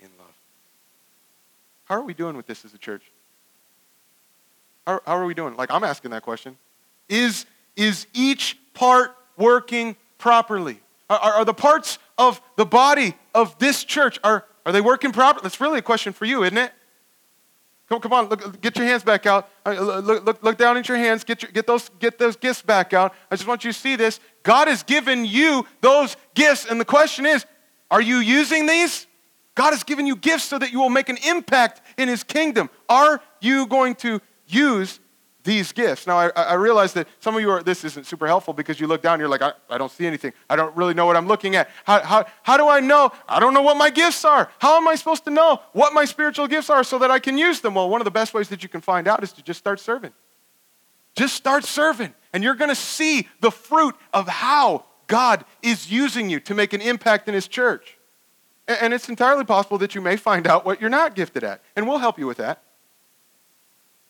in 0.00 0.08
love. 0.18 0.34
How 1.84 1.96
are 1.96 2.02
we 2.02 2.14
doing 2.14 2.36
with 2.36 2.46
this 2.46 2.64
as 2.64 2.74
a 2.74 2.78
church? 2.78 3.02
How, 4.86 5.00
how 5.06 5.16
are 5.16 5.26
we 5.26 5.34
doing? 5.34 5.56
Like, 5.56 5.70
I'm 5.70 5.84
asking 5.84 6.12
that 6.12 6.22
question. 6.22 6.56
Is, 7.08 7.46
is 7.76 8.06
each 8.14 8.58
part 8.74 9.14
working 9.36 9.96
properly? 10.18 10.80
Are, 11.10 11.18
are, 11.18 11.44
the 11.44 11.54
parts 11.54 11.98
of 12.16 12.40
the 12.56 12.66
body 12.66 13.14
of 13.34 13.58
this 13.58 13.84
church, 13.84 14.18
are, 14.24 14.44
are 14.66 14.72
they 14.72 14.80
working 14.80 15.12
properly? 15.12 15.42
That's 15.42 15.60
really 15.60 15.78
a 15.78 15.82
question 15.82 16.12
for 16.12 16.24
you, 16.24 16.42
isn't 16.44 16.58
it? 16.58 16.72
Come, 17.88 18.00
come 18.00 18.12
on, 18.12 18.28
look, 18.28 18.60
get 18.60 18.76
your 18.76 18.86
hands 18.86 19.02
back 19.02 19.24
out. 19.24 19.48
Look, 19.64 20.24
look, 20.24 20.42
look 20.42 20.58
down 20.58 20.76
at 20.76 20.88
your 20.88 20.98
hands. 20.98 21.24
Get, 21.24 21.42
your, 21.42 21.50
get, 21.50 21.66
those, 21.66 21.88
get 21.98 22.18
those 22.18 22.36
gifts 22.36 22.60
back 22.60 22.92
out. 22.92 23.14
I 23.30 23.36
just 23.36 23.48
want 23.48 23.64
you 23.64 23.72
to 23.72 23.78
see 23.78 23.96
this. 23.96 24.20
God 24.48 24.66
has 24.66 24.82
given 24.82 25.26
you 25.26 25.66
those 25.82 26.16
gifts, 26.32 26.64
and 26.64 26.80
the 26.80 26.84
question 26.86 27.26
is 27.26 27.44
are 27.90 28.00
you 28.00 28.16
using 28.16 28.64
these? 28.64 29.06
God 29.54 29.72
has 29.72 29.84
given 29.84 30.06
you 30.06 30.16
gifts 30.16 30.44
so 30.44 30.58
that 30.58 30.72
you 30.72 30.80
will 30.80 30.88
make 30.88 31.10
an 31.10 31.18
impact 31.26 31.82
in 31.98 32.08
His 32.08 32.24
kingdom. 32.24 32.70
Are 32.88 33.20
you 33.42 33.66
going 33.66 33.94
to 33.96 34.22
use 34.46 35.00
these 35.44 35.72
gifts. 35.72 36.06
Now, 36.06 36.18
I, 36.18 36.28
I, 36.34 36.54
realize 36.54 36.92
that 36.92 37.08
some 37.20 37.34
of 37.34 37.40
you 37.40 37.48
are, 37.48 37.62
this 37.62 37.82
isn't 37.82 38.04
super 38.04 38.26
helpful 38.26 38.52
because 38.52 38.78
you 38.78 38.86
look 38.86 39.00
down 39.00 39.14
and 39.14 39.20
you're 39.20 39.30
like, 39.30 39.40
I, 39.40 39.52
I 39.70 39.78
don't 39.78 39.90
see 39.90 40.06
anything. 40.06 40.34
I 40.50 40.56
don't 40.56 40.76
really 40.76 40.92
know 40.92 41.06
what 41.06 41.16
I'm 41.16 41.26
looking 41.26 41.56
at. 41.56 41.70
How, 41.84 42.02
how, 42.02 42.26
how 42.42 42.56
do 42.58 42.68
I 42.68 42.80
know? 42.80 43.10
I 43.26 43.40
don't 43.40 43.54
know 43.54 43.62
what 43.62 43.78
my 43.78 43.88
gifts 43.88 44.26
are. 44.26 44.50
How 44.58 44.76
am 44.76 44.86
I 44.86 44.94
supposed 44.94 45.24
to 45.24 45.30
know 45.30 45.62
what 45.72 45.94
my 45.94 46.04
spiritual 46.04 46.48
gifts 46.48 46.68
are 46.68 46.84
so 46.84 46.98
that 46.98 47.10
I 47.10 47.18
can 47.18 47.38
use 47.38 47.60
them? 47.60 47.76
Well, 47.76 47.88
one 47.88 48.02
of 48.02 48.04
the 48.04 48.10
best 48.10 48.34
ways 48.34 48.50
that 48.50 48.62
you 48.62 48.68
can 48.68 48.82
find 48.82 49.08
out 49.08 49.22
is 49.22 49.32
to 49.34 49.42
just 49.42 49.58
start 49.58 49.80
serving. 49.80 50.12
Just 51.16 51.34
start 51.34 51.64
serving, 51.64 52.14
and 52.32 52.44
you're 52.44 52.54
going 52.54 52.70
to 52.70 52.74
see 52.74 53.28
the 53.40 53.50
fruit 53.50 53.94
of 54.12 54.28
how 54.28 54.84
God 55.06 55.44
is 55.62 55.90
using 55.90 56.30
you 56.30 56.40
to 56.40 56.54
make 56.54 56.72
an 56.72 56.80
impact 56.80 57.28
in 57.28 57.34
His 57.34 57.48
church. 57.48 57.96
And, 58.66 58.92
it's 58.92 59.08
entirely 59.08 59.44
possible 59.44 59.78
that 59.78 59.94
you 59.94 60.02
may 60.02 60.16
find 60.16 60.46
out 60.46 60.66
what 60.66 60.80
you're 60.80 60.90
not 60.90 61.14
gifted 61.14 61.42
at, 61.42 61.62
and 61.74 61.88
we'll 61.88 61.98
help 61.98 62.18
you 62.18 62.26
with 62.26 62.36
that 62.36 62.62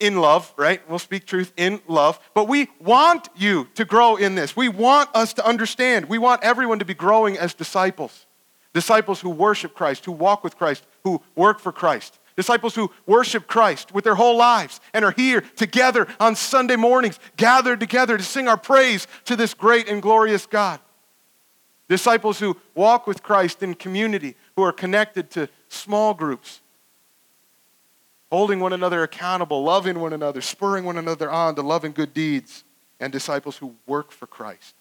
in 0.00 0.20
love, 0.20 0.52
right? 0.56 0.80
We'll 0.88 0.98
speak 0.98 1.26
truth 1.26 1.52
in 1.56 1.80
love. 1.88 2.20
But 2.34 2.48
we 2.48 2.68
want 2.80 3.28
you 3.36 3.68
to 3.74 3.84
grow 3.84 4.16
in 4.16 4.34
this. 4.34 4.56
We 4.56 4.68
want 4.68 5.10
us 5.14 5.32
to 5.34 5.46
understand. 5.46 6.06
We 6.06 6.18
want 6.18 6.42
everyone 6.44 6.78
to 6.78 6.84
be 6.84 6.94
growing 6.94 7.36
as 7.36 7.54
disciples. 7.54 8.26
Disciples 8.74 9.20
who 9.20 9.30
worship 9.30 9.74
Christ, 9.74 10.04
who 10.04 10.12
walk 10.12 10.44
with 10.44 10.56
Christ, 10.56 10.86
who 11.02 11.22
work 11.34 11.58
for 11.58 11.72
Christ. 11.72 12.18
Disciples 12.38 12.76
who 12.76 12.92
worship 13.04 13.48
Christ 13.48 13.90
with 13.90 14.04
their 14.04 14.14
whole 14.14 14.36
lives 14.36 14.80
and 14.94 15.04
are 15.04 15.10
here 15.10 15.40
together 15.56 16.06
on 16.20 16.36
Sunday 16.36 16.76
mornings, 16.76 17.18
gathered 17.36 17.80
together 17.80 18.16
to 18.16 18.22
sing 18.22 18.46
our 18.46 18.56
praise 18.56 19.08
to 19.24 19.34
this 19.34 19.54
great 19.54 19.88
and 19.88 20.00
glorious 20.00 20.46
God. 20.46 20.78
Disciples 21.88 22.38
who 22.38 22.56
walk 22.76 23.08
with 23.08 23.24
Christ 23.24 23.64
in 23.64 23.74
community, 23.74 24.36
who 24.54 24.62
are 24.62 24.70
connected 24.70 25.30
to 25.32 25.48
small 25.68 26.14
groups, 26.14 26.60
holding 28.30 28.60
one 28.60 28.72
another 28.72 29.02
accountable, 29.02 29.64
loving 29.64 29.98
one 29.98 30.12
another, 30.12 30.40
spurring 30.40 30.84
one 30.84 30.96
another 30.96 31.28
on 31.28 31.56
to 31.56 31.62
love 31.62 31.82
and 31.82 31.92
good 31.92 32.14
deeds, 32.14 32.62
and 33.00 33.12
disciples 33.12 33.56
who 33.56 33.74
work 33.84 34.12
for 34.12 34.28
Christ, 34.28 34.76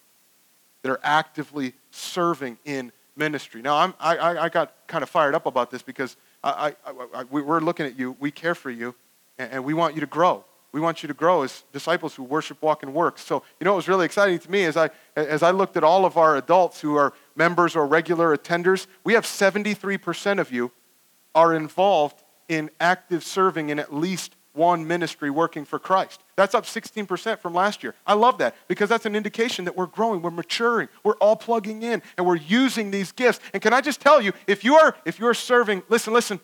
that 0.82 0.92
are 0.92 1.00
actively 1.02 1.72
serving 1.90 2.56
in 2.64 2.92
ministry. 3.18 3.60
Now, 3.60 3.76
I'm, 3.76 3.94
I, 4.00 4.38
I 4.38 4.48
got 4.48 4.74
kind 4.86 5.02
of 5.02 5.10
fired 5.10 5.34
up 5.34 5.46
about 5.46 5.70
this 5.70 5.82
because 5.82 6.16
I, 6.42 6.74
I, 6.86 6.92
I, 7.14 7.24
we're 7.24 7.60
looking 7.60 7.86
at 7.86 7.98
you, 7.98 8.16
we 8.20 8.30
care 8.30 8.54
for 8.54 8.70
you, 8.70 8.94
and, 9.38 9.52
and 9.52 9.64
we 9.64 9.74
want 9.74 9.94
you 9.94 10.00
to 10.00 10.06
grow. 10.06 10.44
We 10.70 10.80
want 10.80 11.02
you 11.02 11.06
to 11.08 11.14
grow 11.14 11.42
as 11.42 11.64
disciples 11.72 12.14
who 12.14 12.22
worship, 12.22 12.60
walk, 12.62 12.82
and 12.82 12.92
work. 12.92 13.18
So, 13.18 13.42
you 13.58 13.64
know, 13.64 13.72
what 13.72 13.78
was 13.78 13.88
really 13.88 14.04
exciting 14.04 14.38
to 14.38 14.50
me 14.50 14.64
as 14.64 14.76
I, 14.76 14.90
as 15.16 15.42
I 15.42 15.50
looked 15.50 15.76
at 15.76 15.84
all 15.84 16.04
of 16.04 16.16
our 16.16 16.36
adults 16.36 16.80
who 16.80 16.94
are 16.96 17.14
members 17.36 17.74
or 17.74 17.86
regular 17.86 18.36
attenders, 18.36 18.86
we 19.02 19.14
have 19.14 19.24
73% 19.24 20.38
of 20.38 20.52
you 20.52 20.70
are 21.34 21.54
involved 21.54 22.22
in 22.48 22.70
active 22.80 23.24
serving 23.24 23.70
in 23.70 23.78
at 23.78 23.94
least 23.94 24.34
one 24.58 24.86
ministry 24.86 25.30
working 25.30 25.64
for 25.64 25.78
Christ. 25.78 26.20
That's 26.36 26.54
up 26.54 26.64
16% 26.64 27.38
from 27.38 27.54
last 27.54 27.82
year. 27.82 27.94
I 28.06 28.12
love 28.12 28.38
that 28.38 28.56
because 28.66 28.90
that's 28.90 29.06
an 29.06 29.14
indication 29.14 29.64
that 29.64 29.76
we're 29.76 29.86
growing, 29.86 30.20
we're 30.20 30.30
maturing, 30.30 30.88
we're 31.04 31.14
all 31.14 31.36
plugging 31.36 31.82
in, 31.82 32.02
and 32.18 32.26
we're 32.26 32.36
using 32.36 32.90
these 32.90 33.12
gifts. 33.12 33.40
And 33.54 33.62
can 33.62 33.72
I 33.72 33.80
just 33.80 34.00
tell 34.00 34.20
you, 34.20 34.32
if 34.46 34.64
you 34.64 34.74
are 34.74 34.94
if 35.06 35.18
you're 35.18 35.32
serving, 35.32 35.82
listen, 35.88 36.12
listen, 36.12 36.40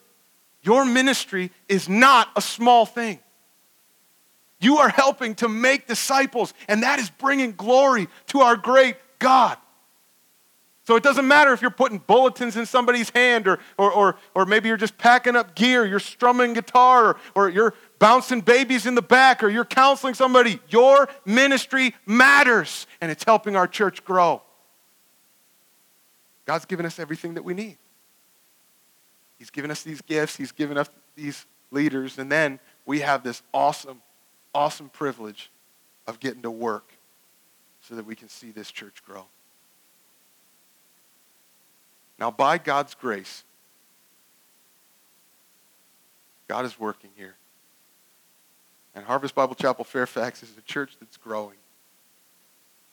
your 0.62 0.86
ministry 0.86 1.50
is 1.68 1.88
not 1.88 2.30
a 2.36 2.40
small 2.40 2.86
thing. 2.86 3.18
You 4.60 4.78
are 4.78 4.88
helping 4.88 5.34
to 5.36 5.48
make 5.48 5.86
disciples, 5.86 6.54
and 6.68 6.84
that 6.84 6.98
is 6.98 7.10
bringing 7.10 7.52
glory 7.52 8.08
to 8.28 8.40
our 8.40 8.56
great 8.56 8.96
God. 9.18 9.58
So 10.86 10.96
it 10.96 11.02
doesn't 11.02 11.26
matter 11.26 11.52
if 11.52 11.62
you're 11.62 11.70
putting 11.70 11.98
bulletins 11.98 12.56
in 12.56 12.66
somebody's 12.66 13.08
hand 13.10 13.48
or, 13.48 13.58
or, 13.78 13.90
or, 13.90 14.16
or 14.34 14.44
maybe 14.44 14.68
you're 14.68 14.76
just 14.76 14.98
packing 14.98 15.34
up 15.34 15.54
gear, 15.54 15.86
you're 15.86 15.98
strumming 15.98 16.52
guitar, 16.52 17.08
or, 17.08 17.16
or 17.34 17.48
you're 17.48 17.74
bouncing 18.04 18.42
babies 18.42 18.84
in 18.84 18.94
the 18.94 19.00
back, 19.00 19.42
or 19.42 19.48
you're 19.48 19.64
counseling 19.64 20.12
somebody. 20.12 20.60
Your 20.68 21.08
ministry 21.24 21.94
matters, 22.04 22.86
and 23.00 23.10
it's 23.10 23.24
helping 23.24 23.56
our 23.56 23.66
church 23.66 24.04
grow. 24.04 24.42
God's 26.44 26.66
given 26.66 26.84
us 26.84 26.98
everything 26.98 27.32
that 27.32 27.44
we 27.44 27.54
need. 27.54 27.78
He's 29.38 29.48
given 29.48 29.70
us 29.70 29.82
these 29.82 30.02
gifts, 30.02 30.36
He's 30.36 30.52
given 30.52 30.76
us 30.76 30.90
these 31.16 31.46
leaders, 31.70 32.18
and 32.18 32.30
then 32.30 32.60
we 32.84 33.00
have 33.00 33.22
this 33.22 33.42
awesome, 33.54 34.02
awesome 34.54 34.90
privilege 34.90 35.50
of 36.06 36.20
getting 36.20 36.42
to 36.42 36.50
work 36.50 36.92
so 37.80 37.94
that 37.94 38.04
we 38.04 38.14
can 38.14 38.28
see 38.28 38.50
this 38.50 38.70
church 38.70 39.02
grow. 39.06 39.24
Now, 42.18 42.30
by 42.30 42.58
God's 42.58 42.92
grace, 42.92 43.44
God 46.48 46.66
is 46.66 46.78
working 46.78 47.08
here. 47.16 47.36
And 48.94 49.04
Harvest 49.04 49.34
Bible 49.34 49.54
Chapel 49.54 49.84
Fairfax 49.84 50.42
is 50.42 50.52
a 50.56 50.62
church 50.62 50.96
that's 51.00 51.16
growing. 51.16 51.56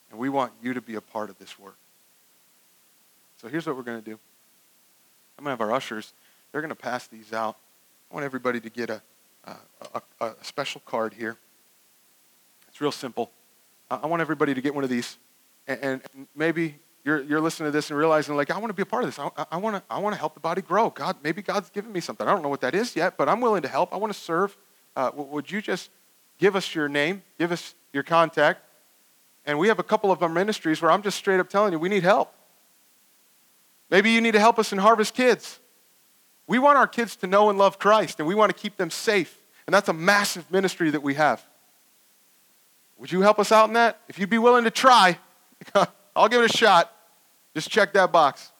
And 0.10 0.20
we 0.20 0.30
want 0.30 0.52
you 0.62 0.74
to 0.74 0.82
be 0.82 0.96
a 0.96 1.02
part 1.02 1.30
of 1.30 1.38
this 1.38 1.58
work. 1.60 1.78
So 3.38 3.48
here's 3.48 3.66
what 3.66 3.76
we're 3.76 3.84
going 3.84 4.00
to 4.00 4.06
do. 4.06 4.20
I'm 5.38 5.46
going 5.46 5.58
to 5.58 5.62
have 5.64 5.70
our 5.70 5.76
ushers, 5.76 6.14
they're 6.52 6.62
going 6.62 6.70
to 6.70 6.76
pass 6.76 7.08
these 7.08 7.34
out. 7.34 7.56
I 8.10 8.14
want 8.14 8.26
everybody 8.26 8.60
to 8.60 8.70
get 8.70 8.90
a, 8.90 9.02
a, 9.46 10.02
a, 10.20 10.26
a 10.26 10.44
special 10.44 10.82
card 10.86 11.14
here. 11.14 11.38
It's 12.68 12.82
real 12.82 12.92
simple. 12.92 13.32
I 13.90 14.06
want 14.06 14.22
everybody 14.22 14.54
to 14.54 14.62
get 14.62 14.76
one 14.76 14.84
of 14.84 14.90
these. 14.90 15.18
And, 15.68 16.02
and 16.14 16.28
maybe 16.36 16.76
you're, 17.04 17.22
you're 17.22 17.42
listening 17.42 17.68
to 17.68 17.72
this 17.72 17.90
and 17.90 17.98
realizing, 17.98 18.36
like, 18.36 18.52
I 18.52 18.58
want 18.58 18.70
to 18.70 18.74
be 18.74 18.84
a 18.84 18.86
part 18.86 19.04
of 19.04 19.10
this. 19.10 19.20
I, 19.20 19.30
I, 19.52 19.58
want 19.58 19.78
to, 19.78 19.84
I 19.90 20.00
want 20.00 20.14
to 20.14 20.20
help 20.20 20.34
the 20.34 20.40
body 20.40 20.62
grow. 20.62 20.90
God, 20.90 21.18
maybe 21.24 21.42
God's 21.42 21.70
given 21.70 21.92
me 21.92 22.00
something. 22.00 22.28
I 22.28 22.32
don't 22.32 22.44
know 22.44 22.50
what 22.50 22.62
that 22.62 22.76
is 22.76 22.96
yet, 22.96 23.18
but 23.18 23.28
I'm 23.28 23.42
willing 23.42 23.62
to 23.64 23.68
help. 23.68 23.94
I 23.94 23.98
want 23.98 24.14
to 24.14 24.20
serve. 24.20 24.56
Uh, 24.96 25.12
would 25.14 25.50
you 25.50 25.62
just 25.62 25.90
give 26.38 26.56
us 26.56 26.76
your 26.76 26.90
name, 26.90 27.24
give 27.38 27.52
us 27.52 27.76
your 27.94 28.04
contact? 28.04 28.62
And 29.46 29.58
we 29.58 29.68
have 29.70 29.80
a 29.80 29.84
couple 29.84 30.12
of 30.12 30.22
our 30.22 30.30
ministries 30.30 30.82
where 30.82 30.92
I'm 30.92 31.02
just 31.02 31.18
straight 31.18 31.40
up 31.40 31.50
telling 31.50 31.74
you, 31.74 31.80
we 31.80 31.90
need 31.90 32.04
help. 32.04 32.34
Maybe 33.90 34.12
you 34.12 34.22
need 34.22 34.32
to 34.34 34.40
help 34.40 34.60
us 34.60 34.72
in 34.72 34.78
Harvest 34.78 35.14
Kids. 35.14 35.60
We 36.48 36.60
want 36.60 36.78
our 36.78 36.88
kids 36.88 37.16
to 37.18 37.28
know 37.28 37.50
and 37.50 37.58
love 37.58 37.80
Christ, 37.80 38.20
and 38.20 38.28
we 38.28 38.36
want 38.36 38.56
to 38.56 38.62
keep 38.62 38.78
them 38.78 38.90
safe. 38.90 39.38
And 39.68 39.74
that's 39.74 39.90
a 39.90 39.94
massive 39.94 40.50
ministry 40.52 40.90
that 40.90 41.02
we 41.02 41.16
have. 41.16 41.44
Would 42.98 43.12
you 43.12 43.22
help 43.22 43.40
us 43.40 43.52
out 43.52 43.68
in 43.68 43.74
that? 43.74 44.00
If 44.08 44.20
you'd 44.20 44.30
be 44.30 44.38
willing 44.38 44.64
to 44.66 44.72
try, 44.72 45.18
I'll 46.16 46.30
give 46.30 46.42
it 46.42 46.54
a 46.54 46.58
shot. 46.58 46.94
Just 47.54 47.70
check 47.70 47.94
that 47.94 48.12
box. 48.12 48.52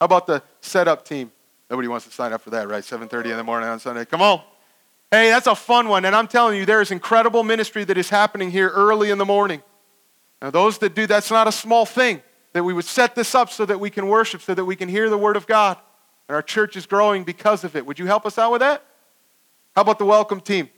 How 0.00 0.06
about 0.06 0.26
the 0.26 0.42
setup 0.60 1.04
team? 1.04 1.30
Nobody 1.68 1.86
wants 1.86 2.06
to 2.06 2.12
sign 2.12 2.32
up 2.32 2.40
for 2.40 2.50
that, 2.50 2.68
right? 2.68 2.82
7:30 2.82 3.30
in 3.30 3.36
the 3.36 3.44
morning 3.44 3.68
on 3.68 3.78
Sunday. 3.78 4.04
Come 4.04 4.22
on. 4.22 4.42
Hey, 5.10 5.28
that's 5.28 5.48
a 5.48 5.56
fun 5.56 5.88
one. 5.88 6.04
And 6.04 6.14
I'm 6.14 6.28
telling 6.28 6.56
you, 6.56 6.64
there 6.64 6.80
is 6.80 6.92
incredible 6.92 7.42
ministry 7.42 7.82
that 7.84 7.98
is 7.98 8.10
happening 8.10 8.50
here 8.50 8.68
early 8.68 9.10
in 9.10 9.18
the 9.18 9.24
morning. 9.24 9.62
Now, 10.40 10.50
those 10.50 10.78
that 10.78 10.94
do 10.94 11.06
that's 11.06 11.30
not 11.30 11.48
a 11.48 11.52
small 11.52 11.84
thing. 11.84 12.22
That 12.52 12.64
we 12.64 12.72
would 12.72 12.84
set 12.84 13.14
this 13.14 13.34
up 13.34 13.50
so 13.50 13.64
that 13.66 13.78
we 13.78 13.90
can 13.90 14.08
worship, 14.08 14.42
so 14.42 14.54
that 14.54 14.64
we 14.64 14.74
can 14.74 14.88
hear 14.88 15.08
the 15.08 15.18
word 15.18 15.36
of 15.36 15.46
God. 15.46 15.78
And 16.28 16.34
our 16.34 16.42
church 16.42 16.76
is 16.76 16.86
growing 16.86 17.24
because 17.24 17.64
of 17.64 17.76
it. 17.76 17.86
Would 17.86 17.98
you 17.98 18.06
help 18.06 18.26
us 18.26 18.38
out 18.38 18.52
with 18.52 18.60
that? 18.60 18.84
How 19.74 19.82
about 19.82 19.98
the 19.98 20.04
welcome 20.04 20.40
team? 20.40 20.68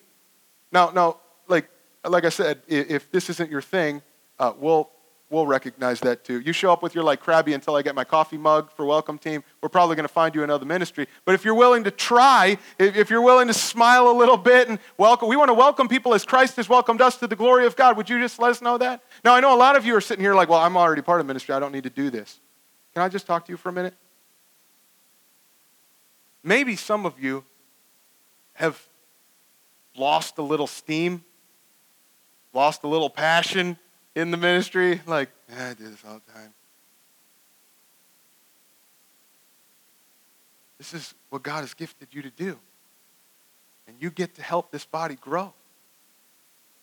Now, 0.70 0.90
now, 0.90 1.20
like, 1.48 1.68
like 2.04 2.24
I 2.24 2.28
said, 2.30 2.62
if 2.68 3.10
this 3.10 3.30
isn't 3.30 3.50
your 3.50 3.62
thing, 3.62 4.02
uh, 4.38 4.52
we'll 4.58 4.90
we'll 5.32 5.46
recognize 5.46 5.98
that 6.00 6.24
too. 6.24 6.40
You 6.40 6.52
show 6.52 6.70
up 6.72 6.82
with 6.82 6.94
your 6.94 7.02
like 7.02 7.20
crabby 7.20 7.54
until 7.54 7.74
I 7.74 7.82
get 7.82 7.94
my 7.94 8.04
coffee 8.04 8.36
mug 8.36 8.70
for 8.70 8.84
welcome 8.84 9.16
team. 9.16 9.42
We're 9.62 9.70
probably 9.70 9.96
going 9.96 10.06
to 10.06 10.12
find 10.12 10.34
you 10.34 10.42
another 10.44 10.66
ministry. 10.66 11.08
But 11.24 11.34
if 11.34 11.44
you're 11.44 11.54
willing 11.54 11.84
to 11.84 11.90
try, 11.90 12.58
if 12.78 13.08
you're 13.08 13.22
willing 13.22 13.48
to 13.48 13.54
smile 13.54 14.08
a 14.08 14.12
little 14.12 14.36
bit 14.36 14.68
and 14.68 14.78
welcome, 14.98 15.28
we 15.28 15.36
want 15.36 15.48
to 15.48 15.54
welcome 15.54 15.88
people 15.88 16.12
as 16.12 16.24
Christ 16.24 16.56
has 16.56 16.68
welcomed 16.68 17.00
us 17.00 17.16
to 17.16 17.26
the 17.26 17.34
glory 17.34 17.64
of 17.64 17.74
God. 17.76 17.96
Would 17.96 18.10
you 18.10 18.20
just 18.20 18.38
let 18.38 18.50
us 18.50 18.60
know 18.60 18.76
that? 18.76 19.02
Now 19.24 19.34
I 19.34 19.40
know 19.40 19.54
a 19.54 19.56
lot 19.56 19.74
of 19.74 19.86
you 19.86 19.96
are 19.96 20.02
sitting 20.02 20.22
here 20.22 20.34
like, 20.34 20.50
well, 20.50 20.60
I'm 20.60 20.76
already 20.76 21.02
part 21.02 21.20
of 21.20 21.26
ministry. 21.26 21.54
I 21.54 21.58
don't 21.58 21.72
need 21.72 21.84
to 21.84 21.90
do 21.90 22.10
this. 22.10 22.38
Can 22.92 23.02
I 23.02 23.08
just 23.08 23.26
talk 23.26 23.46
to 23.46 23.52
you 23.52 23.56
for 23.56 23.70
a 23.70 23.72
minute? 23.72 23.94
Maybe 26.44 26.76
some 26.76 27.06
of 27.06 27.18
you 27.18 27.44
have 28.54 28.86
lost 29.96 30.36
a 30.36 30.42
little 30.42 30.66
steam, 30.66 31.24
lost 32.52 32.82
a 32.82 32.86
little 32.86 33.08
passion 33.08 33.78
in 34.14 34.30
the 34.30 34.36
ministry, 34.36 35.00
like, 35.06 35.30
eh, 35.50 35.70
I 35.70 35.74
do 35.74 35.88
this 35.88 36.02
all 36.06 36.20
the 36.26 36.32
time. 36.32 36.52
This 40.78 40.94
is 40.94 41.14
what 41.30 41.42
God 41.42 41.60
has 41.60 41.74
gifted 41.74 42.08
you 42.10 42.22
to 42.22 42.30
do. 42.30 42.58
And 43.86 43.96
you 44.00 44.10
get 44.10 44.34
to 44.34 44.42
help 44.42 44.70
this 44.70 44.84
body 44.84 45.14
grow. 45.14 45.42
Isn't 45.42 45.54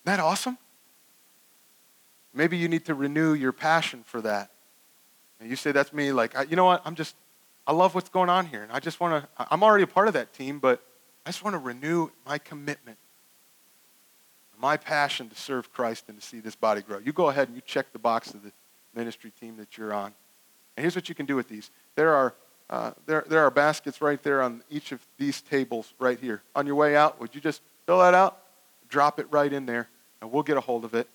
that 0.05 0.19
awesome? 0.19 0.57
Maybe 2.33 2.57
you 2.57 2.67
need 2.67 2.85
to 2.85 2.93
renew 2.93 3.33
your 3.33 3.51
passion 3.51 4.03
for 4.05 4.21
that. 4.21 4.51
And 5.39 5.49
you 5.49 5.55
say, 5.55 5.71
that's 5.71 5.93
me, 5.93 6.11
like, 6.11 6.35
you 6.49 6.55
know 6.55 6.65
what? 6.65 6.81
I'm 6.85 6.95
just, 6.95 7.15
I 7.65 7.73
love 7.73 7.95
what's 7.95 8.09
going 8.09 8.29
on 8.29 8.45
here. 8.45 8.63
And 8.63 8.71
I 8.71 8.79
just 8.79 8.99
want 8.99 9.23
to, 9.23 9.47
I'm 9.51 9.63
already 9.63 9.83
a 9.83 9.87
part 9.87 10.07
of 10.07 10.13
that 10.13 10.33
team, 10.33 10.59
but 10.59 10.83
I 11.25 11.29
just 11.29 11.43
want 11.43 11.53
to 11.53 11.59
renew 11.59 12.09
my 12.25 12.37
commitment 12.37 12.97
my 14.59 14.77
passion 14.77 15.29
to 15.29 15.35
serve 15.35 15.71
Christ 15.71 16.05
and 16.07 16.19
to 16.19 16.25
see 16.25 16.39
this 16.39 16.55
body 16.55 16.81
grow. 16.81 16.97
You 16.97 17.13
go 17.13 17.29
ahead 17.29 17.47
and 17.47 17.55
you 17.55 17.61
check 17.65 17.91
the 17.93 17.99
box 17.99 18.33
of 18.33 18.43
the 18.43 18.51
ministry 18.93 19.31
team 19.39 19.57
that 19.57 19.77
you're 19.77 19.93
on. 19.93 20.13
And 20.75 20.83
here's 20.83 20.95
what 20.95 21.09
you 21.09 21.15
can 21.15 21.25
do 21.25 21.35
with 21.35 21.47
these. 21.47 21.71
There 21.95 22.13
are, 22.13 22.35
uh, 22.69 22.91
there, 23.05 23.25
there 23.27 23.41
are 23.41 23.51
baskets 23.51 24.01
right 24.01 24.21
there 24.21 24.41
on 24.41 24.63
each 24.69 24.91
of 24.91 25.05
these 25.17 25.41
tables 25.41 25.93
right 25.99 26.19
here. 26.19 26.41
On 26.55 26.65
your 26.65 26.75
way 26.75 26.95
out, 26.95 27.19
would 27.19 27.33
you 27.33 27.41
just 27.41 27.61
fill 27.85 27.99
that 27.99 28.13
out? 28.13 28.39
Drop 28.89 29.19
it 29.19 29.27
right 29.31 29.51
in 29.51 29.65
there, 29.65 29.87
and 30.21 30.31
we'll 30.31 30.43
get 30.43 30.57
a 30.57 30.61
hold 30.61 30.83
of 30.83 30.93
it. 30.93 31.07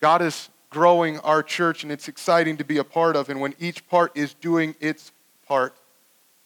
God 0.00 0.22
is 0.22 0.48
growing 0.70 1.18
our 1.20 1.42
church, 1.42 1.82
and 1.82 1.92
it's 1.92 2.08
exciting 2.08 2.56
to 2.56 2.64
be 2.64 2.78
a 2.78 2.84
part 2.84 3.16
of. 3.16 3.28
And 3.28 3.40
when 3.40 3.54
each 3.58 3.86
part 3.88 4.16
is 4.16 4.34
doing 4.34 4.74
its 4.80 5.12
part, 5.46 5.74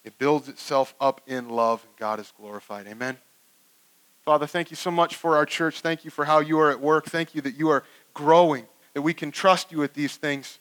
it 0.03 0.19
builds 0.19 0.49
itself 0.49 0.95
up 1.01 1.21
in 1.27 1.49
love, 1.49 1.85
and 1.85 1.97
God 1.97 2.19
is 2.21 2.33
glorified. 2.37 2.87
Amen. 2.87 3.19
Father, 4.25 4.47
thank 4.47 4.71
you 4.71 4.77
so 4.77 4.91
much 4.91 5.17
for 5.17 5.37
our 5.37 5.45
church. 5.45 5.81
Thank 5.81 6.05
you 6.05 6.11
for 6.11 6.25
how 6.25 6.41
you 6.41 6.59
are 6.59 6.71
at 6.71 6.81
work. 6.81 7.07
Thank 7.07 7.35
you 7.35 7.43
that 7.43 7.59
you 7.59 7.69
are 7.69 7.85
growing, 8.15 8.67
that 8.95 9.03
we 9.03 9.13
can 9.13 9.31
trust 9.31 9.71
you 9.71 9.79
with 9.79 9.93
these 9.93 10.17
things. 10.17 10.59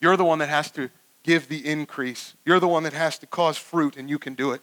You're 0.00 0.16
the 0.16 0.24
one 0.24 0.38
that 0.38 0.48
has 0.48 0.70
to 0.72 0.88
give 1.22 1.48
the 1.48 1.68
increase. 1.68 2.34
You're 2.46 2.60
the 2.60 2.68
one 2.68 2.82
that 2.84 2.94
has 2.94 3.18
to 3.18 3.26
cause 3.26 3.58
fruit, 3.58 3.96
and 3.96 4.08
you 4.08 4.18
can 4.18 4.34
do 4.34 4.52
it. 4.52 4.62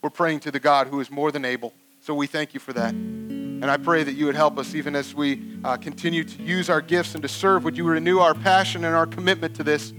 We're 0.00 0.10
praying 0.10 0.40
to 0.40 0.50
the 0.50 0.58
God 0.58 0.86
who 0.86 1.00
is 1.00 1.10
more 1.10 1.30
than 1.30 1.44
able. 1.44 1.74
So 2.00 2.14
we 2.14 2.26
thank 2.26 2.54
you 2.54 2.60
for 2.60 2.72
that. 2.72 2.92
And 2.92 3.70
I 3.70 3.76
pray 3.76 4.02
that 4.02 4.14
you 4.14 4.26
would 4.26 4.34
help 4.34 4.58
us 4.58 4.74
even 4.74 4.96
as 4.96 5.14
we 5.14 5.58
uh, 5.64 5.76
continue 5.76 6.24
to 6.24 6.42
use 6.42 6.68
our 6.70 6.80
gifts 6.80 7.14
and 7.14 7.22
to 7.22 7.28
serve. 7.28 7.62
Would 7.64 7.76
you 7.76 7.84
renew 7.84 8.18
our 8.20 8.34
passion 8.34 8.84
and 8.84 8.96
our 8.96 9.06
commitment 9.06 9.54
to 9.56 9.62
this? 9.62 9.92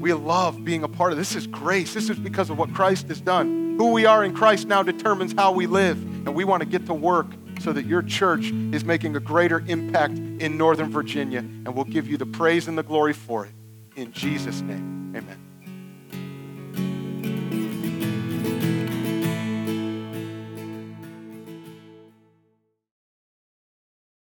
We 0.00 0.12
love 0.12 0.64
being 0.64 0.82
a 0.82 0.88
part 0.88 1.12
of 1.12 1.18
this. 1.18 1.34
This 1.34 1.42
is 1.42 1.46
grace. 1.46 1.94
This 1.94 2.10
is 2.10 2.18
because 2.18 2.50
of 2.50 2.58
what 2.58 2.74
Christ 2.74 3.08
has 3.08 3.20
done. 3.20 3.61
Who 3.78 3.92
we 3.92 4.06
are 4.06 4.24
in 4.24 4.34
Christ 4.34 4.66
now 4.66 4.82
determines 4.82 5.32
how 5.32 5.52
we 5.52 5.66
live. 5.66 6.00
And 6.02 6.34
we 6.34 6.44
want 6.44 6.62
to 6.62 6.68
get 6.68 6.86
to 6.86 6.94
work 6.94 7.26
so 7.60 7.72
that 7.72 7.86
your 7.86 8.02
church 8.02 8.50
is 8.72 8.84
making 8.84 9.16
a 9.16 9.20
greater 9.20 9.60
impact 9.66 10.18
in 10.18 10.56
Northern 10.56 10.90
Virginia. 10.90 11.38
And 11.38 11.74
we'll 11.74 11.84
give 11.84 12.08
you 12.08 12.16
the 12.16 12.26
praise 12.26 12.68
and 12.68 12.76
the 12.76 12.82
glory 12.82 13.12
for 13.12 13.46
it. 13.46 13.52
In 13.96 14.12
Jesus' 14.12 14.60
name, 14.60 15.14
amen. 15.16 15.51